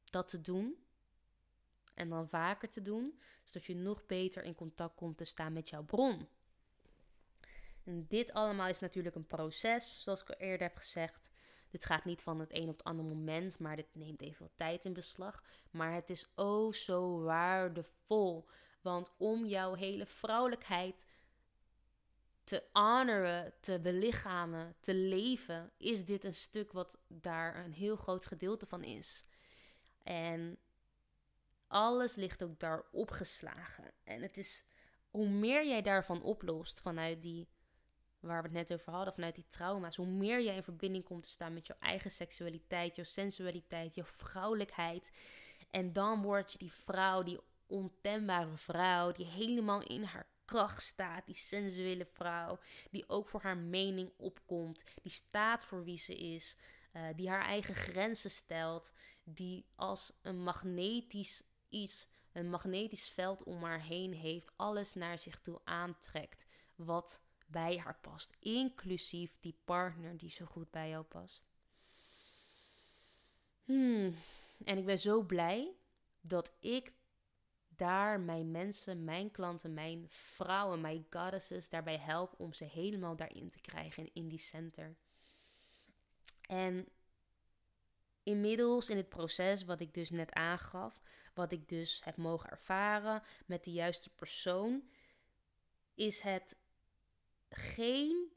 dat 0.04 0.28
te 0.28 0.41
doen. 0.41 0.76
En 1.93 2.10
dan 2.10 2.30
vaker 2.30 2.70
te 2.70 2.82
doen, 2.82 3.20
zodat 3.43 3.66
je 3.66 3.76
nog 3.76 4.06
beter 4.06 4.43
in 4.43 4.56
contact 4.56 4.95
komt 4.95 5.18
te 5.18 5.26
staan 5.26 5.54
met 5.54 5.70
jouw 5.70 5.84
bron. 5.84 6.28
En 7.84 8.08
dit 8.08 8.34
allemaal 8.34 8.68
is 8.68 8.80
natuurlijk 8.80 9.16
een 9.16 9.28
proces, 9.28 10.04
zoals 10.04 10.22
ik 10.22 10.30
al 10.30 10.36
eerder 10.36 10.68
heb 10.68 10.78
gezegd. 10.78 11.32
Dit 11.72 11.86
gaat 11.86 12.05
niet 12.05 12.22
van 12.22 12.39
het 12.39 12.53
een 12.53 12.69
op 12.69 12.78
het 12.78 12.84
andere 12.84 13.07
moment, 13.07 13.59
maar 13.59 13.76
dit 13.76 13.95
neemt 13.95 14.22
even 14.22 14.45
wat 14.45 14.51
tijd 14.55 14.86
in 14.86 14.93
beslag. 14.93 15.43
Maar 15.72 15.93
het 15.93 16.09
is 16.09 16.32
oh 16.36 16.74
zo 16.74 17.22
waardevol. 17.22 18.47
Want 18.82 19.11
om 19.17 19.45
jouw 19.45 19.74
hele 19.74 20.05
vrouwelijkheid 20.05 21.05
te 22.43 22.63
honoren, 22.72 23.53
te 23.59 23.80
belichamen, 23.80 24.76
te 24.80 24.93
leven, 24.93 25.72
is 25.78 26.05
dit 26.05 26.24
een 26.24 26.36
stuk 26.36 26.72
wat 26.72 26.97
daar 27.07 27.65
een 27.65 27.74
heel 27.74 27.95
groot 27.95 28.26
gedeelte 28.26 28.65
van 28.65 28.84
is. 28.84 29.26
En 30.03 30.57
alles 31.67 32.15
ligt 32.15 32.43
ook 32.43 32.59
daar 32.59 32.84
opgeslagen. 32.91 33.91
En 34.03 34.22
het 34.22 34.38
is 34.38 34.63
hoe 35.09 35.30
meer 35.30 35.67
jij 35.67 35.82
daarvan 35.82 36.22
oplost 36.22 36.82
vanuit 36.82 37.22
die 37.22 37.47
waar 38.22 38.41
we 38.41 38.47
het 38.47 38.57
net 38.57 38.74
over 38.74 38.93
hadden, 38.93 39.13
vanuit 39.13 39.36
die 39.36 39.47
trauma's, 39.47 39.95
hoe 39.95 40.05
meer 40.05 40.41
jij 40.41 40.55
in 40.55 40.63
verbinding 40.63 41.03
komt 41.03 41.24
te 41.24 41.30
staan 41.30 41.53
met 41.53 41.67
jouw 41.67 41.78
eigen 41.80 42.11
seksualiteit, 42.11 42.95
jouw 42.95 43.05
sensualiteit, 43.05 43.95
jouw 43.95 44.05
vrouwelijkheid. 44.05 45.11
En 45.72 45.93
dan 45.93 46.22
word 46.22 46.51
je 46.51 46.57
die 46.57 46.74
vrouw, 46.74 47.24
die 47.24 47.39
ontembare 47.67 48.57
vrouw, 48.57 49.11
die 49.11 49.26
helemaal 49.26 49.82
in 49.82 50.03
haar 50.03 50.28
kracht 50.45 50.82
staat, 50.82 51.26
die 51.26 51.36
sensuele 51.36 52.05
vrouw, 52.05 52.59
die 52.89 53.09
ook 53.09 53.28
voor 53.28 53.41
haar 53.41 53.57
mening 53.57 54.11
opkomt, 54.17 54.84
die 55.01 55.11
staat 55.11 55.63
voor 55.63 55.84
wie 55.84 55.97
ze 55.97 56.17
is, 56.17 56.55
uh, 56.93 57.07
die 57.15 57.30
haar 57.30 57.45
eigen 57.45 57.76
grenzen 57.76 58.32
stelt, 58.32 58.91
die 59.24 59.65
als 59.76 60.13
een 60.22 60.43
magnetisch 60.43 61.43
iets, 61.69 62.07
een 62.32 62.49
magnetisch 62.49 63.09
veld 63.09 63.43
om 63.43 63.63
haar 63.63 63.82
heen 63.82 64.13
heeft, 64.13 64.51
alles 64.55 64.93
naar 64.93 65.19
zich 65.19 65.39
toe 65.39 65.61
aantrekt, 65.63 66.45
wat 66.76 67.22
bij 67.52 67.78
haar 67.78 67.99
past, 68.02 68.36
inclusief 68.39 69.38
die 69.39 69.56
partner 69.64 70.18
die 70.18 70.30
zo 70.30 70.45
goed 70.45 70.72
bij 70.72 70.89
jou 70.89 71.04
past. 71.04 71.45
Hmm. 73.64 74.16
En 74.64 74.78
ik 74.78 74.86
ben 74.86 74.99
zo 74.99 75.22
blij 75.22 75.76
dat 76.22 76.54
ik 76.60 76.93
daar 77.68 78.20
mijn 78.20 78.52
mensen, 78.52 79.04
mijn 79.04 79.32
klanten, 79.32 79.74
mijn 79.74 80.06
vrouwen, 80.10 80.82
mijn 80.82 81.06
goddesses 81.10 81.70
daarbij 81.70 81.97
help 81.97 82.34
om 82.38 82.54
ze 82.54 82.64
helemaal 82.64 83.16
daarin 83.16 83.49
te 83.49 83.62
krijgen 83.62 84.14
in 84.14 84.28
die 84.28 84.39
center. 84.39 84.95
En 86.41 86.88
inmiddels 88.24 88.89
in 88.89 88.97
het 88.97 89.10
proces 89.10 89.64
wat 89.64 89.80
ik 89.80 89.93
dus 89.93 90.10
net 90.10 90.32
aangaf, 90.34 91.02
wat 91.34 91.52
ik 91.52 91.70
dus 91.70 92.02
heb 92.04 92.18
mogen 92.18 92.49
ervaren 92.49 93.24
met 93.45 93.64
de 93.64 93.72
juiste 93.72 94.10
persoon, 94.10 94.89
is 95.93 96.22
het 96.22 96.58
geen 97.52 98.32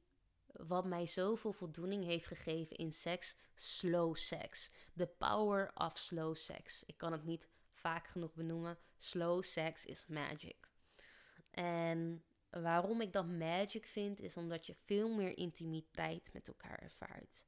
wat 0.52 0.86
mij 0.86 1.06
zoveel 1.06 1.52
voldoening 1.52 2.04
heeft 2.04 2.26
gegeven 2.26 2.76
in 2.76 2.92
seks, 2.92 3.36
slow 3.54 4.16
sex. 4.16 4.70
The 4.96 5.06
power 5.06 5.70
of 5.74 5.98
slow 5.98 6.36
sex. 6.36 6.84
Ik 6.86 6.96
kan 6.96 7.12
het 7.12 7.24
niet 7.24 7.48
vaak 7.72 8.06
genoeg 8.06 8.34
benoemen. 8.34 8.78
Slow 8.96 9.42
sex 9.42 9.84
is 9.84 10.06
magic. 10.06 10.70
En 11.50 12.24
waarom 12.50 13.00
ik 13.00 13.12
dat 13.12 13.26
magic 13.26 13.86
vind, 13.86 14.20
is 14.20 14.36
omdat 14.36 14.66
je 14.66 14.74
veel 14.84 15.08
meer 15.08 15.36
intimiteit 15.36 16.32
met 16.32 16.48
elkaar 16.48 16.78
ervaart. 16.78 17.44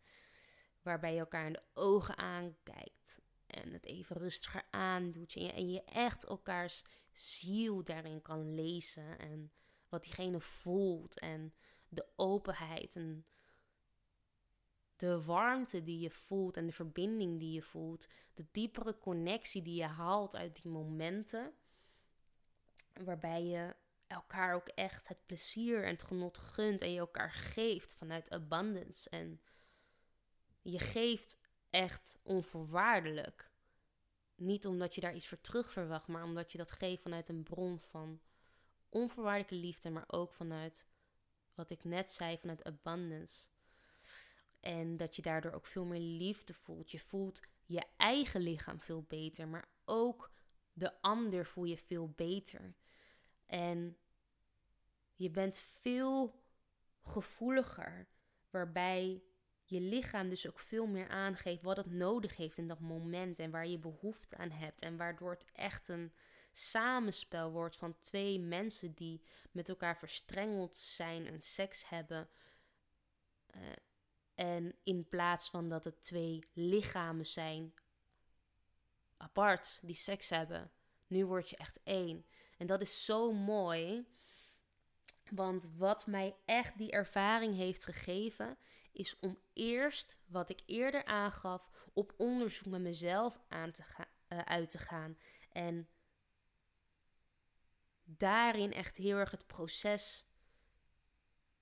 Waarbij 0.83 1.13
je 1.13 1.19
elkaar 1.19 1.47
in 1.47 1.53
de 1.53 1.63
ogen 1.75 2.17
aankijkt 2.17 3.21
en 3.47 3.73
het 3.73 3.85
even 3.85 4.17
rustiger 4.17 4.63
aandoet. 4.71 5.37
En 5.37 5.43
je, 5.43 5.53
en 5.53 5.71
je 5.71 5.85
echt 5.85 6.25
elkaars 6.25 6.85
ziel 7.13 7.85
daarin 7.85 8.23
kan 8.23 8.55
lezen 8.55 9.19
en 9.19 9.53
wat 9.89 10.03
diegene 10.03 10.41
voelt 10.41 11.19
en 11.19 11.55
de 11.89 12.07
openheid 12.17 12.97
en 12.97 13.27
de 14.97 15.23
warmte 15.23 15.83
die 15.83 16.01
je 16.01 16.11
voelt 16.11 16.57
en 16.57 16.67
de 16.67 16.73
verbinding 16.73 17.39
die 17.39 17.53
je 17.53 17.63
voelt, 17.63 18.09
de 18.35 18.47
diepere 18.51 18.99
connectie 18.99 19.63
die 19.63 19.75
je 19.75 19.87
haalt 19.87 20.37
uit 20.37 20.63
die 20.63 20.71
momenten, 20.71 21.53
waarbij 23.05 23.45
je 23.45 23.75
elkaar 24.07 24.55
ook 24.55 24.69
echt 24.69 25.09
het 25.09 25.27
plezier 25.27 25.85
en 25.85 25.91
het 25.91 26.03
genot 26.03 26.39
gunt 26.39 26.81
en 26.81 26.93
je 26.93 26.99
elkaar 26.99 27.33
geeft 27.33 27.95
vanuit 27.95 28.31
abundance 28.31 29.11
en 29.11 29.41
je 30.63 30.79
geeft 30.79 31.39
echt 31.71 32.19
onvoorwaardelijk. 32.23 33.51
Niet 34.35 34.67
omdat 34.67 34.95
je 34.95 35.01
daar 35.01 35.15
iets 35.15 35.29
voor 35.29 35.41
terug 35.41 35.73
verwacht, 35.73 36.07
maar 36.07 36.25
omdat 36.25 36.53
je 36.53 36.59
dat 36.59 36.73
geeft 36.73 37.03
vanuit 37.03 37.29
een 37.29 37.43
bron 37.43 37.81
van 37.81 38.21
onvoorwaardelijke 38.89 39.55
liefde, 39.67 39.91
maar 39.91 40.05
ook 40.07 40.33
vanuit 40.33 40.87
wat 41.55 41.71
ik 41.71 41.85
net 41.85 42.11
zei, 42.11 42.39
vanuit 42.39 42.65
abundance. 42.65 43.47
En 44.61 44.97
dat 44.97 45.17
je 45.17 45.23
daardoor 45.23 45.53
ook 45.53 45.67
veel 45.67 45.85
meer 45.85 46.01
liefde 46.01 46.55
voelt. 46.55 46.91
Je 46.91 46.99
voelt 46.99 47.41
je 47.65 47.85
eigen 47.97 48.41
lichaam 48.41 48.81
veel 48.81 49.03
beter, 49.03 49.49
maar 49.49 49.69
ook 49.85 50.31
de 50.73 51.03
ander 51.03 51.47
voel 51.47 51.65
je 51.65 51.79
veel 51.79 52.09
beter. 52.09 52.75
En 53.47 53.97
je 55.15 55.31
bent 55.31 55.59
veel 55.59 56.43
gevoeliger, 57.03 58.09
waarbij 58.51 59.23
je 59.65 59.81
lichaam 59.81 60.29
dus 60.29 60.49
ook 60.49 60.59
veel 60.59 60.87
meer 60.87 61.09
aangeeft 61.09 61.63
wat 61.63 61.77
het 61.77 61.91
nodig 61.91 62.37
heeft 62.37 62.59
in 62.59 62.69
dat 62.69 62.81
moment 62.81 63.39
en 63.39 63.51
waar 63.51 63.67
je 63.67 63.79
behoefte 63.79 64.37
aan 64.37 64.51
hebt. 64.51 64.83
En 64.83 64.97
waardoor 64.97 65.31
het 65.31 65.47
echt 65.53 65.89
een 65.89 66.13
samenspel 66.59 67.51
wordt 67.51 67.77
van 67.77 68.01
twee 68.01 68.41
mensen 68.41 68.95
die 68.95 69.23
met 69.51 69.69
elkaar 69.69 69.99
verstrengeld 69.99 70.77
zijn 70.77 71.27
en 71.27 71.43
seks 71.43 71.89
hebben. 71.89 72.29
Uh, 73.57 73.63
en 74.35 74.75
in 74.83 75.09
plaats 75.09 75.51
van 75.51 75.69
dat 75.69 75.85
het 75.85 76.03
twee 76.03 76.49
lichamen 76.53 77.27
zijn 77.27 77.75
apart 79.17 79.81
die 79.83 79.95
seks 79.95 80.31
hebben, 80.31 80.71
nu 81.07 81.27
word 81.27 81.51
je 81.51 81.57
echt 81.57 81.81
één. 81.83 82.27
En 82.59 82.67
dat 82.67 82.81
is 82.81 83.05
zo 83.05 83.33
mooi. 83.33 84.07
Want 85.31 85.71
wat 85.77 86.07
mij 86.07 86.37
echt 86.45 86.79
die 86.79 86.91
ervaring 86.91 87.55
heeft 87.55 87.85
gegeven, 87.85 88.59
is 88.93 89.19
om 89.19 89.39
eerst, 89.53 90.19
wat 90.27 90.51
ik 90.51 90.63
eerder 90.67 91.05
aangaf, 91.05 91.71
op 91.93 92.15
onderzoek 92.17 92.67
met 92.67 92.81
mezelf 92.81 93.41
aan 93.49 93.73
te 93.73 93.83
gaan, 93.83 94.07
uh, 94.29 94.39
uit 94.39 94.71
te 94.71 94.79
gaan. 94.79 95.19
En 95.53 95.89
daarin 98.07 98.73
echt 98.73 98.97
heel 98.97 99.17
erg 99.17 99.31
het 99.31 99.47
proces 99.47 100.27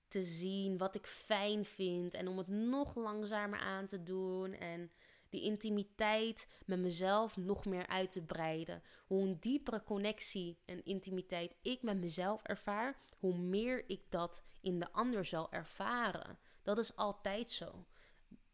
te 0.07 0.23
zien, 0.23 0.77
wat 0.77 0.95
ik 0.95 1.07
fijn 1.07 1.65
vind. 1.65 2.13
En 2.13 2.27
om 2.27 2.37
het 2.37 2.47
nog 2.47 2.95
langzamer 2.95 3.59
aan 3.59 3.85
te 3.85 4.03
doen. 4.03 4.53
En 4.53 4.91
die 5.29 5.41
intimiteit 5.41 6.47
met 6.65 6.79
mezelf 6.79 7.37
nog 7.37 7.65
meer 7.65 7.87
uit 7.87 8.11
te 8.11 8.23
breiden. 8.23 8.83
Hoe 9.05 9.21
een 9.21 9.39
diepere 9.39 9.83
connectie 9.83 10.59
en 10.65 10.85
intimiteit 10.85 11.55
ik 11.61 11.81
met 11.81 11.97
mezelf 11.97 12.43
ervaar, 12.43 13.01
hoe 13.19 13.37
meer 13.37 13.89
ik 13.89 14.01
dat 14.09 14.43
in 14.61 14.79
de 14.79 14.91
ander 14.91 15.25
zal 15.25 15.51
ervaren. 15.51 16.39
Dat 16.61 16.77
is 16.77 16.95
altijd 16.95 17.49
zo. 17.49 17.85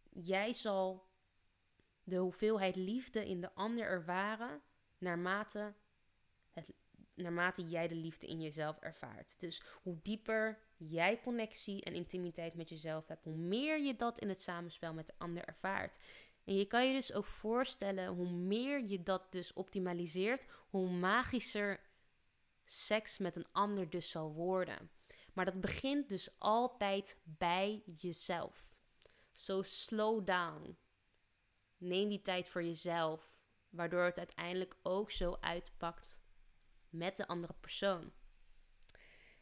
Jij 0.09 0.53
zal 0.53 1.09
de 2.03 2.17
hoeveelheid 2.17 2.75
liefde 2.75 3.27
in 3.27 3.41
de 3.41 3.53
ander 3.53 3.85
ervaren 3.85 4.61
naarmate, 4.97 5.73
naarmate 7.21 7.69
jij 7.69 7.87
de 7.87 7.95
liefde 7.95 8.27
in 8.27 8.41
jezelf 8.41 8.79
ervaart. 8.79 9.39
Dus 9.39 9.61
hoe 9.81 9.99
dieper 10.01 10.59
jij 10.77 11.19
connectie 11.21 11.83
en 11.83 11.93
intimiteit 11.93 12.53
met 12.53 12.69
jezelf 12.69 13.07
hebt, 13.07 13.25
hoe 13.25 13.37
meer 13.37 13.79
je 13.79 13.95
dat 13.95 14.19
in 14.19 14.29
het 14.29 14.41
samenspel 14.41 14.93
met 14.93 15.07
de 15.07 15.13
ander 15.17 15.45
ervaart. 15.45 15.97
En 16.43 16.55
je 16.55 16.65
kan 16.65 16.87
je 16.87 16.93
dus 16.93 17.13
ook 17.13 17.25
voorstellen, 17.25 18.07
hoe 18.07 18.29
meer 18.29 18.81
je 18.81 19.03
dat 19.03 19.31
dus 19.31 19.53
optimaliseert, 19.53 20.45
hoe 20.69 20.89
magischer 20.89 21.79
seks 22.65 23.17
met 23.17 23.35
een 23.35 23.51
ander 23.51 23.89
dus 23.89 24.09
zal 24.09 24.33
worden. 24.33 24.89
Maar 25.33 25.45
dat 25.45 25.61
begint 25.61 26.09
dus 26.09 26.39
altijd 26.39 27.17
bij 27.23 27.83
jezelf. 27.95 28.75
So 29.33 29.61
slow 29.61 30.25
down. 30.25 30.77
Neem 31.77 32.09
die 32.09 32.21
tijd 32.21 32.49
voor 32.49 32.63
jezelf, 32.63 33.33
waardoor 33.69 34.03
het 34.03 34.17
uiteindelijk 34.17 34.75
ook 34.81 35.11
zo 35.11 35.37
uitpakt 35.39 36.20
met 36.91 37.17
de 37.17 37.27
andere 37.27 37.53
persoon. 37.59 38.11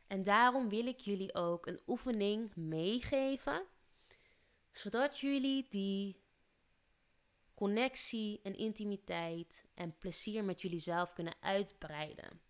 En 0.08 0.24
daarom 0.24 0.70
wil 0.70 0.86
ik 0.86 1.00
jullie 1.00 1.34
ook 1.34 1.66
een 1.66 1.80
oefening 1.88 2.56
meegeven, 2.56 3.66
zodat 4.72 5.20
jullie 5.20 5.68
die 5.70 6.22
connectie 7.54 8.40
en 8.44 8.56
intimiteit 8.56 9.66
en 9.74 9.98
plezier 9.98 10.44
met 10.44 10.62
jullie 10.62 10.80
zelf 10.80 11.14
kunnen 11.14 11.34
uitbreiden. 11.40 12.42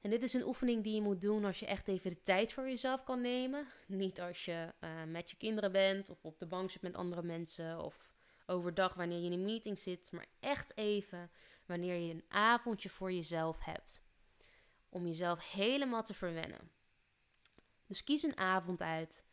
En 0.00 0.10
dit 0.10 0.22
is 0.22 0.32
een 0.32 0.46
oefening 0.46 0.84
die 0.84 0.94
je 0.94 1.02
moet 1.02 1.20
doen 1.20 1.44
als 1.44 1.60
je 1.60 1.66
echt 1.66 1.88
even 1.88 2.10
de 2.10 2.22
tijd 2.22 2.52
voor 2.52 2.68
jezelf 2.68 3.04
kan 3.04 3.20
nemen. 3.20 3.66
Niet 3.86 4.20
als 4.20 4.44
je 4.44 4.72
uh, 4.80 5.04
met 5.04 5.30
je 5.30 5.36
kinderen 5.36 5.72
bent 5.72 6.10
of 6.10 6.24
op 6.24 6.38
de 6.38 6.46
bank 6.46 6.70
zit 6.70 6.82
met 6.82 6.96
andere 6.96 7.22
mensen 7.22 7.80
of 7.84 8.12
overdag 8.46 8.94
wanneer 8.94 9.18
je 9.18 9.24
in 9.24 9.32
een 9.32 9.44
meeting 9.44 9.78
zit, 9.78 10.12
maar 10.12 10.26
echt 10.40 10.76
even 10.76 11.30
wanneer 11.70 11.96
je 11.96 12.12
een 12.12 12.24
avondje 12.28 12.88
voor 12.88 13.12
jezelf 13.12 13.64
hebt. 13.64 14.02
Om 14.88 15.06
jezelf 15.06 15.50
helemaal 15.50 16.02
te 16.02 16.14
verwennen. 16.14 16.70
Dus 17.86 18.04
kies 18.04 18.22
een 18.22 18.36
avond 18.36 18.80
uit. 18.80 19.24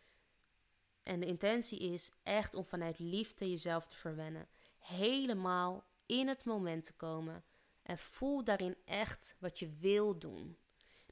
En 1.04 1.20
de 1.20 1.26
intentie 1.26 1.80
is 1.80 2.12
echt 2.24 2.54
om 2.54 2.66
vanuit 2.66 3.00
liefde 3.00 3.50
jezelf 3.50 3.88
te 3.88 3.96
verwennen. 3.96 4.48
Helemaal 4.78 5.86
in 6.06 6.28
het 6.28 6.46
moment 6.46 6.86
te 6.86 6.94
komen. 6.94 7.44
En 7.84 7.98
voel 7.98 8.44
daarin 8.44 8.76
echt 8.86 9.36
wat 9.40 9.60
je 9.60 9.70
wil 9.70 10.20
doen. 10.20 10.58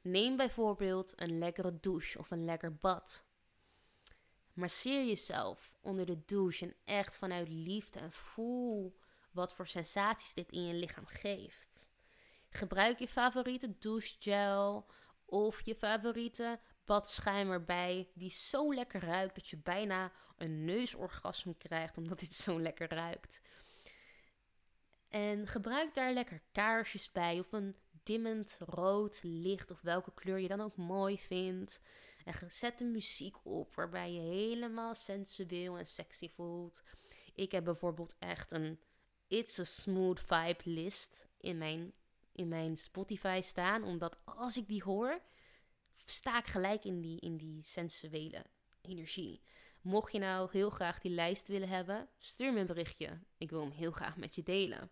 Neem 0.02 0.36
bijvoorbeeld 0.36 1.12
een 1.16 1.38
lekkere 1.38 1.80
douche 1.80 2.18
of 2.18 2.30
een 2.30 2.44
lekker 2.44 2.76
bad. 2.76 3.24
Masseer 4.52 5.04
jezelf 5.04 5.76
onder 5.80 6.06
de 6.06 6.24
douche 6.24 6.64
en 6.64 6.74
echt 6.84 7.18
vanuit 7.18 7.48
liefde 7.48 7.98
en 7.98 8.12
voel 8.12 8.96
wat 9.36 9.54
voor 9.54 9.66
sensaties 9.66 10.34
dit 10.34 10.52
in 10.52 10.66
je 10.66 10.74
lichaam 10.74 11.06
geeft. 11.06 11.90
Gebruik 12.48 12.98
je 12.98 13.08
favoriete 13.08 13.78
douchegel 13.78 14.86
of 15.24 15.60
je 15.64 15.74
favoriete 15.74 16.60
badschuim 16.84 17.50
erbij, 17.50 18.10
die 18.14 18.30
zo 18.30 18.74
lekker 18.74 19.00
ruikt 19.00 19.34
dat 19.34 19.48
je 19.48 19.56
bijna 19.56 20.12
een 20.36 20.64
neusorgasme 20.64 21.54
krijgt 21.54 21.96
omdat 21.96 22.18
dit 22.18 22.34
zo 22.34 22.60
lekker 22.60 22.88
ruikt. 22.88 23.40
En 25.08 25.46
gebruik 25.46 25.94
daar 25.94 26.12
lekker 26.12 26.40
kaarsjes 26.52 27.12
bij 27.12 27.38
of 27.38 27.52
een 27.52 27.76
dimmend 28.02 28.58
rood 28.60 29.20
licht 29.22 29.70
of 29.70 29.80
welke 29.80 30.14
kleur 30.14 30.38
je 30.38 30.48
dan 30.48 30.60
ook 30.60 30.76
mooi 30.76 31.18
vindt. 31.18 31.80
En 32.24 32.34
zet 32.48 32.78
de 32.78 32.84
muziek 32.84 33.36
op 33.44 33.74
waarbij 33.74 34.12
je 34.12 34.20
helemaal 34.20 34.94
sensueel 34.94 35.78
en 35.78 35.86
sexy 35.86 36.30
voelt. 36.30 36.82
Ik 37.34 37.52
heb 37.52 37.64
bijvoorbeeld 37.64 38.16
echt 38.18 38.52
een 38.52 38.80
It's 39.28 39.58
a 39.58 39.64
Smooth 39.64 40.20
Vibe 40.20 40.70
list 40.70 41.26
in 41.40 41.58
mijn, 41.58 41.92
in 42.32 42.48
mijn 42.48 42.76
Spotify 42.76 43.40
staan. 43.42 43.82
Omdat 43.82 44.18
als 44.24 44.56
ik 44.56 44.68
die 44.68 44.82
hoor, 44.82 45.20
sta 46.04 46.38
ik 46.38 46.46
gelijk 46.46 46.84
in 46.84 47.00
die, 47.00 47.20
in 47.20 47.36
die 47.36 47.62
sensuele 47.62 48.44
energie. 48.80 49.42
Mocht 49.80 50.12
je 50.12 50.18
nou 50.18 50.48
heel 50.52 50.70
graag 50.70 50.98
die 50.98 51.10
lijst 51.10 51.48
willen 51.48 51.68
hebben, 51.68 52.08
stuur 52.18 52.52
me 52.52 52.60
een 52.60 52.66
berichtje. 52.66 53.18
Ik 53.38 53.50
wil 53.50 53.60
hem 53.60 53.70
heel 53.70 53.90
graag 53.90 54.16
met 54.16 54.34
je 54.34 54.42
delen. 54.42 54.90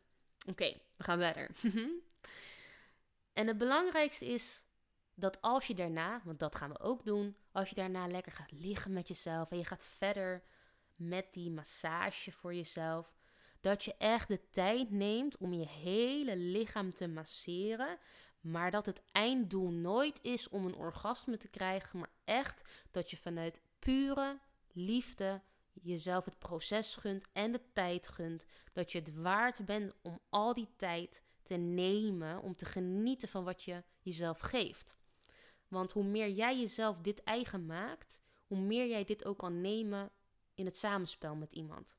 Oké, 0.48 0.80
we 0.96 1.04
gaan 1.04 1.18
verder. 1.18 1.50
en 3.32 3.46
het 3.46 3.58
belangrijkste 3.58 4.26
is 4.26 4.64
dat 5.14 5.40
als 5.40 5.66
je 5.66 5.74
daarna, 5.74 6.20
want 6.24 6.38
dat 6.38 6.54
gaan 6.54 6.70
we 6.70 6.80
ook 6.80 7.04
doen, 7.04 7.36
als 7.52 7.68
je 7.68 7.74
daarna 7.74 8.06
lekker 8.06 8.32
gaat 8.32 8.52
liggen 8.52 8.92
met 8.92 9.08
jezelf 9.08 9.50
en 9.50 9.58
je 9.58 9.64
gaat 9.64 9.84
verder 9.84 10.44
met 10.94 11.32
die 11.32 11.50
massage 11.50 12.32
voor 12.32 12.54
jezelf, 12.54 13.14
dat 13.64 13.84
je 13.84 13.94
echt 13.98 14.28
de 14.28 14.50
tijd 14.50 14.90
neemt 14.90 15.38
om 15.38 15.52
je 15.52 15.66
hele 15.66 16.36
lichaam 16.36 16.94
te 16.94 17.08
masseren, 17.08 17.98
maar 18.40 18.70
dat 18.70 18.86
het 18.86 19.02
einddoel 19.12 19.70
nooit 19.70 20.18
is 20.22 20.48
om 20.48 20.66
een 20.66 20.74
orgasme 20.74 21.36
te 21.36 21.48
krijgen, 21.48 21.98
maar 21.98 22.10
echt 22.24 22.62
dat 22.90 23.10
je 23.10 23.16
vanuit 23.16 23.62
pure 23.78 24.38
liefde 24.72 25.42
jezelf 25.72 26.24
het 26.24 26.38
proces 26.38 26.96
gunt 26.96 27.26
en 27.32 27.52
de 27.52 27.60
tijd 27.72 28.08
gunt. 28.08 28.46
Dat 28.72 28.92
je 28.92 28.98
het 28.98 29.14
waard 29.14 29.64
bent 29.64 29.92
om 30.02 30.20
al 30.28 30.54
die 30.54 30.68
tijd 30.76 31.22
te 31.42 31.54
nemen, 31.54 32.40
om 32.40 32.56
te 32.56 32.64
genieten 32.64 33.28
van 33.28 33.44
wat 33.44 33.62
je 33.62 33.82
jezelf 34.00 34.40
geeft. 34.40 34.96
Want 35.68 35.92
hoe 35.92 36.04
meer 36.04 36.30
jij 36.30 36.58
jezelf 36.58 37.00
dit 37.00 37.22
eigen 37.22 37.66
maakt, 37.66 38.20
hoe 38.46 38.58
meer 38.58 38.88
jij 38.88 39.04
dit 39.04 39.24
ook 39.24 39.38
kan 39.38 39.60
nemen 39.60 40.10
in 40.54 40.66
het 40.66 40.76
samenspel 40.76 41.34
met 41.34 41.52
iemand. 41.52 41.96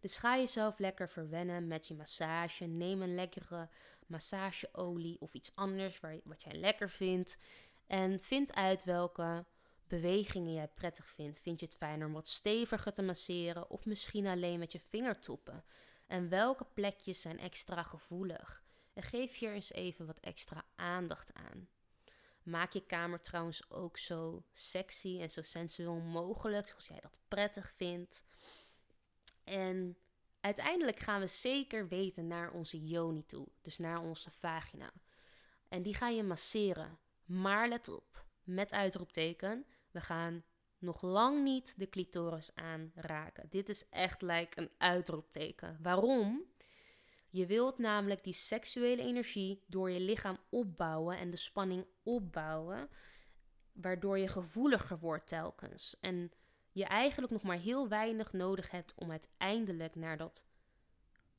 Dus 0.00 0.16
ga 0.16 0.36
jezelf 0.36 0.78
lekker 0.78 1.08
verwennen 1.08 1.66
met 1.66 1.88
je 1.88 1.94
massage. 1.94 2.64
Neem 2.64 3.02
een 3.02 3.14
lekkere 3.14 3.68
massageolie 4.06 5.20
of 5.20 5.34
iets 5.34 5.52
anders 5.54 6.00
wat 6.24 6.42
jij 6.42 6.54
lekker 6.54 6.90
vindt. 6.90 7.36
En 7.86 8.20
vind 8.20 8.54
uit 8.54 8.84
welke 8.84 9.44
bewegingen 9.86 10.52
jij 10.52 10.68
prettig 10.68 11.06
vindt. 11.06 11.40
Vind 11.40 11.60
je 11.60 11.66
het 11.66 11.76
fijner 11.76 12.06
om 12.06 12.12
wat 12.12 12.28
steviger 12.28 12.92
te 12.92 13.02
masseren 13.02 13.70
of 13.70 13.86
misschien 13.86 14.26
alleen 14.26 14.58
met 14.58 14.72
je 14.72 14.80
vingertoppen? 14.80 15.64
En 16.06 16.28
welke 16.28 16.66
plekjes 16.74 17.20
zijn 17.20 17.38
extra 17.38 17.82
gevoelig? 17.82 18.62
En 18.92 19.02
geef 19.02 19.38
hier 19.38 19.52
eens 19.52 19.72
even 19.72 20.06
wat 20.06 20.20
extra 20.20 20.64
aandacht 20.76 21.34
aan. 21.34 21.68
Maak 22.42 22.72
je 22.72 22.86
kamer 22.86 23.20
trouwens 23.20 23.70
ook 23.70 23.98
zo 23.98 24.42
sexy 24.52 25.18
en 25.20 25.30
zo 25.30 25.42
sensueel 25.42 25.94
mogelijk, 25.94 26.68
zoals 26.68 26.86
jij 26.86 27.00
dat 27.00 27.18
prettig 27.28 27.72
vindt. 27.76 28.24
En 29.50 29.96
uiteindelijk 30.40 30.98
gaan 30.98 31.20
we 31.20 31.26
zeker 31.26 31.88
weten 31.88 32.26
naar 32.26 32.50
onze 32.50 32.86
yoni 32.86 33.26
toe, 33.26 33.46
dus 33.60 33.78
naar 33.78 34.00
onze 34.02 34.30
vagina. 34.30 34.92
En 35.68 35.82
die 35.82 35.94
ga 35.94 36.08
je 36.08 36.22
masseren. 36.22 36.98
Maar 37.24 37.68
let 37.68 37.88
op, 37.88 38.24
met 38.42 38.72
uitroepteken, 38.72 39.66
we 39.90 40.00
gaan 40.00 40.44
nog 40.78 41.02
lang 41.02 41.42
niet 41.42 41.74
de 41.76 41.88
clitoris 41.88 42.54
aanraken. 42.54 43.46
Dit 43.48 43.68
is 43.68 43.88
echt 43.88 44.22
like 44.22 44.60
een 44.60 44.70
uitroepteken. 44.78 45.78
Waarom? 45.82 46.44
Je 47.30 47.46
wilt 47.46 47.78
namelijk 47.78 48.24
die 48.24 48.32
seksuele 48.32 49.02
energie 49.02 49.64
door 49.66 49.90
je 49.90 50.00
lichaam 50.00 50.38
opbouwen 50.48 51.18
en 51.18 51.30
de 51.30 51.36
spanning 51.36 51.86
opbouwen, 52.02 52.88
waardoor 53.72 54.18
je 54.18 54.28
gevoeliger 54.28 54.98
wordt 54.98 55.26
telkens. 55.26 55.96
En 56.00 56.32
je 56.72 56.84
eigenlijk 56.84 57.32
nog 57.32 57.42
maar 57.42 57.58
heel 57.58 57.88
weinig 57.88 58.32
nodig 58.32 58.70
hebt 58.70 58.94
om 58.94 59.10
uiteindelijk 59.10 59.94
naar, 59.94 60.16
dat, 60.16 60.46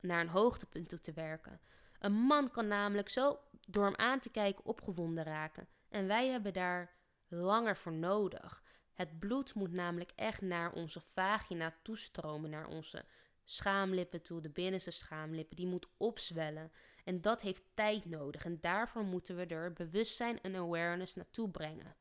naar 0.00 0.20
een 0.20 0.28
hoogtepunt 0.28 0.88
toe 0.88 1.00
te 1.00 1.12
werken. 1.12 1.60
Een 1.98 2.12
man 2.12 2.50
kan 2.50 2.66
namelijk 2.66 3.08
zo 3.08 3.38
door 3.66 3.84
hem 3.84 3.96
aan 3.96 4.20
te 4.20 4.30
kijken 4.30 4.64
opgewonden 4.64 5.24
raken. 5.24 5.68
En 5.88 6.06
wij 6.06 6.28
hebben 6.28 6.52
daar 6.52 6.94
langer 7.28 7.76
voor 7.76 7.92
nodig. 7.92 8.62
Het 8.92 9.18
bloed 9.18 9.54
moet 9.54 9.72
namelijk 9.72 10.12
echt 10.16 10.40
naar 10.40 10.72
onze 10.72 11.00
vagina 11.00 11.74
toestromen, 11.82 12.50
naar 12.50 12.66
onze 12.66 13.04
schaamlippen 13.44 14.22
toe, 14.22 14.40
de 14.40 14.50
binnenste 14.50 14.90
schaamlippen. 14.90 15.56
Die 15.56 15.66
moet 15.66 15.88
opzwellen. 15.96 16.72
En 17.04 17.20
dat 17.20 17.42
heeft 17.42 17.62
tijd 17.74 18.04
nodig. 18.04 18.44
En 18.44 18.60
daarvoor 18.60 19.04
moeten 19.04 19.36
we 19.36 19.46
er 19.46 19.72
bewustzijn 19.72 20.40
en 20.40 20.56
awareness 20.56 21.14
naartoe 21.14 21.50
brengen. 21.50 21.96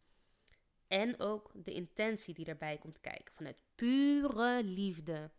En 0.92 1.20
ook 1.20 1.52
de 1.54 1.74
intentie 1.74 2.34
die 2.34 2.46
erbij 2.46 2.78
komt 2.78 3.00
kijken. 3.02 3.34
Vanuit 3.34 3.64
pure 3.76 4.64
liefde. 4.64 5.32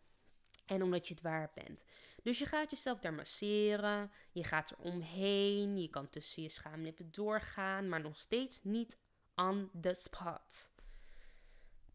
En 0.65 0.83
omdat 0.83 1.07
je 1.07 1.13
het 1.13 1.23
waar 1.23 1.51
bent. 1.53 1.83
Dus 2.23 2.39
je 2.39 2.45
gaat 2.45 2.69
jezelf 2.69 2.99
daar 2.99 3.13
masseren. 3.13 4.11
Je 4.31 4.43
gaat 4.43 4.69
er 4.69 4.77
omheen. 4.77 5.77
Je 5.77 5.89
kan 5.89 6.09
tussen 6.09 6.43
je 6.43 6.49
schaamlippen 6.49 7.11
doorgaan. 7.11 7.89
Maar 7.89 8.01
nog 8.01 8.17
steeds 8.17 8.63
niet 8.63 8.97
on 9.35 9.69
the 9.81 9.93
spot. 9.93 10.71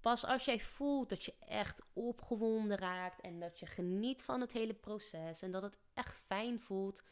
Pas 0.00 0.24
als 0.24 0.44
jij 0.44 0.60
voelt 0.60 1.08
dat 1.08 1.24
je 1.24 1.34
echt 1.38 1.82
opgewonden 1.92 2.78
raakt. 2.78 3.20
En 3.20 3.40
dat 3.40 3.58
je 3.58 3.66
geniet 3.66 4.22
van 4.22 4.40
het 4.40 4.52
hele 4.52 4.74
proces. 4.74 5.42
En 5.42 5.50
dat 5.52 5.62
het 5.62 5.78
echt 5.94 6.20
fijn 6.20 6.60
voelt. 6.60 7.02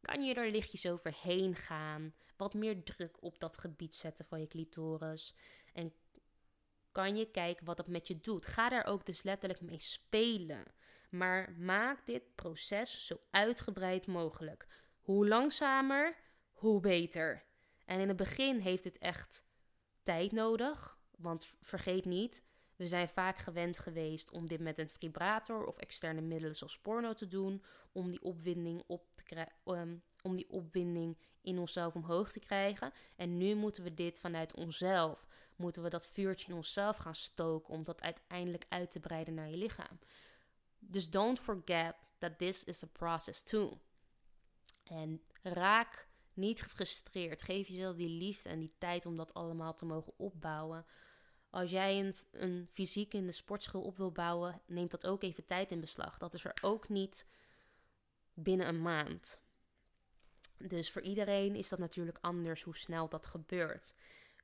Kan 0.00 0.24
je 0.24 0.34
er 0.34 0.50
lichtjes 0.50 0.88
overheen 0.88 1.54
gaan. 1.54 2.14
Wat 2.36 2.54
meer 2.54 2.82
druk 2.82 3.22
op 3.22 3.40
dat 3.40 3.58
gebied 3.58 3.94
zetten 3.94 4.24
van 4.24 4.40
je 4.40 4.46
clitoris. 4.46 5.34
En 5.76 5.92
kan 6.92 7.16
je 7.16 7.30
kijken 7.30 7.64
wat 7.64 7.76
dat 7.76 7.88
met 7.88 8.08
je 8.08 8.20
doet. 8.20 8.46
Ga 8.46 8.68
daar 8.68 8.86
ook 8.86 9.06
dus 9.06 9.22
letterlijk 9.22 9.60
mee 9.60 9.80
spelen. 9.80 10.64
Maar 11.10 11.52
maak 11.58 12.06
dit 12.06 12.34
proces 12.34 13.06
zo 13.06 13.20
uitgebreid 13.30 14.06
mogelijk. 14.06 14.66
Hoe 15.00 15.28
langzamer, 15.28 16.16
hoe 16.52 16.80
beter. 16.80 17.44
En 17.84 18.00
in 18.00 18.08
het 18.08 18.16
begin 18.16 18.58
heeft 18.58 18.84
het 18.84 18.98
echt 18.98 19.44
tijd 20.02 20.32
nodig. 20.32 20.98
Want 21.10 21.54
vergeet 21.60 22.04
niet, 22.04 22.42
we 22.76 22.86
zijn 22.86 23.08
vaak 23.08 23.38
gewend 23.38 23.78
geweest 23.78 24.30
om 24.30 24.46
dit 24.46 24.60
met 24.60 24.78
een 24.78 24.88
vibrator 24.88 25.64
of 25.64 25.76
externe 25.76 26.20
middelen 26.20 26.56
zoals 26.56 26.78
porno 26.78 27.14
te 27.14 27.28
doen. 27.28 27.62
Om 27.92 28.10
die 28.10 28.22
opwinding, 28.22 28.82
op 28.86 29.06
te 29.14 29.46
um, 29.64 30.02
om 30.22 30.36
die 30.36 30.50
opwinding 30.50 31.18
in 31.40 31.58
onszelf 31.58 31.94
omhoog 31.94 32.30
te 32.30 32.40
krijgen. 32.40 32.92
En 33.16 33.36
nu 33.36 33.54
moeten 33.54 33.82
we 33.82 33.94
dit 33.94 34.20
vanuit 34.20 34.54
onszelf, 34.54 35.26
moeten 35.56 35.82
we 35.82 35.88
dat 35.88 36.06
vuurtje 36.06 36.48
in 36.48 36.54
onszelf 36.54 36.96
gaan 36.96 37.14
stoken 37.14 37.74
om 37.74 37.84
dat 37.84 38.02
uiteindelijk 38.02 38.64
uit 38.68 38.90
te 38.90 39.00
breiden 39.00 39.34
naar 39.34 39.50
je 39.50 39.56
lichaam. 39.56 39.98
Dus 40.78 41.10
don't 41.10 41.40
forget 41.40 41.94
that 42.18 42.38
this 42.38 42.64
is 42.64 42.84
a 42.84 42.88
process 42.92 43.42
too. 43.42 43.80
En 44.84 45.22
raak 45.42 46.08
niet 46.34 46.62
gefrustreerd. 46.62 47.42
Geef 47.42 47.68
jezelf 47.68 47.96
die 47.96 48.08
liefde 48.08 48.48
en 48.48 48.58
die 48.58 48.74
tijd 48.78 49.06
om 49.06 49.16
dat 49.16 49.34
allemaal 49.34 49.74
te 49.74 49.84
mogen 49.84 50.12
opbouwen. 50.16 50.86
Als 51.56 51.70
jij 51.70 52.14
een, 52.32 52.68
fysiek 52.72 53.14
in 53.14 53.26
de 53.26 53.32
sportschool 53.32 53.82
op 53.82 53.96
wil 53.96 54.12
bouwen, 54.12 54.60
neemt 54.66 54.90
dat 54.90 55.06
ook 55.06 55.22
even 55.22 55.44
tijd 55.44 55.70
in 55.70 55.80
beslag. 55.80 56.18
Dat 56.18 56.34
is 56.34 56.44
er 56.44 56.56
ook 56.62 56.88
niet 56.88 57.26
binnen 58.34 58.68
een 58.68 58.82
maand. 58.82 59.40
Dus 60.58 60.90
voor 60.90 61.02
iedereen 61.02 61.54
is 61.54 61.68
dat 61.68 61.78
natuurlijk 61.78 62.18
anders 62.20 62.62
hoe 62.62 62.76
snel 62.76 63.08
dat 63.08 63.26
gebeurt. 63.26 63.94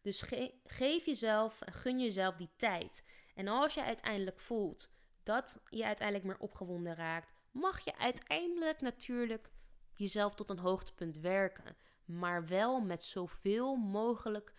Dus 0.02 0.24
geef 0.64 1.04
jezelf, 1.04 1.58
gun 1.64 2.00
jezelf 2.00 2.36
die 2.36 2.50
tijd. 2.56 3.04
En 3.34 3.48
als 3.48 3.74
je 3.74 3.84
uiteindelijk 3.84 4.40
voelt 4.40 4.90
dat 5.22 5.58
je 5.68 5.84
uiteindelijk 5.84 6.26
meer 6.28 6.38
opgewonden 6.38 6.94
raakt, 6.94 7.32
mag 7.50 7.84
je 7.84 7.98
uiteindelijk 7.98 8.80
natuurlijk 8.80 9.50
jezelf 9.94 10.34
tot 10.34 10.50
een 10.50 10.58
hoogtepunt 10.58 11.16
werken. 11.16 11.76
Maar 12.04 12.46
wel 12.46 12.80
met 12.80 13.04
zoveel 13.04 13.76
mogelijk 13.76 14.54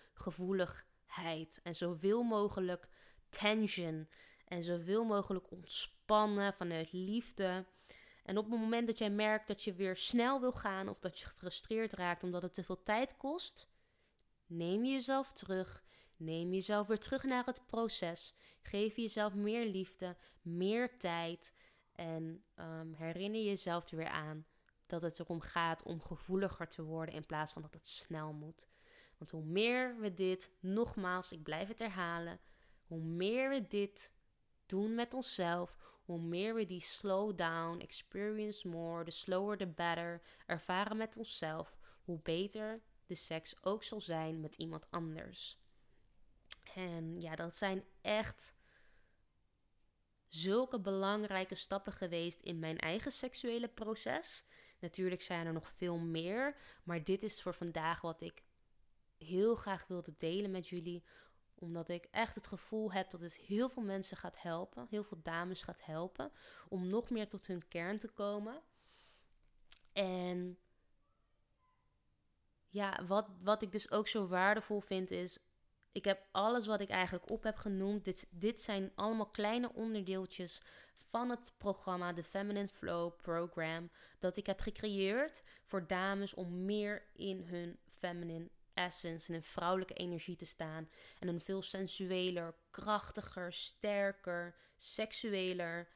en 1.64 1.76
zoveel 1.76 2.24
mogelijk 2.24 2.88
tension 3.30 4.08
en 4.48 4.64
zoveel 4.64 5.04
mogelijk 5.04 5.52
ontspannen 5.52 6.54
vanuit 6.54 6.92
liefde. 6.92 7.66
En 8.24 8.38
op 8.38 8.52
het 8.52 8.60
moment 8.60 8.88
dat 8.88 8.98
jij 8.98 9.10
merkt 9.10 9.48
dat 9.48 9.64
je 9.64 9.74
weer 9.74 9.96
snel 9.96 10.40
wil 10.40 10.52
gaan 10.52 10.90
of 10.90 11.00
dat 11.00 11.20
je 11.20 11.26
gefrustreerd 11.26 11.94
raakt 11.94 12.24
omdat 12.24 12.42
het 12.42 12.54
te 12.54 12.64
veel 12.64 12.84
tijd 12.84 13.18
kost, 13.18 13.68
neem 14.46 14.86
jezelf 14.86 15.34
terug. 15.34 15.84
Neem 16.18 16.54
jezelf 16.54 16.88
weer 16.88 17.00
terug 17.00 17.24
naar 17.24 17.46
het 17.46 17.66
proces. 17.66 18.36
Geef 18.62 18.96
jezelf 18.96 19.34
meer 19.34 19.66
liefde, 19.66 20.18
meer 20.42 20.98
tijd. 20.98 21.54
En 21.92 22.44
um, 22.56 22.94
herinner 22.94 23.42
jezelf 23.42 23.90
er 23.92 23.98
weer 23.98 24.10
aan 24.10 24.46
dat 24.86 25.02
het 25.02 25.20
erom 25.20 25.42
gaat 25.42 25.84
om 25.84 26.02
gevoeliger 26.02 26.68
te 26.68 26.84
worden 26.84 27.16
in 27.16 27.26
plaats 27.26 27.54
van 27.54 27.62
dat 27.62 27.74
het 27.74 27.88
snel 27.88 28.34
moet. 28.34 28.68
Want 29.24 29.36
hoe 29.44 29.52
meer 29.52 30.00
we 30.00 30.14
dit, 30.14 30.52
nogmaals, 30.60 31.32
ik 31.32 31.44
blijf 31.44 31.68
het 31.68 31.80
herhalen, 31.80 32.40
hoe 32.86 33.02
meer 33.02 33.50
we 33.50 33.68
dit 33.68 34.12
doen 34.66 34.96
met 34.96 35.14
onszelf, 35.14 35.78
hoe 36.06 36.20
meer 36.20 36.56
we 36.56 36.66
die 36.66 36.82
slow 36.82 37.38
down, 37.38 37.80
experience 37.80 38.68
more, 38.68 39.04
the 39.04 39.12
slower 39.12 39.58
the 39.58 39.68
better, 39.68 40.22
ervaren 40.46 40.98
met 40.98 41.18
onszelf, 41.18 41.78
hoe 42.04 42.20
beter 42.24 42.82
de 43.06 43.16
seks 43.16 43.64
ook 43.64 43.84
zal 43.84 44.02
zijn 44.02 44.40
met 44.40 44.56
iemand 44.56 44.92
anders. 44.92 45.60
En 46.74 47.22
ja, 47.22 47.36
dat 47.36 47.56
zijn 47.56 47.84
echt 48.02 48.54
zulke 50.28 50.80
belangrijke 50.80 51.56
stappen 51.56 51.94
geweest 51.94 52.42
in 52.42 52.60
mijn 52.60 52.78
eigen 52.78 53.12
seksuele 53.12 53.68
proces. 53.68 54.44
Natuurlijk 54.80 55.22
zijn 55.22 55.46
er 55.46 55.54
nog 55.54 55.70
veel 55.70 55.98
meer, 55.98 56.56
maar 56.84 57.04
dit 57.04 57.24
is 57.24 57.42
voor 57.42 57.54
vandaag 57.54 58.02
wat 58.02 58.22
ik 58.22 58.44
heel 59.24 59.56
graag 59.56 59.88
wilde 59.88 60.14
delen 60.18 60.52
met 60.52 60.68
jullie, 60.68 61.04
omdat 61.56 61.90
ik 61.90 62.08
echt 62.12 62.36
het 62.36 62.48
gevoel 62.48 62.92
heb 62.92 63.12
dat 63.12 63.22
het 63.22 63.36
heel 63.36 63.70
veel 63.70 63.84
mensen 63.84 64.18
gaat 64.18 64.42
helpen, 64.42 64.88
heel 64.90 65.04
veel 65.04 65.20
dames 65.24 65.62
gaat 65.62 65.86
helpen 65.86 66.32
om 66.70 66.88
nog 66.88 67.10
meer 67.10 67.30
tot 67.30 67.48
hun 67.48 67.68
kern 67.68 67.98
te 67.98 68.08
komen. 68.08 68.62
En 69.94 70.58
ja, 72.68 73.06
wat, 73.06 73.30
wat 73.42 73.62
ik 73.62 73.72
dus 73.72 73.92
ook 73.92 74.08
zo 74.08 74.28
waardevol 74.28 74.80
vind 74.80 75.12
is, 75.12 75.40
ik 75.92 76.06
heb 76.06 76.28
alles 76.32 76.66
wat 76.66 76.82
ik 76.82 76.90
eigenlijk 76.90 77.32
op 77.32 77.44
heb 77.44 77.56
genoemd. 77.56 78.06
Dit, 78.06 78.28
dit 78.30 78.62
zijn 78.62 78.92
allemaal 78.96 79.30
kleine 79.30 79.74
onderdeeltjes 79.74 80.62
van 80.96 81.30
het 81.30 81.54
programma, 81.58 82.14
de 82.14 82.24
Feminine 82.24 82.68
Flow 82.68 83.16
Program, 83.16 83.90
dat 84.20 84.38
ik 84.38 84.46
heb 84.46 84.60
gecreëerd 84.60 85.44
voor 85.64 85.88
dames 85.88 86.34
om 86.34 86.66
meer 86.66 87.06
in 87.14 87.42
hun 87.42 87.80
feminine 87.92 88.50
essence 88.74 89.28
en 89.28 89.36
een 89.36 89.44
vrouwelijke 89.44 89.94
energie 89.94 90.36
te 90.36 90.46
staan. 90.46 90.90
En 91.20 91.28
een 91.28 91.42
veel 91.42 91.62
sensueler, 91.62 92.56
krachtiger, 92.70 93.54
sterker, 93.54 94.56
seksueler, 94.76 95.88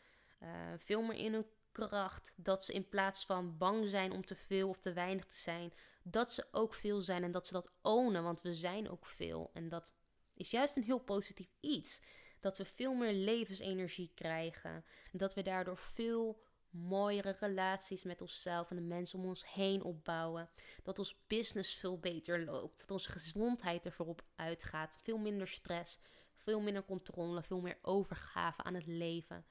uh, 0.43 0.49
veel 0.77 1.01
meer 1.01 1.17
in 1.17 1.33
hun 1.33 1.45
kracht. 1.71 2.33
Dat 2.35 2.63
ze 2.63 2.73
in 2.73 2.89
plaats 2.89 3.25
van 3.25 3.57
bang 3.57 3.89
zijn 3.89 4.11
om 4.11 4.25
te 4.25 4.35
veel 4.35 4.69
of 4.69 4.79
te 4.79 4.93
weinig 4.93 5.25
te 5.25 5.37
zijn, 5.37 5.73
dat 6.03 6.31
ze 6.31 6.47
ook 6.51 6.73
veel 6.73 7.01
zijn 7.01 7.23
en 7.23 7.31
dat 7.31 7.47
ze 7.47 7.53
dat 7.53 7.71
ownen, 7.81 8.23
want 8.23 8.41
we 8.41 8.53
zijn 8.53 8.89
ook 8.89 9.05
veel. 9.05 9.49
En 9.53 9.69
dat 9.69 9.91
is 10.33 10.51
juist 10.51 10.77
een 10.77 10.83
heel 10.83 10.99
positief 10.99 11.49
iets. 11.59 12.01
Dat 12.39 12.57
we 12.57 12.65
veel 12.65 12.93
meer 12.93 13.13
levensenergie 13.13 14.11
krijgen. 14.15 14.85
En 15.11 15.17
dat 15.17 15.33
we 15.33 15.41
daardoor 15.41 15.77
veel 15.77 16.41
mooiere 16.77 17.35
relaties 17.39 18.03
met 18.03 18.21
onszelf 18.21 18.69
en 18.69 18.75
de 18.75 18.81
mensen 18.81 19.19
om 19.19 19.25
ons 19.25 19.53
heen 19.53 19.83
opbouwen. 19.83 20.49
Dat 20.83 20.99
ons 20.99 21.15
business 21.27 21.75
veel 21.75 21.99
beter 21.99 22.45
loopt. 22.45 22.79
Dat 22.79 22.91
onze 22.91 23.09
gezondheid 23.09 23.85
er 23.85 23.91
voorop 23.91 24.23
uitgaat. 24.35 24.97
Veel 25.01 25.17
minder 25.17 25.47
stress, 25.47 25.99
veel 26.35 26.61
minder 26.61 26.85
controle, 26.85 27.43
veel 27.43 27.61
meer 27.61 27.77
overgave 27.81 28.63
aan 28.63 28.73
het 28.73 28.85
leven. 28.85 29.45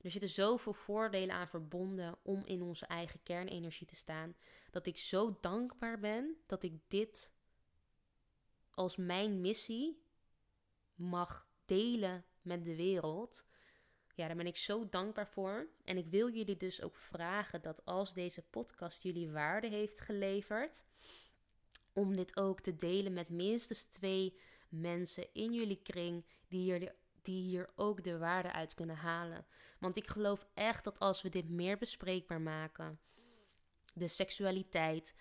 Er 0.00 0.10
zitten 0.10 0.30
zoveel 0.30 0.72
voordelen 0.72 1.34
aan 1.36 1.48
verbonden 1.48 2.18
om 2.22 2.42
in 2.44 2.62
onze 2.62 2.86
eigen 2.86 3.22
kernenergie 3.22 3.86
te 3.86 3.96
staan. 3.96 4.36
Dat 4.70 4.86
ik 4.86 4.98
zo 4.98 5.36
dankbaar 5.40 5.98
ben 5.98 6.36
dat 6.46 6.62
ik 6.62 6.72
dit 6.88 7.34
als 8.70 8.96
mijn 8.96 9.40
missie 9.40 10.02
mag 10.94 11.48
delen 11.64 12.24
met 12.42 12.64
de 12.64 12.76
wereld. 12.76 13.44
Ja, 14.14 14.26
daar 14.26 14.36
ben 14.36 14.46
ik 14.46 14.56
zo 14.56 14.88
dankbaar 14.88 15.28
voor. 15.28 15.68
En 15.84 15.96
ik 15.96 16.06
wil 16.06 16.30
jullie 16.30 16.56
dus 16.56 16.82
ook 16.82 16.96
vragen 16.96 17.62
dat 17.62 17.84
als 17.84 18.14
deze 18.14 18.42
podcast 18.42 19.02
jullie 19.02 19.30
waarde 19.30 19.68
heeft 19.68 20.00
geleverd, 20.00 20.84
om 21.92 22.16
dit 22.16 22.36
ook 22.36 22.60
te 22.60 22.76
delen 22.76 23.12
met 23.12 23.28
minstens 23.28 23.84
twee 23.84 24.38
mensen 24.68 25.26
in 25.32 25.52
jullie 25.52 25.82
kring 25.82 26.24
die 26.48 26.60
hier, 26.60 26.94
die 27.22 27.42
hier 27.42 27.70
ook 27.74 28.04
de 28.04 28.18
waarde 28.18 28.52
uit 28.52 28.74
kunnen 28.74 28.96
halen. 28.96 29.46
Want 29.78 29.96
ik 29.96 30.08
geloof 30.08 30.46
echt 30.54 30.84
dat 30.84 30.98
als 30.98 31.22
we 31.22 31.28
dit 31.28 31.48
meer 31.48 31.78
bespreekbaar 31.78 32.40
maken, 32.40 33.00
de 33.94 34.08
seksualiteit, 34.08 35.14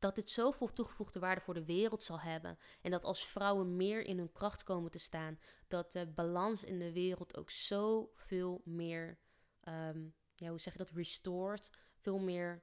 dat 0.00 0.14
dit 0.14 0.30
zoveel 0.30 0.66
toegevoegde 0.66 1.18
waarde 1.18 1.40
voor 1.40 1.54
de 1.54 1.64
wereld 1.64 2.02
zal 2.02 2.20
hebben. 2.20 2.58
En 2.82 2.90
dat 2.90 3.04
als 3.04 3.26
vrouwen 3.26 3.76
meer 3.76 4.04
in 4.06 4.18
hun 4.18 4.32
kracht 4.32 4.62
komen 4.62 4.90
te 4.90 4.98
staan, 4.98 5.38
dat 5.68 5.92
de 5.92 6.06
balans 6.06 6.64
in 6.64 6.78
de 6.78 6.92
wereld 6.92 7.36
ook 7.36 7.50
zoveel 7.50 8.60
meer, 8.64 9.18
um, 9.68 10.14
ja, 10.34 10.48
hoe 10.48 10.60
zeg 10.60 10.72
je 10.72 10.78
dat, 10.78 10.90
restored, 10.90 11.70
veel 11.96 12.18
meer 12.18 12.62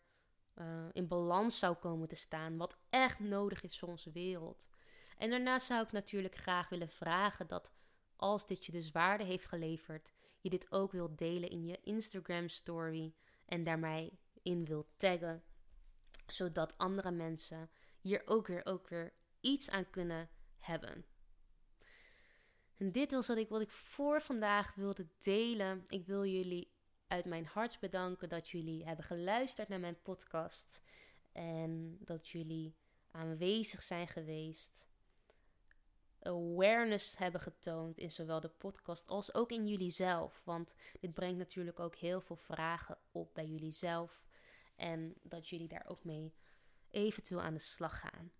uh, 0.56 0.86
in 0.92 1.08
balans 1.08 1.60
zou 1.60 1.76
komen 1.76 2.08
te 2.08 2.16
staan. 2.16 2.58
Wat 2.58 2.78
echt 2.90 3.20
nodig 3.20 3.64
is 3.64 3.80
voor 3.80 3.90
onze 3.90 4.12
wereld. 4.12 4.70
En 5.18 5.30
daarnaast 5.30 5.66
zou 5.66 5.84
ik 5.84 5.92
natuurlijk 5.92 6.36
graag 6.36 6.70
willen 6.70 6.90
vragen 6.90 7.48
dat 7.48 7.72
als 8.16 8.48
dit 8.48 8.66
je 8.66 8.72
dus 8.72 8.92
waarde 8.92 9.24
heeft 9.24 9.46
geleverd, 9.46 10.14
je 10.40 10.50
dit 10.50 10.72
ook 10.72 10.92
wilt 10.92 11.18
delen 11.18 11.50
in 11.50 11.66
je 11.66 11.80
Instagram 11.84 12.50
story 12.50 13.14
en 13.46 13.64
daar 13.64 13.80
mij 13.80 14.20
in 14.42 14.66
wilt 14.66 14.88
taggen 14.98 15.44
zodat 16.28 16.78
andere 16.78 17.12
mensen 17.12 17.70
hier 18.00 18.22
ook 18.26 18.48
weer, 18.48 18.66
ook 18.66 18.88
weer 18.88 19.14
iets 19.40 19.70
aan 19.70 19.90
kunnen 19.90 20.30
hebben. 20.58 21.06
En 22.78 22.92
dit 22.92 23.12
was 23.12 23.28
wat 23.28 23.38
ik, 23.38 23.50
wat 23.50 23.62
ik 23.62 23.72
voor 23.72 24.22
vandaag 24.22 24.76
wilde 24.76 25.08
delen. 25.20 25.84
Ik 25.88 26.06
wil 26.06 26.26
jullie 26.26 26.72
uit 27.08 27.26
mijn 27.26 27.46
hart 27.46 27.80
bedanken 27.80 28.30
dat 28.30 28.50
jullie 28.50 28.86
hebben 28.86 29.06
geluisterd 29.06 29.68
naar 29.68 29.80
mijn 29.80 30.02
podcast. 30.02 30.82
En 31.32 31.98
dat 32.00 32.28
jullie 32.28 32.76
aanwezig 33.12 33.82
zijn 33.82 34.08
geweest. 34.08 34.88
Awareness 36.20 37.18
hebben 37.18 37.42
getoond 37.42 37.98
in 37.98 38.12
zowel 38.12 38.40
de 38.40 38.50
podcast 38.50 39.08
als 39.08 39.34
ook 39.34 39.52
in 39.52 39.68
jullie 39.68 39.90
zelf. 39.90 40.42
Want 40.44 40.76
dit 41.00 41.14
brengt 41.14 41.38
natuurlijk 41.38 41.80
ook 41.80 41.96
heel 41.96 42.22
veel 42.22 42.36
vragen 42.36 42.98
op 43.12 43.34
bij 43.34 43.46
jullie 43.46 43.72
zelf. 43.72 44.27
En 44.78 45.14
dat 45.24 45.50
jullie 45.50 45.68
daar 45.68 45.86
ook 45.88 46.04
mee 46.04 46.34
eventueel 46.90 47.42
aan 47.42 47.54
de 47.54 47.60
slag 47.60 48.00
gaan. 48.00 48.32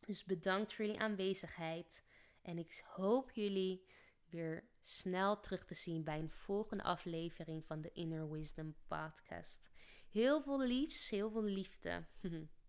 Dus 0.00 0.24
bedankt 0.24 0.72
voor 0.72 0.84
jullie 0.84 1.00
aanwezigheid. 1.00 2.04
En 2.42 2.58
ik 2.58 2.82
hoop 2.86 3.30
jullie 3.30 3.84
weer 4.26 4.64
snel 4.80 5.40
terug 5.40 5.64
te 5.64 5.74
zien 5.74 6.04
bij 6.04 6.18
een 6.18 6.30
volgende 6.30 6.82
aflevering 6.82 7.64
van 7.64 7.80
de 7.80 7.92
Inner 7.92 8.30
Wisdom 8.30 8.74
Podcast. 8.86 9.70
Heel 10.10 10.42
veel 10.42 10.60
liefs, 10.60 11.10
heel 11.10 11.30
veel 11.30 11.44
liefde. 11.44 12.04